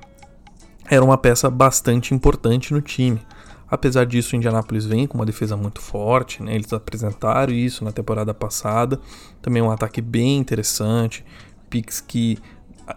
era 0.89 1.05
uma 1.05 1.19
peça 1.19 1.51
bastante 1.51 2.15
importante 2.15 2.73
no 2.73 2.81
time. 2.81 3.21
Apesar 3.69 4.07
disso, 4.07 4.35
o 4.35 4.37
Indianapolis 4.37 4.87
vem 4.87 5.09
com 5.09 5.19
uma 5.19 5.27
defesa 5.27 5.57
muito 5.57 5.81
forte, 5.81 6.41
né? 6.41 6.55
Eles 6.55 6.73
apresentaram 6.73 7.53
isso 7.53 7.85
na 7.85 7.91
temporada 7.91 8.33
passada. 8.33 9.01
Também 9.43 9.61
um 9.61 9.73
ataque 9.73 10.01
bem 10.01 10.39
interessante. 10.39 11.25
Picks 11.69 12.01
que 12.01 12.39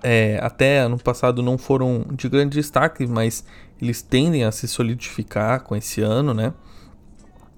é, 0.04 0.40
até 0.42 0.80
ano 0.80 0.98
passado 0.98 1.42
não 1.42 1.58
foram 1.58 2.06
de 2.12 2.30
grande 2.30 2.58
destaque, 2.58 3.08
mas 3.08 3.44
eles 3.82 4.02
tendem 4.02 4.44
a 4.44 4.52
se 4.52 4.68
solidificar 4.68 5.64
com 5.64 5.76
esse 5.76 6.02
ano, 6.02 6.34
né? 6.34 6.54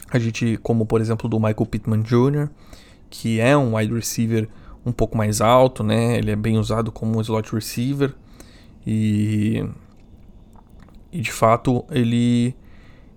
A 0.10 0.20
gente, 0.20 0.58
como 0.62 0.86
por 0.86 1.02
exemplo 1.02 1.30
do 1.30 1.38
Michael 1.38 1.66
Pittman 1.66 2.02
Jr., 2.02 2.50
que 3.10 3.40
é 3.40 3.56
um 3.58 3.76
wide 3.76 3.94
receiver 3.94 4.48
um 4.86 4.92
pouco 4.92 5.18
mais 5.18 5.42
alto, 5.42 5.84
né? 5.84 6.18
Ele 6.18 6.32
é 6.32 6.36
bem 6.36 6.58
usado 6.58 6.92
como 6.92 7.18
um 7.18 7.22
slot 7.22 7.54
receiver 7.54 8.14
e, 8.86 9.64
e 11.12 11.20
de 11.22 11.32
fato 11.32 11.86
ele 11.92 12.56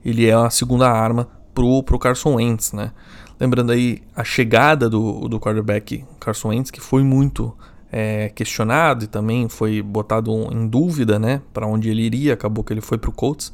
ele 0.04 0.26
é 0.26 0.34
a 0.34 0.50
segunda 0.50 0.90
arma 0.90 1.28
pro, 1.54 1.82
pro 1.82 1.98
Carson 1.98 2.34
Wentz, 2.34 2.72
né? 2.72 2.92
Lembrando 3.40 3.72
aí 3.72 4.02
a 4.14 4.22
chegada 4.22 4.88
do, 4.90 5.28
do 5.28 5.40
quarterback 5.40 6.04
Carson 6.20 6.48
Wentz, 6.48 6.70
que 6.70 6.80
foi 6.80 7.02
muito 7.02 7.56
é, 7.96 8.28
questionado 8.30 9.04
e 9.04 9.06
também 9.06 9.48
foi 9.48 9.80
botado 9.80 10.32
em 10.52 10.66
dúvida, 10.66 11.16
né? 11.16 11.40
Para 11.52 11.64
onde 11.64 11.88
ele 11.88 12.02
iria, 12.02 12.34
acabou 12.34 12.64
que 12.64 12.72
ele 12.72 12.80
foi 12.80 12.98
pro 12.98 13.12
Colts. 13.12 13.52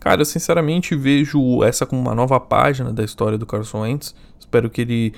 Cara, 0.00 0.22
eu 0.22 0.24
sinceramente 0.24 0.96
vejo 0.96 1.62
essa 1.62 1.86
como 1.86 2.02
uma 2.02 2.12
nova 2.12 2.40
página 2.40 2.92
da 2.92 3.04
história 3.04 3.38
do 3.38 3.46
Carson 3.46 3.82
Wentz. 3.82 4.12
Espero 4.40 4.68
que 4.68 4.80
ele 4.80 5.14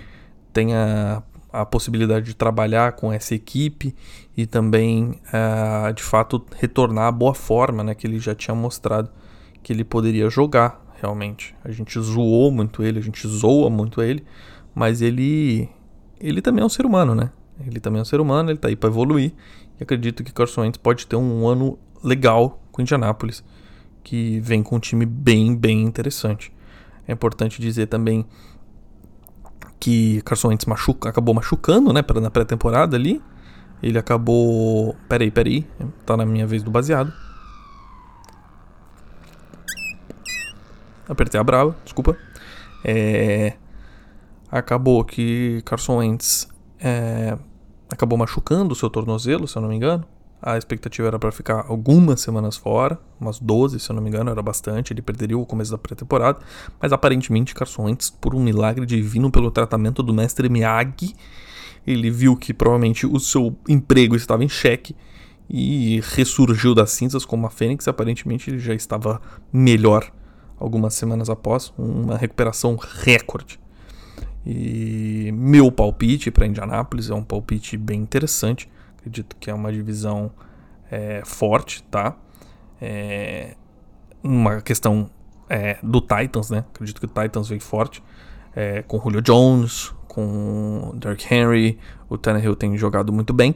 tenha 0.53 1.23
a 1.51 1.65
possibilidade 1.65 2.27
de 2.27 2.35
trabalhar 2.35 2.93
com 2.93 3.11
essa 3.11 3.35
equipe 3.35 3.95
e 4.37 4.45
também, 4.45 5.19
uh, 5.33 5.91
de 5.95 6.03
fato, 6.03 6.45
retornar 6.55 7.07
à 7.07 7.13
boa 7.13 7.33
forma 7.33 7.83
né, 7.83 7.95
que 7.95 8.07
ele 8.07 8.19
já 8.19 8.35
tinha 8.35 8.55
mostrado 8.55 9.09
que 9.63 9.73
ele 9.73 9.83
poderia 9.83 10.29
jogar 10.29 10.79
realmente. 11.01 11.57
A 11.65 11.71
gente 11.71 11.99
zoou 11.99 12.51
muito 12.51 12.83
ele, 12.83 12.99
a 12.99 13.03
gente 13.03 13.27
zoa 13.27 13.71
muito 13.71 14.03
ele, 14.03 14.23
mas 14.75 15.01
ele 15.01 15.71
ele 16.21 16.43
também 16.43 16.63
é 16.63 16.67
um 16.67 16.69
ser 16.69 16.85
humano, 16.85 17.15
né? 17.15 17.31
Ele 17.67 17.81
também 17.81 17.99
é 17.99 18.03
um 18.03 18.05
ser 18.05 18.21
humano, 18.21 18.51
ele 18.51 18.59
tá 18.59 18.69
aí 18.69 18.77
para 18.77 18.89
evoluir. 18.89 19.33
E 19.79 19.83
acredito 19.83 20.23
que 20.23 20.33
Carson 20.33 20.63
Wentz 20.63 20.77
pode 20.77 21.07
ter 21.07 21.17
um 21.17 21.47
ano 21.47 21.79
legal 22.03 22.63
com 22.71 22.83
Indianápolis, 22.83 23.45
que 24.03 24.41
vem 24.41 24.63
com 24.63 24.77
um 24.77 24.81
time 24.81 25.05
bem, 25.05 25.57
bem 25.57 25.83
interessante. 25.83 26.53
É 27.07 27.13
importante 27.13 27.61
dizer 27.61 27.87
também 27.87 28.25
que 29.81 30.21
Carson 30.23 30.49
Wentz 30.49 30.67
machuca, 30.67 31.09
acabou 31.09 31.35
machucando, 31.35 31.93
né, 31.93 32.05
na 32.21 32.31
pré-temporada 32.31 32.97
ali. 32.97 33.23
Ele 33.83 33.99
acabou, 33.99 34.97
peraí, 35.09 35.31
peraí, 35.31 35.67
tá 36.05 36.17
na 36.17 36.27
minha 36.27 36.47
vez 36.47 36.63
do 36.63 36.71
baseado. 36.71 37.13
Apertei 41.09 41.41
a 41.41 41.45
brava, 41.45 41.77
desculpa. 41.85 42.17
É... 42.85 43.55
Acabou 44.51 45.05
que 45.05 45.63
Carson 45.65 45.99
Wentz 45.99 46.49
é... 46.81 47.39
acabou 47.89 48.19
machucando 48.19 48.73
o 48.73 48.77
seu 48.77 48.91
tornozelo, 48.91 49.47
se 49.47 49.57
eu 49.57 49.63
não 49.63 49.69
me 49.69 49.77
engano. 49.77 50.05
A 50.41 50.57
expectativa 50.57 51.09
era 51.09 51.19
para 51.19 51.33
ficar 51.33 51.65
algumas 51.67 52.21
semanas 52.21 52.57
fora, 52.57 52.99
umas 53.21 53.41
12, 53.41 53.81
se 53.81 53.91
eu 53.91 53.97
não 53.97 54.03
me 54.03 54.09
engano, 54.09 54.31
era 54.31 54.41
bastante. 54.41 54.93
Ele 54.93 55.03
perderia 55.03 55.37
o 55.37 55.45
começo 55.45 55.73
da 55.73 55.79
pré-temporada, 55.79 56.39
mas 56.81 56.93
aparentemente 56.93 57.55
Carson 57.55 57.85
Wentz, 57.85 58.09
por 58.09 58.35
um 58.35 58.41
milagre 58.41 58.87
divino 58.87 59.33
pelo 59.33 59.51
tratamento 59.51 60.01
do 60.01 60.15
mestre 60.15 60.49
Miyagi, 60.49 61.17
ele 61.85 62.11
viu 62.11 62.37
que 62.37 62.55
provavelmente 62.55 63.05
o 63.05 63.19
seu 63.19 63.57
emprego 63.69 64.15
estava 64.15 64.45
em 64.45 64.49
xeque 64.49 64.95
e 65.51 66.01
ressurgiu 66.15 66.75
das 66.75 66.91
cinzas 66.91 67.25
como 67.25 67.43
uma 67.45 67.51
fênix. 67.51 67.89
Aparentemente 67.89 68.51
ele 68.51 68.61
já 68.61 68.75
estava 68.75 69.21
melhor 69.53 70.09
algumas 70.57 70.95
semanas 70.95 71.31
após, 71.31 71.73
uma 71.77 72.17
recuperação 72.17 72.77
recorde. 72.77 73.59
E 74.51 75.31
meu 75.33 75.71
palpite 75.71 76.31
para 76.31 76.47
Indianápolis 76.47 77.11
é 77.11 77.15
um 77.15 77.23
palpite 77.23 77.77
bem 77.77 78.01
interessante. 78.01 78.67
Acredito 78.97 79.37
que 79.39 79.51
é 79.51 79.55
uma 79.55 79.71
divisão 79.71 80.31
é, 80.91 81.21
forte, 81.23 81.83
tá? 81.85 82.17
É 82.81 83.55
uma 84.23 84.63
questão 84.63 85.11
é, 85.51 85.77
do 85.83 86.01
Titans, 86.01 86.49
né? 86.49 86.65
Acredito 86.75 86.99
que 86.99 87.05
o 87.05 87.09
Titans 87.23 87.51
vem 87.51 87.61
forte. 87.61 88.03
É, 88.57 88.81
com 88.81 88.99
Julio 88.99 89.21
Jones, 89.21 89.93
com 90.09 90.95
Derrick 90.97 91.33
Henry. 91.33 91.79
O 92.09 92.17
Tannehill 92.17 92.57
tem 92.57 92.75
jogado 92.79 93.13
muito 93.13 93.35
bem. 93.35 93.55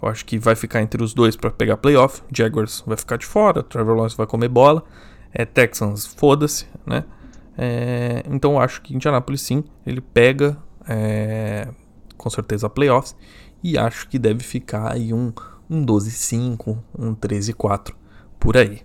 Eu 0.00 0.08
acho 0.08 0.24
que 0.24 0.38
vai 0.38 0.54
ficar 0.54 0.80
entre 0.80 1.02
os 1.02 1.12
dois 1.12 1.34
para 1.34 1.50
pegar 1.50 1.78
playoff. 1.78 2.22
Jaguars 2.32 2.84
vai 2.86 2.96
ficar 2.96 3.16
de 3.16 3.26
fora. 3.26 3.60
Trevor 3.64 3.96
Lawrence 3.96 4.16
vai 4.16 4.26
comer 4.26 4.48
bola 4.48 4.84
é, 5.32 5.44
Texans, 5.44 6.06
foda-se, 6.06 6.66
né? 6.86 7.04
É, 7.60 8.22
então 8.30 8.52
eu 8.52 8.60
acho 8.60 8.80
que 8.80 8.94
Indianapolis 8.94 9.40
sim, 9.40 9.64
ele 9.84 10.00
pega 10.00 10.56
é, 10.88 11.66
com 12.16 12.30
certeza 12.30 12.70
playoffs 12.70 13.16
e 13.64 13.76
acho 13.76 14.08
que 14.08 14.16
deve 14.16 14.44
ficar 14.44 14.92
aí 14.92 15.12
um, 15.12 15.32
um 15.68 15.84
12-5, 15.84 16.78
um 16.96 17.16
13-4 17.16 17.92
por 18.38 18.56
aí. 18.56 18.82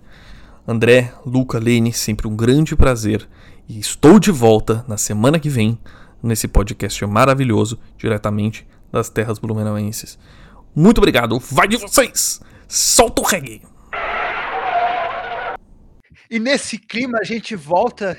André, 0.66 1.12
Luca, 1.24 1.58
Lene, 1.60 1.92
sempre 1.92 2.26
um 2.26 2.34
grande 2.34 2.74
prazer 2.74 3.28
e 3.68 3.78
estou 3.78 4.18
de 4.18 4.32
volta 4.32 4.84
na 4.88 4.96
semana 4.96 5.38
que 5.38 5.48
vem 5.48 5.78
nesse 6.20 6.48
podcast 6.48 7.06
maravilhoso 7.06 7.78
diretamente 7.96 8.66
das 8.90 9.08
terras 9.08 9.38
blumenauenses. 9.38 10.18
Muito 10.74 10.98
obrigado, 10.98 11.38
vai 11.38 11.68
de 11.68 11.76
vocês! 11.76 12.40
Solta 12.66 13.22
o 13.22 13.24
reggae! 13.24 13.62
E 16.28 16.40
nesse 16.40 16.78
clima 16.78 17.18
a 17.20 17.24
gente 17.24 17.54
volta 17.54 18.16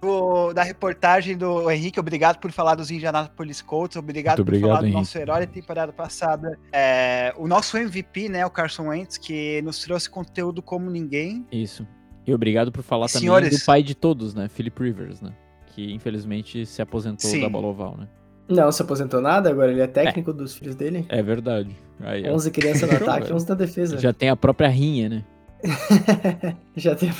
do, 0.00 0.52
da 0.52 0.62
reportagem 0.62 1.36
do 1.36 1.70
Henrique. 1.70 1.98
Obrigado 1.98 2.38
por 2.38 2.50
falar 2.52 2.74
dos 2.74 2.90
Indianapolis 2.90 3.60
Colts. 3.62 3.96
Obrigado, 3.96 4.40
obrigado 4.40 4.62
por 4.62 4.68
falar 4.68 4.80
Henrique. 4.82 4.94
do 4.94 4.98
nosso 4.98 5.18
herói 5.18 5.40
da 5.40 5.52
temporada 5.52 5.92
passada. 5.92 6.58
É, 6.72 7.32
o 7.36 7.46
nosso 7.48 7.76
MVP, 7.76 8.28
né, 8.28 8.44
o 8.46 8.50
Carson 8.50 8.88
Wentz, 8.88 9.18
que 9.18 9.60
nos 9.62 9.80
trouxe 9.82 10.08
conteúdo 10.08 10.62
como 10.62 10.90
ninguém. 10.90 11.46
Isso. 11.50 11.86
E 12.26 12.34
obrigado 12.34 12.70
por 12.70 12.82
falar 12.82 13.06
também 13.06 13.20
Senhores- 13.22 13.58
do 13.60 13.64
pai 13.64 13.82
de 13.82 13.94
todos, 13.94 14.34
né? 14.34 14.48
Philip 14.48 14.82
Rivers, 14.82 15.20
né? 15.20 15.32
Que 15.74 15.92
infelizmente 15.94 16.66
se 16.66 16.82
aposentou 16.82 17.30
Sim. 17.30 17.40
da 17.40 17.48
bola 17.48 17.68
oval, 17.68 17.96
né? 17.96 18.08
Não 18.48 18.70
se 18.72 18.80
aposentou 18.82 19.20
nada, 19.20 19.50
agora 19.50 19.70
ele 19.70 19.80
é 19.82 19.86
técnico 19.86 20.32
dos 20.32 20.54
filhos 20.54 20.74
dele. 20.74 21.04
É 21.10 21.22
verdade. 21.22 21.76
Aí, 22.00 22.26
ó, 22.28 22.34
11 22.34 22.50
crianças 22.50 22.88
no 22.90 22.96
ataque, 22.96 23.24
velho. 23.24 23.34
11 23.36 23.48
na 23.48 23.54
defesa. 23.54 23.98
já 23.98 24.12
tem 24.12 24.30
a 24.30 24.36
própria 24.36 24.68
rinha, 24.68 25.08
né? 25.08 25.24
Já 26.76 26.94
tem 26.94 27.10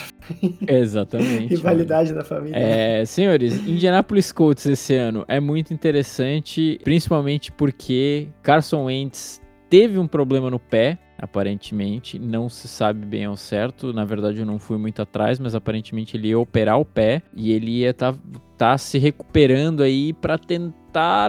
Exatamente. 0.66 1.48
rivalidade 1.48 2.12
na 2.12 2.22
família. 2.22 2.56
É, 2.56 3.04
senhores, 3.04 3.56
Indianapolis 3.66 4.30
Colts 4.32 4.66
esse 4.66 4.94
ano 4.94 5.24
é 5.26 5.40
muito 5.40 5.72
interessante, 5.74 6.78
principalmente 6.84 7.50
porque 7.50 8.28
Carson 8.42 8.84
Wentz 8.84 9.40
teve 9.68 9.98
um 9.98 10.06
problema 10.06 10.50
no 10.50 10.58
pé, 10.58 10.98
aparentemente, 11.18 12.18
não 12.18 12.48
se 12.48 12.68
sabe 12.68 13.04
bem 13.04 13.24
ao 13.24 13.36
certo. 13.36 13.92
Na 13.92 14.04
verdade, 14.04 14.38
eu 14.38 14.46
não 14.46 14.58
fui 14.58 14.78
muito 14.78 15.02
atrás, 15.02 15.38
mas 15.38 15.54
aparentemente 15.54 16.16
ele 16.16 16.28
ia 16.28 16.38
operar 16.38 16.78
o 16.78 16.84
pé 16.84 17.22
e 17.34 17.52
ele 17.52 17.80
ia 17.80 17.90
estar 17.90 18.78
se 18.78 18.98
recuperando 18.98 19.82
aí 19.82 20.12
para 20.12 20.38
tentar 20.38 20.77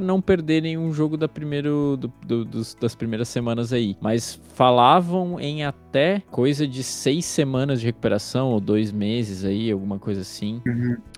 não 0.02 0.22
perder 0.22 0.62
nenhum 0.62 0.92
jogo 0.94 1.18
da 1.18 1.28
primeiro, 1.28 1.98
do- 2.00 2.14
do- 2.26 2.46
dos- 2.46 2.74
das 2.76 2.96
primeiras 2.96 3.28
semanas 3.30 3.72
aí. 3.74 3.96
Mas 4.02 4.40
falavam 4.54 5.40
em 5.40 5.64
até 5.64 6.22
coisa 6.32 6.68
de 6.68 6.84
seis 6.84 7.26
semanas 7.26 7.80
de 7.80 7.86
recuperação, 7.88 8.50
ou 8.50 8.60
dois 8.60 8.92
meses 8.92 9.44
aí, 9.44 9.72
alguma 9.72 9.98
coisa 10.00 10.22
assim 10.22 10.62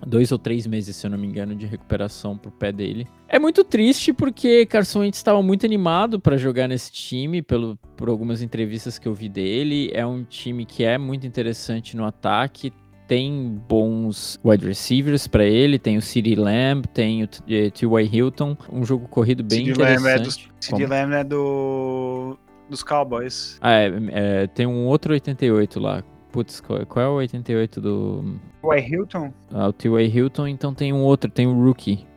dois 0.06 0.32
ou 0.32 0.38
três 0.40 0.66
meses, 0.66 0.96
se 0.96 1.06
eu 1.06 1.12
não 1.12 1.18
me 1.18 1.28
engano, 1.28 1.56
de 1.56 1.66
recuperação 1.66 2.38
pro 2.38 2.52
pé 2.52 2.72
dele. 2.72 3.08
É 3.28 3.40
muito 3.40 3.64
triste 3.64 4.12
porque 4.14 4.66
Carson 4.66 5.00
Wentz 5.02 5.18
estava 5.18 5.42
muito 5.42 5.66
animado 5.66 6.20
para 6.20 6.38
jogar 6.38 6.68
nesse 6.68 6.92
time, 6.92 7.42
pelo, 7.42 7.78
por 7.96 8.10
algumas 8.10 8.42
entrevistas 8.42 9.00
que 9.00 9.08
eu 9.08 9.14
vi 9.14 9.30
dele. 9.30 9.90
É 9.94 10.06
um 10.06 10.24
time 10.24 10.66
que 10.66 10.84
é 10.84 10.98
muito 10.98 11.26
interessante 11.26 11.96
no 11.96 12.04
ataque. 12.06 12.74
Tem 13.12 13.62
bons 13.68 14.40
wide 14.42 14.66
receivers 14.66 15.28
para 15.28 15.44
ele, 15.44 15.78
tem 15.78 15.98
o 15.98 16.02
CeeDee 16.02 16.34
Lamb, 16.34 16.88
tem 16.94 17.24
o 17.24 17.28
T.Y. 17.28 18.10
Hilton, 18.10 18.56
um 18.72 18.86
jogo 18.86 19.06
corrido 19.10 19.44
bem 19.44 19.66
CD 19.66 19.84
Lamb 19.84 20.08
é, 20.08 20.14
interessante. 20.16 20.50
Como? 20.70 20.88
Lamb 20.88 21.14
é 21.16 21.24
do, 21.26 22.38
dos 22.70 22.82
Cowboys. 22.82 23.58
Ah, 23.60 23.74
é, 23.74 23.92
é, 24.12 24.48
tem 24.48 24.66
um 24.66 24.86
outro 24.86 25.12
88 25.12 25.78
lá. 25.78 26.02
Putz, 26.32 26.62
qual, 26.62 26.86
qual 26.86 27.06
é 27.06 27.10
o 27.10 27.16
88 27.16 27.82
do. 27.82 28.40
O 28.64 28.74
Hilton? 28.74 29.34
Ah, 29.54 29.68
o 29.68 29.74
T.Y. 29.74 30.08
Hilton, 30.08 30.48
então 30.48 30.74
tem 30.74 30.94
um 30.94 31.02
outro, 31.02 31.30
tem 31.30 31.46
o 31.48 31.66
Rookie. 31.66 32.08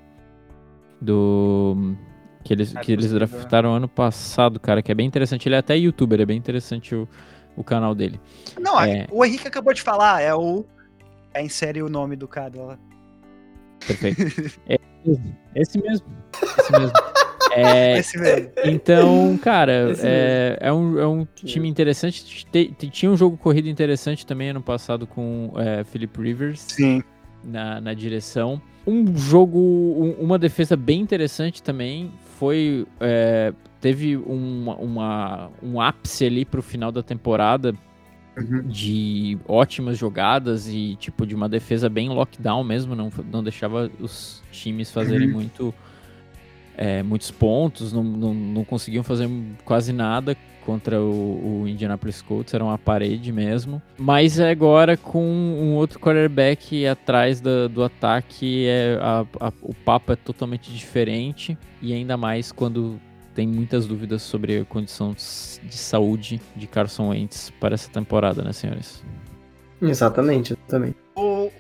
Do. 1.03 1.97
Que 2.45 2.53
eles, 2.53 2.73
É 2.73 2.81
que 2.81 2.93
eles 2.93 3.11
draftaram 3.11 3.75
ano 3.75 3.89
passado, 3.89 4.61
cara, 4.61 4.81
que 4.81 4.93
é 4.93 4.95
bem 4.95 5.09
interessante. 5.09 5.49
Ele 5.49 5.57
é 5.57 5.59
até 5.59 5.77
youtuber, 5.77 6.21
é 6.21 6.25
bem 6.25 6.39
interessante 6.39 6.95
o, 6.95 7.09
o 7.57 7.65
canal 7.65 7.97
dele. 7.97 8.21
Não, 8.61 8.81
É. 8.81 9.09
o 9.11 9.25
Henrique 9.25 9.49
acabou 9.49 9.75
de 9.75 9.83
falar, 9.83 10.23
é 10.23 10.33
o. 10.33 10.65
É, 11.35 11.43
insere 11.43 11.83
o 11.83 11.89
nome 11.89 12.17
do 12.17 12.27
cara 12.29 12.53
lá. 12.63 12.79
Perfeito. 13.87 14.23
É 15.55 15.61
esse 15.61 15.77
mesmo. 15.79 16.07
Esse 16.59 16.73
mesmo. 16.73 16.93
É, 17.53 17.99
Esse 18.01 18.19
mesmo. 18.19 18.51
Então, 18.65 19.37
cara, 19.43 19.91
Esse 19.91 20.01
é, 20.07 20.57
é, 20.59 20.73
um, 20.73 20.99
é 20.99 21.07
um 21.07 21.27
time 21.35 21.69
interessante. 21.69 22.47
Te- 22.47 22.69
te- 22.73 22.89
tinha 22.89 23.11
um 23.13 23.17
jogo 23.17 23.37
corrido 23.37 23.69
interessante 23.69 24.25
também 24.25 24.49
ano 24.49 24.63
passado 24.63 25.07
com 25.07 25.53
é, 25.57 25.85
Philip 25.85 26.19
Rivers 26.19 26.61
Sim. 26.61 27.03
na, 27.45 27.83
na 27.83 27.93
direção. 27.93 28.63
Um 28.87 29.15
jogo, 29.15 29.59
um- 29.59 30.17
uma 30.19 30.39
defesa 30.39 30.75
bem 30.75 31.01
interessante 31.03 31.63
também 31.63 32.11
foi. 32.39 32.87
é, 32.99 33.53
teve 33.83 34.17
uma, 34.17 34.75
uma- 34.77 35.51
um 35.63 35.79
ápice 35.79 36.25
ali 36.25 36.47
pro 36.47 36.63
final 36.63 36.91
da 36.91 37.03
temporada 37.03 37.75
de 38.67 39.39
ótimas 39.47 39.97
jogadas 39.99 40.69
e 40.69 40.97
tipo 40.97 41.27
de 41.27 41.35
uma 41.35 41.49
defesa 41.49 41.89
bem 41.89 42.09
lockdown 42.09 42.65
mesmo, 42.65 42.95
não, 42.95 43.11
não 43.31 43.43
deixava 43.43 43.91
os 44.01 44.43
times 44.51 44.91
fazerem 44.91 45.29
Uhum. 45.29 45.35
muito 45.35 45.75
é, 46.77 47.03
muitos 47.05 47.31
pontos, 47.31 47.93
não, 47.93 48.03
não, 48.03 48.35
não 48.35 48.65
conseguiam 48.65 49.05
fazer 49.05 49.31
quase 49.65 49.93
nada 49.93 50.37
contra 50.67 51.01
o, 51.01 51.61
o 51.63 51.69
Indianapolis 51.69 52.21
Colts, 52.23 52.53
era 52.53 52.65
uma 52.65 52.77
parede 52.79 53.31
mesmo. 53.31 53.81
Mas 53.99 54.41
agora 54.41 54.97
com 54.97 55.23
um 55.25 55.75
outro 55.75 56.01
quarterback 56.01 56.85
atrás 56.87 57.41
da- 57.41 57.69
do 57.69 57.85
ataque, 57.85 58.67
é, 58.67 58.99
a- 59.01 59.25
a- 59.39 59.53
o 59.63 59.73
papo 59.75 60.13
é 60.13 60.17
totalmente 60.17 60.73
diferente 60.73 61.57
e 61.81 61.93
ainda 61.93 62.17
mais 62.17 62.51
quando 62.51 62.99
tem 63.35 63.47
muitas 63.49 63.87
dúvidas 63.87 64.23
sobre 64.23 64.61
a 64.61 64.65
condição 64.65 65.13
de 65.13 65.75
saúde 65.77 66.41
de 66.55 66.67
Carson 66.67 67.09
Wentz 67.09 67.51
para 67.61 67.75
essa 67.75 67.91
temporada, 67.91 68.43
né, 68.43 68.53
senhores? 68.53 69.03
Exatamente, 69.83 70.55
exatamente. 70.55 70.97
O- 71.17 71.51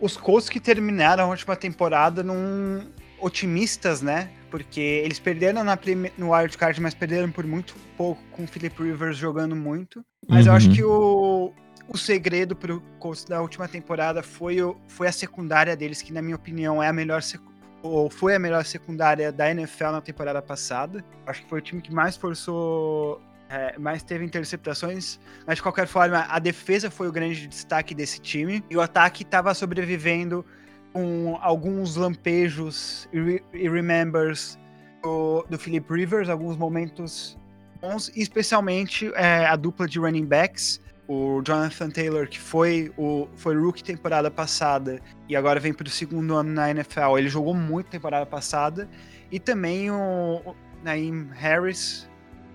os 0.00 0.16
Colts 0.16 0.48
que 0.48 0.60
terminaram 0.60 1.24
a 1.24 1.28
última 1.28 1.56
temporada 1.56 2.22
num 2.22 2.86
otimistas, 3.18 4.02
né? 4.02 4.30
Porque 4.50 4.80
eles 4.80 5.18
perderam 5.18 5.64
na 5.64 5.76
prime- 5.76 6.12
no 6.18 6.32
wild 6.34 6.56
card, 6.58 6.80
mas 6.80 6.92
perderam 6.94 7.30
por 7.30 7.46
muito 7.46 7.74
pouco 7.96 8.22
com 8.32 8.44
o 8.44 8.46
Philip 8.46 8.80
Rivers 8.82 9.16
jogando 9.16 9.56
muito. 9.56 10.04
Mas 10.28 10.46
eu 10.46 10.52
acho 10.52 10.68
Uhum. 10.68 10.74
que 10.74 10.84
o, 10.84 11.52
o 11.88 11.96
segredo 11.98 12.54
pro 12.54 12.80
Colts 12.98 13.24
da 13.24 13.40
última 13.40 13.66
temporada 13.66 14.22
foi, 14.22 14.60
o, 14.62 14.76
foi 14.88 15.08
a 15.08 15.12
secundária 15.12 15.74
deles, 15.76 16.02
que 16.02 16.12
na 16.12 16.20
minha 16.22 16.36
opinião 16.36 16.82
é 16.82 16.88
a 16.88 16.92
melhor 16.92 17.22
secu- 17.22 17.51
ou 17.82 18.08
foi 18.08 18.34
a 18.34 18.38
melhor 18.38 18.64
secundária 18.64 19.32
da 19.32 19.50
NFL 19.50 19.86
na 19.86 20.00
temporada 20.00 20.40
passada. 20.40 21.04
Acho 21.26 21.42
que 21.42 21.48
foi 21.48 21.58
o 21.58 21.62
time 21.62 21.82
que 21.82 21.92
mais 21.92 22.16
forçou, 22.16 23.20
é, 23.48 23.76
mais 23.78 24.02
teve 24.02 24.24
interceptações. 24.24 25.18
Mas 25.46 25.56
de 25.56 25.62
qualquer 25.62 25.86
forma, 25.86 26.24
a 26.28 26.38
defesa 26.38 26.90
foi 26.90 27.08
o 27.08 27.12
grande 27.12 27.46
destaque 27.46 27.94
desse 27.94 28.20
time. 28.20 28.64
E 28.70 28.76
o 28.76 28.80
ataque 28.80 29.22
estava 29.22 29.52
sobrevivendo 29.52 30.44
com 30.92 31.38
alguns 31.40 31.96
lampejos 31.96 33.08
e, 33.12 33.20
re- 33.20 33.44
e 33.52 33.68
remembers 33.68 34.58
do, 35.02 35.44
do 35.48 35.58
Philip 35.58 35.92
Rivers, 35.92 36.28
alguns 36.28 36.56
momentos 36.56 37.36
bons, 37.80 38.12
especialmente 38.14 39.10
é, 39.14 39.46
a 39.46 39.56
dupla 39.56 39.88
de 39.88 39.98
running 39.98 40.26
backs. 40.26 40.80
O 41.08 41.42
Jonathan 41.44 41.90
Taylor, 41.90 42.28
que 42.28 42.38
foi 42.38 42.92
o 42.96 43.28
foi 43.36 43.56
rookie 43.56 43.82
temporada 43.82 44.30
passada 44.30 45.00
e 45.28 45.34
agora 45.36 45.58
vem 45.58 45.72
para 45.74 45.86
o 45.86 45.90
segundo 45.90 46.34
ano 46.36 46.50
na 46.52 46.70
NFL. 46.70 47.18
Ele 47.18 47.28
jogou 47.28 47.54
muito 47.54 47.88
temporada 47.90 48.24
passada. 48.24 48.88
E 49.30 49.40
também 49.40 49.90
o, 49.90 50.40
o 50.46 50.54
Naeem 50.82 51.28
Harris. 51.32 52.08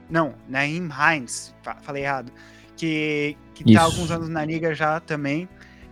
Não, 0.10 0.34
Naeem 0.48 0.88
Hines, 0.90 1.54
fa- 1.62 1.78
falei 1.82 2.04
errado. 2.04 2.32
Que, 2.78 3.36
que 3.54 3.64
tá 3.74 3.82
há 3.82 3.84
alguns 3.84 4.12
anos 4.12 4.30
na 4.30 4.46
liga 4.46 4.74
já 4.74 5.00
também. 5.00 5.50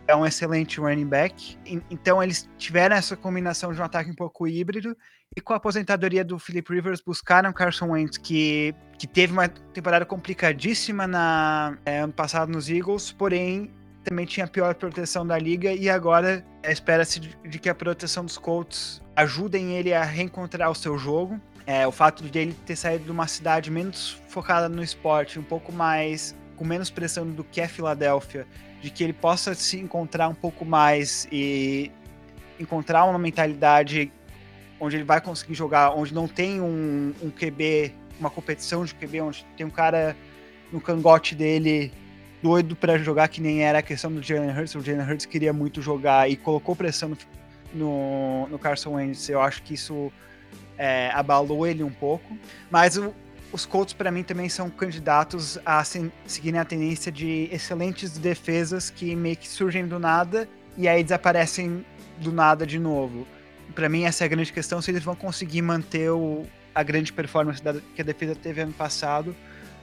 É 0.07 0.15
um 0.15 0.25
excelente 0.25 0.79
running 0.79 1.07
back. 1.07 1.57
En- 1.65 1.81
Então 1.91 2.23
eles 2.23 2.47
tiveram 2.57 2.95
essa 2.95 3.17
combinação 3.17 3.73
de 3.73 3.81
um 3.81 3.83
ataque 3.83 4.09
um 4.09 4.15
pouco 4.15 4.47
híbrido. 4.47 4.95
E 5.35 5.41
com 5.41 5.51
a 5.51 5.57
aposentadoria 5.57 6.23
do 6.23 6.39
Philip 6.39 6.73
Rivers, 6.73 7.01
buscaram 7.01 7.51
Carson 7.51 7.91
Wentz, 7.91 8.17
que, 8.17 8.73
que 8.97 9.05
teve 9.05 9.33
uma 9.33 9.49
temporada 9.49 10.05
complicadíssima 10.05 11.05
na, 11.05 11.77
é, 11.85 11.99
ano 11.99 12.13
passado 12.13 12.49
nos 12.49 12.69
Eagles, 12.69 13.11
porém 13.11 13.69
também 14.05 14.25
tinha 14.25 14.45
a 14.45 14.49
pior 14.49 14.73
proteção 14.75 15.27
da 15.27 15.37
liga. 15.37 15.73
E 15.73 15.89
agora 15.89 16.45
espera-se 16.63 17.19
de, 17.19 17.37
de 17.49 17.59
que 17.59 17.67
a 17.67 17.75
proteção 17.75 18.23
dos 18.23 18.37
Colts 18.37 19.01
ajudem 19.15 19.73
ele 19.73 19.93
a 19.93 20.03
reencontrar 20.03 20.71
o 20.71 20.75
seu 20.75 20.97
jogo. 20.97 21.39
É, 21.67 21.85
o 21.85 21.91
fato 21.91 22.23
de 22.23 22.39
ele 22.39 22.53
ter 22.65 22.75
saído 22.75 23.05
de 23.05 23.11
uma 23.11 23.27
cidade 23.27 23.71
menos 23.71 24.21
focada 24.29 24.69
no 24.69 24.83
esporte, 24.83 25.39
um 25.39 25.43
pouco 25.43 25.73
mais 25.73 26.35
com 26.55 26.63
menos 26.63 26.89
pressão 26.89 27.27
do 27.27 27.43
que 27.43 27.59
é 27.59 27.67
Filadélfia, 27.67 28.47
de 28.81 28.89
que 28.89 29.03
ele 29.03 29.13
possa 29.13 29.53
se 29.55 29.77
encontrar 29.79 30.29
um 30.29 30.35
pouco 30.35 30.63
mais 30.63 31.27
e 31.31 31.91
encontrar 32.59 33.03
uma 33.05 33.19
mentalidade 33.19 34.11
onde 34.79 34.97
ele 34.97 35.03
vai 35.03 35.21
conseguir 35.21 35.53
jogar, 35.53 35.91
onde 35.91 36.13
não 36.13 36.27
tem 36.27 36.61
um, 36.61 37.13
um 37.21 37.29
QB, 37.29 37.93
uma 38.19 38.29
competição 38.29 38.83
de 38.85 38.93
QB, 38.93 39.21
onde 39.21 39.45
tem 39.55 39.65
um 39.65 39.69
cara 39.69 40.15
no 40.71 40.81
cangote 40.81 41.35
dele 41.35 41.91
doido 42.41 42.75
para 42.75 42.97
jogar, 42.97 43.27
que 43.27 43.41
nem 43.41 43.63
era 43.63 43.79
a 43.79 43.81
questão 43.81 44.11
do 44.11 44.21
Jalen 44.21 44.51
Hurts. 44.51 44.75
O 44.75 44.81
Jalen 44.81 45.09
Hurts 45.09 45.25
queria 45.25 45.51
muito 45.53 45.81
jogar 45.81 46.29
e 46.29 46.35
colocou 46.35 46.75
pressão 46.75 47.09
no, 47.09 47.17
no, 47.73 48.47
no 48.47 48.59
Carson 48.59 48.91
Wentz. 48.91 49.29
Eu 49.29 49.41
acho 49.41 49.63
que 49.63 49.73
isso 49.73 50.11
é, 50.77 51.09
abalou 51.13 51.65
ele 51.65 51.83
um 51.83 51.91
pouco. 51.91 52.37
Mas 52.69 52.97
o, 52.97 53.13
os 53.51 53.65
Colts, 53.65 53.93
para 53.93 54.11
mim, 54.11 54.21
também 54.23 54.49
são 54.49 54.69
candidatos 54.69 55.57
a 55.65 55.83
se- 55.83 56.11
seguirem 56.27 56.59
a 56.59 56.65
tendência 56.65 57.11
de 57.11 57.49
excelentes 57.51 58.17
defesas 58.17 58.89
que 58.89 59.15
meio 59.15 59.37
que 59.37 59.47
surgem 59.47 59.87
do 59.87 59.97
nada 59.97 60.47
e 60.77 60.87
aí 60.87 61.03
desaparecem 61.03 61.85
do 62.19 62.31
nada 62.31 62.65
de 62.65 62.77
novo. 62.77 63.25
Para 63.73 63.89
mim, 63.89 64.03
essa 64.03 64.23
é 64.23 64.25
a 64.25 64.27
grande 64.27 64.51
questão: 64.53 64.81
se 64.81 64.91
eles 64.91 65.03
vão 65.03 65.15
conseguir 65.15 65.61
manter 65.61 66.09
o, 66.11 66.43
a 66.73 66.83
grande 66.83 67.11
performance 67.11 67.61
da- 67.63 67.75
que 67.95 68.01
a 68.01 68.05
defesa 68.05 68.35
teve 68.35 68.61
ano 68.61 68.73
passado 68.73 69.35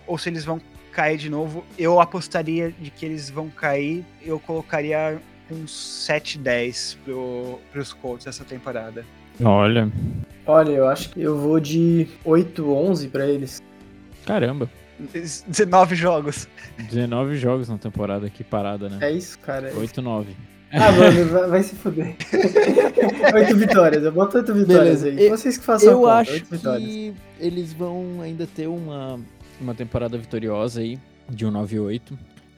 ou 0.06 0.16
se 0.18 0.28
eles 0.28 0.44
vão 0.44 0.60
cair 0.92 1.16
de 1.18 1.28
novo. 1.30 1.64
Eu 1.78 2.00
apostaria 2.00 2.70
de 2.78 2.90
que 2.90 3.04
eles 3.06 3.30
vão 3.30 3.48
cair. 3.50 4.04
Eu 4.22 4.38
colocaria 4.38 5.20
uns 5.50 6.06
7-10 6.08 6.96
pro, 7.04 7.58
pros 7.72 7.92
Colts 7.92 8.26
essa 8.26 8.44
temporada. 8.44 9.04
Olha, 9.42 9.90
Olha, 10.46 10.70
eu 10.72 10.88
acho 10.88 11.10
que 11.10 11.22
eu 11.22 11.38
vou 11.38 11.58
de 11.60 12.08
8-11 12.26 13.08
pra 13.10 13.26
eles. 13.26 13.62
caramba. 14.26 14.68
19 15.46 15.96
jogos. 15.96 16.46
19 16.78 17.36
jogos 17.36 17.68
na 17.68 17.78
temporada, 17.78 18.28
que 18.30 18.44
parada, 18.44 18.88
né? 18.88 18.98
É 19.00 19.10
isso, 19.10 19.38
cara. 19.38 19.72
8-9. 19.72 20.26
Ah, 20.72 20.90
mano, 20.92 21.24
vai, 21.26 21.48
vai 21.48 21.62
se 21.62 21.74
fuder. 21.74 22.16
oito 23.34 23.56
vitórias, 23.56 24.02
eu 24.02 24.12
boto 24.12 24.38
oito 24.38 24.54
vitórias 24.54 25.02
Beleza, 25.02 25.08
aí. 25.08 25.26
eu- 25.26 25.36
Vocês 25.36 25.58
que 25.58 25.64
façam 25.64 25.88
a 25.88 25.92
Eu 25.92 25.98
conta, 26.00 26.14
acho 26.14 26.44
que 26.44 27.14
eles 27.38 27.72
vão 27.72 28.20
ainda 28.22 28.46
ter 28.46 28.66
uma, 28.68 29.20
uma 29.60 29.74
temporada 29.74 30.16
vitoriosa 30.16 30.80
aí, 30.80 30.98
de 31.28 31.44
um 31.46 31.50
9-8. 31.52 32.00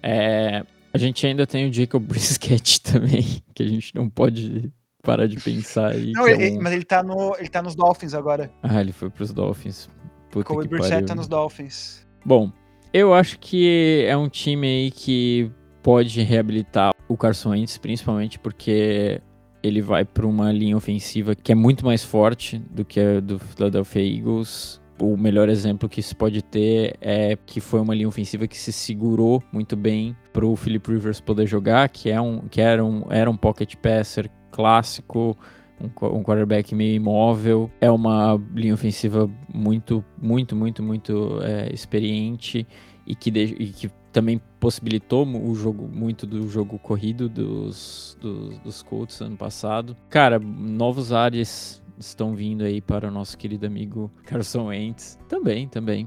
É, 0.02 0.62
a 0.92 0.98
gente 0.98 1.26
ainda 1.26 1.46
tem 1.46 1.68
o 1.68 1.72
Jacob 1.72 2.02
Brisket 2.04 2.78
também, 2.84 3.42
que 3.54 3.62
a 3.62 3.66
gente 3.68 3.94
não 3.94 4.08
pode 4.08 4.70
parar 5.02 5.26
de 5.26 5.36
pensar 5.40 5.88
aí. 5.92 6.12
Não, 6.12 6.26
é 6.28 6.32
ele- 6.32 6.58
um- 6.58 6.62
mas 6.62 6.72
ele 6.72 6.84
tá, 6.84 7.02
no, 7.02 7.34
ele 7.38 7.48
tá 7.48 7.62
nos 7.62 7.74
Dolphins 7.74 8.14
agora. 8.14 8.50
Ah, 8.62 8.80
ele 8.80 8.92
foi 8.92 9.10
pros 9.10 9.32
Dolphins. 9.32 9.88
Puta 10.30 10.44
Kobe 10.46 10.68
Brissett 10.68 11.04
tá 11.06 11.14
nos 11.14 11.26
Dolphins. 11.28 12.06
Bom, 12.24 12.50
eu 12.92 13.12
acho 13.12 13.38
que 13.38 14.04
é 14.06 14.16
um 14.16 14.28
time 14.28 14.66
aí 14.66 14.90
que 14.90 15.50
pode 15.82 16.22
reabilitar 16.22 16.93
o 17.08 17.16
Carson 17.16 17.50
Wentz, 17.50 17.78
principalmente 17.78 18.38
porque 18.38 19.20
ele 19.62 19.80
vai 19.80 20.04
para 20.04 20.26
uma 20.26 20.52
linha 20.52 20.76
ofensiva 20.76 21.34
que 21.34 21.50
é 21.50 21.54
muito 21.54 21.84
mais 21.84 22.04
forte 22.04 22.58
do 22.58 22.84
que 22.84 23.00
a 23.00 23.20
do 23.20 23.38
Philadelphia 23.38 24.02
Eagles. 24.02 24.80
O 25.00 25.16
melhor 25.16 25.48
exemplo 25.48 25.88
que 25.88 25.98
isso 26.00 26.14
pode 26.16 26.40
ter 26.42 26.96
é 27.00 27.36
que 27.46 27.60
foi 27.60 27.80
uma 27.80 27.94
linha 27.94 28.06
ofensiva 28.06 28.46
que 28.46 28.56
se 28.56 28.72
segurou 28.72 29.42
muito 29.52 29.74
bem 29.76 30.16
para 30.32 30.46
o 30.46 30.54
Philip 30.54 30.88
Rivers 30.88 31.20
poder 31.20 31.46
jogar, 31.46 31.88
que, 31.88 32.10
é 32.10 32.20
um, 32.20 32.40
que 32.48 32.60
era, 32.60 32.84
um, 32.84 33.04
era 33.10 33.28
um 33.28 33.36
pocket 33.36 33.74
passer 33.76 34.30
clássico, 34.52 35.36
um, 35.80 35.86
um 36.18 36.22
quarterback 36.22 36.74
meio 36.74 36.94
imóvel. 36.94 37.70
É 37.80 37.90
uma 37.90 38.40
linha 38.54 38.74
ofensiva 38.74 39.28
muito, 39.52 40.04
muito, 40.20 40.54
muito, 40.54 40.82
muito 40.82 41.40
é, 41.42 41.72
experiente 41.74 42.64
e 43.06 43.14
que, 43.16 43.30
de- 43.32 43.56
e 43.58 43.66
que 43.68 43.90
também 44.14 44.40
possibilitou 44.60 45.26
o 45.26 45.54
jogo 45.56 45.88
muito 45.92 46.24
do 46.24 46.48
jogo 46.48 46.78
corrido 46.78 47.28
dos, 47.28 48.16
dos, 48.20 48.56
dos 48.60 48.80
Colts 48.80 49.20
ano 49.20 49.36
passado. 49.36 49.96
Cara, 50.08 50.38
novos 50.38 51.12
ares 51.12 51.82
estão 51.98 52.32
vindo 52.32 52.62
aí 52.62 52.80
para 52.80 53.08
o 53.08 53.10
nosso 53.10 53.36
querido 53.36 53.66
amigo 53.66 54.08
Carson 54.24 54.66
Wentz. 54.66 55.18
Também, 55.28 55.66
também. 55.66 56.06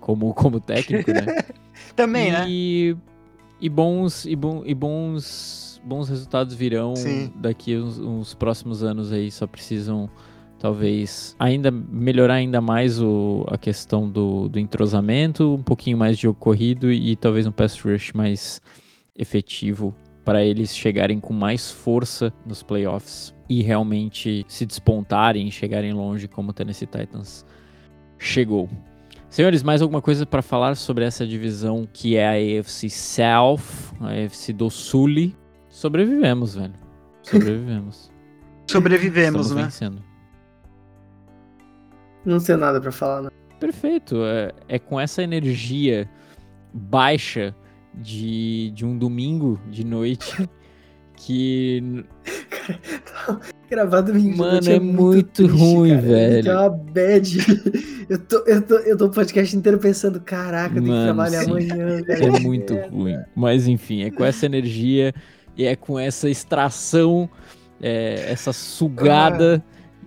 Como, 0.00 0.34
como 0.34 0.60
técnico, 0.60 1.10
né? 1.10 1.24
Também, 1.96 2.30
né? 2.30 2.44
E 2.46 2.94
E 3.58 3.70
bons 3.70 4.26
e, 4.26 4.36
bom, 4.36 4.62
e 4.64 4.74
bons 4.74 5.80
bons 5.82 6.08
resultados 6.10 6.54
virão 6.54 6.94
Sim. 6.94 7.32
daqui 7.36 7.76
uns, 7.76 7.98
uns 7.98 8.34
próximos 8.34 8.82
anos 8.82 9.12
aí, 9.12 9.30
só 9.30 9.46
precisam 9.46 10.10
talvez 10.66 11.36
ainda 11.38 11.70
melhorar 11.70 12.34
ainda 12.34 12.60
mais 12.60 13.00
o, 13.00 13.46
a 13.48 13.56
questão 13.56 14.10
do, 14.10 14.48
do 14.48 14.58
entrosamento, 14.58 15.54
um 15.54 15.62
pouquinho 15.62 15.96
mais 15.96 16.18
de 16.18 16.26
ocorrido 16.26 16.90
e 16.90 17.14
talvez 17.14 17.46
um 17.46 17.52
pass 17.52 17.78
rush 17.78 18.12
mais 18.12 18.60
efetivo 19.16 19.94
para 20.24 20.44
eles 20.44 20.76
chegarem 20.76 21.20
com 21.20 21.32
mais 21.32 21.70
força 21.70 22.32
nos 22.44 22.64
playoffs 22.64 23.32
e 23.48 23.62
realmente 23.62 24.44
se 24.48 24.66
despontarem 24.66 25.46
e 25.46 25.52
chegarem 25.52 25.92
longe 25.92 26.26
como 26.26 26.50
o 26.50 26.52
Tennessee 26.52 26.88
Titans 26.88 27.46
chegou. 28.18 28.68
Senhores, 29.28 29.62
mais 29.62 29.80
alguma 29.80 30.02
coisa 30.02 30.26
para 30.26 30.42
falar 30.42 30.74
sobre 30.74 31.04
essa 31.04 31.24
divisão 31.24 31.86
que 31.92 32.16
é 32.16 32.26
a 32.26 32.58
AFC 32.58 32.90
South, 32.90 33.60
a 34.00 34.08
AFC 34.08 34.52
do 34.52 34.68
Sul? 34.68 35.30
Sobrevivemos, 35.70 36.56
velho. 36.56 36.74
Sobrevivemos. 37.22 38.10
Sobrevivemos, 38.68 39.46
Estamos 39.46 39.50
né? 39.54 39.62
vencendo. 39.62 40.15
Não 42.26 42.40
tenho 42.40 42.58
nada 42.58 42.80
pra 42.80 42.90
falar, 42.90 43.22
não. 43.22 43.30
Perfeito. 43.60 44.16
É, 44.24 44.52
é 44.68 44.78
com 44.78 45.00
essa 45.00 45.22
energia 45.22 46.08
baixa 46.74 47.54
de, 47.94 48.70
de 48.74 48.84
um 48.84 48.98
domingo 48.98 49.58
de 49.70 49.84
noite 49.86 50.48
que. 51.16 52.04
Gravar 53.70 54.00
domingo. 54.00 54.38
Mano, 54.38 54.52
noite 54.52 54.72
é 54.72 54.80
muito 54.80 55.46
ruim, 55.46 55.90
cara. 55.90 56.02
velho. 56.02 56.50
É 56.50 56.60
uma 56.60 56.70
bad. 56.70 57.38
Eu 58.08 58.18
tô, 58.20 58.36
eu, 58.46 58.62
tô, 58.62 58.74
eu 58.76 58.96
tô 58.96 59.06
o 59.06 59.10
podcast 59.10 59.56
inteiro 59.56 59.80
pensando, 59.80 60.20
caraca, 60.20 60.76
eu 60.76 60.80
tenho 60.80 60.94
Mano, 60.94 61.00
que 61.00 61.06
trabalhar 61.06 61.42
sim. 61.42 61.50
amanhã, 61.50 62.02
velho. 62.02 62.36
É 62.36 62.38
muito 62.38 62.72
ruim. 62.88 63.18
Mas 63.34 63.66
enfim, 63.66 64.04
é 64.04 64.12
com 64.12 64.24
essa 64.24 64.46
energia 64.46 65.12
e 65.56 65.64
é 65.64 65.74
com 65.74 65.98
essa 65.98 66.30
extração, 66.30 67.28
é, 67.82 68.30
essa 68.30 68.52
sugada, 68.52 69.60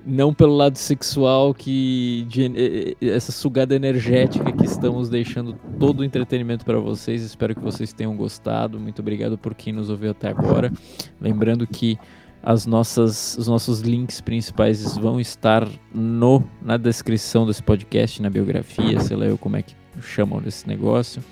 não 0.05 0.33
pelo 0.33 0.55
lado 0.55 0.77
sexual, 0.77 1.53
que 1.53 2.25
de 2.27 2.95
essa 3.01 3.31
sugada 3.31 3.75
energética 3.75 4.51
que 4.51 4.65
estamos 4.65 5.09
deixando 5.09 5.53
todo 5.79 5.99
o 5.99 6.03
entretenimento 6.03 6.65
para 6.65 6.79
vocês. 6.79 7.21
Espero 7.21 7.55
que 7.55 7.61
vocês 7.61 7.93
tenham 7.93 8.15
gostado. 8.15 8.79
Muito 8.79 9.01
obrigado 9.01 9.37
por 9.37 9.53
quem 9.53 9.73
nos 9.73 9.89
ouviu 9.89 10.11
até 10.11 10.29
agora. 10.29 10.71
Lembrando 11.19 11.67
que 11.67 11.97
as 12.41 12.65
nossas, 12.65 13.37
os 13.37 13.47
nossos 13.47 13.81
links 13.81 14.21
principais 14.21 14.97
vão 14.97 15.19
estar 15.19 15.67
no, 15.93 16.43
na 16.61 16.77
descrição 16.77 17.45
desse 17.45 17.61
podcast, 17.61 18.21
na 18.21 18.29
biografia, 18.29 18.99
sei 19.01 19.17
lá 19.17 19.25
eu 19.25 19.37
como 19.37 19.57
é 19.57 19.61
que 19.61 19.75
chamam 20.01 20.41
desse 20.41 20.67
negócio. 20.67 21.23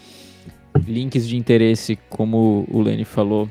Links 0.86 1.28
de 1.28 1.38
interesse, 1.38 1.98
como 2.10 2.68
o 2.70 2.82
Lenny 2.82 3.06
falou, 3.06 3.50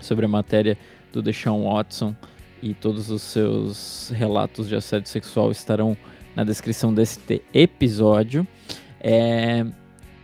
sobre 0.00 0.26
a 0.26 0.28
matéria 0.28 0.76
do 1.12 1.22
Deshaun 1.22 1.64
Watson 1.64 2.14
e 2.62 2.74
todos 2.74 3.10
os 3.10 3.22
seus 3.22 4.12
relatos 4.14 4.68
de 4.68 4.74
assédio 4.76 5.08
sexual 5.08 5.50
estarão 5.50 5.96
na 6.36 6.44
descrição 6.44 6.92
deste 6.94 7.42
episódio. 7.52 8.46
É, 9.00 9.64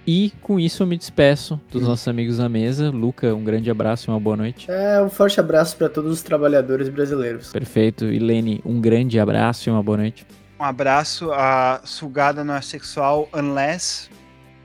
E 0.07 0.33
com 0.41 0.61
isso 0.61 0.83
eu 0.83 0.87
me 0.87 0.97
despeço 0.97 1.61
dos 1.71 1.83
nossos 1.83 2.07
amigos 2.07 2.37
da 2.39 2.49
mesa. 2.49 2.91
Luca, 2.91 3.35
um 3.35 3.43
grande 3.43 3.69
abraço 3.71 4.09
e 4.09 4.13
uma 4.13 4.21
boa 4.21 4.37
noite. 4.37 4.71
É, 4.71 5.03
um 5.03 5.09
forte 5.11 5.41
abraço 5.41 5.77
pra 5.77 5.89
todos 5.89 6.13
os 6.13 6.23
trabalhadores 6.23 6.89
brasileiros. 6.89 7.51
Perfeito. 7.51 8.05
E 8.05 8.19
Lene, 8.21 8.61
um 8.65 8.81
grande 8.81 9.19
abraço 9.19 9.69
e 9.69 9.73
uma 9.73 9.83
boa 9.83 9.99
noite. 9.99 10.25
Um 10.61 10.65
abraço. 10.65 11.33
A 11.33 11.81
sugada 11.85 12.45
não 12.45 12.55
é 12.55 12.61
sexual, 12.61 13.29
unless. 13.35 14.09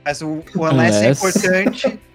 Mas 0.05 0.21
o, 0.21 0.27
o 0.27 0.65
unless, 0.65 0.97
é 0.97 1.11
Unless. 1.11 1.27
importante, 1.39 1.99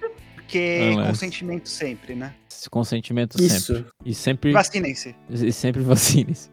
porque 0.46 0.92
Unless. 0.92 1.08
consentimento 1.10 1.68
sempre, 1.68 2.14
né? 2.14 2.32
Consentimento 2.70 3.40
Isso. 3.40 3.74
sempre. 3.74 3.92
E 4.04 4.14
sempre, 4.14 4.52
Vacinem-se. 4.52 5.14
e 5.28 5.52
sempre 5.52 5.82
vacine-se. 5.82 6.50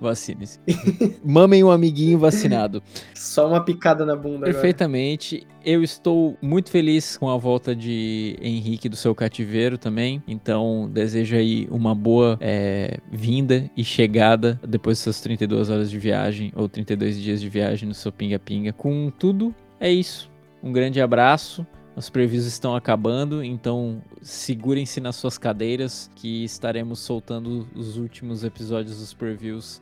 Vacine-se. 0.00 0.58
Mamem 1.24 1.64
um 1.64 1.70
amiguinho 1.70 2.18
vacinado. 2.18 2.82
Só 3.14 3.48
uma 3.48 3.64
picada 3.64 4.04
na 4.04 4.14
bunda 4.14 4.36
agora. 4.38 4.52
Perfeitamente. 4.52 5.46
Eu 5.64 5.82
estou 5.82 6.36
muito 6.42 6.70
feliz 6.70 7.16
com 7.16 7.30
a 7.30 7.36
volta 7.38 7.74
de 7.74 8.36
Henrique 8.42 8.88
do 8.88 8.96
seu 8.96 9.14
cativeiro 9.14 9.78
também. 9.78 10.22
Então, 10.28 10.88
desejo 10.92 11.36
aí 11.36 11.66
uma 11.70 11.94
boa 11.94 12.36
é, 12.40 12.98
vinda 13.10 13.70
e 13.76 13.82
chegada 13.82 14.60
depois 14.66 14.98
dessas 14.98 15.20
32 15.22 15.70
horas 15.70 15.90
de 15.90 15.98
viagem 15.98 16.52
ou 16.54 16.68
32 16.68 17.18
dias 17.18 17.40
de 17.40 17.48
viagem 17.48 17.88
no 17.88 17.94
seu 17.94 18.12
pinga-pinga. 18.12 18.72
Com 18.74 19.10
tudo, 19.10 19.54
é 19.80 19.90
isso. 19.90 20.30
Um 20.62 20.72
grande 20.72 21.00
abraço. 21.00 21.66
Os 21.96 22.10
previews 22.10 22.44
estão 22.44 22.76
acabando, 22.76 23.42
então 23.42 24.02
segurem-se 24.20 25.00
nas 25.00 25.16
suas 25.16 25.38
cadeiras 25.38 26.10
que 26.14 26.44
estaremos 26.44 26.98
soltando 26.98 27.66
os 27.74 27.96
últimos 27.96 28.44
episódios 28.44 28.98
dos 28.98 29.14
previews 29.14 29.80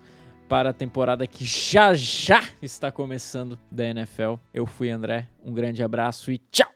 para 0.48 0.70
a 0.70 0.72
temporada 0.72 1.26
que 1.26 1.44
já 1.44 1.92
já 1.92 2.40
está 2.62 2.92
começando 2.92 3.58
da 3.68 3.84
NFL. 3.86 4.34
Eu 4.52 4.64
fui 4.64 4.90
André, 4.90 5.28
um 5.44 5.52
grande 5.52 5.82
abraço 5.82 6.30
e 6.30 6.38
tchau! 6.52 6.72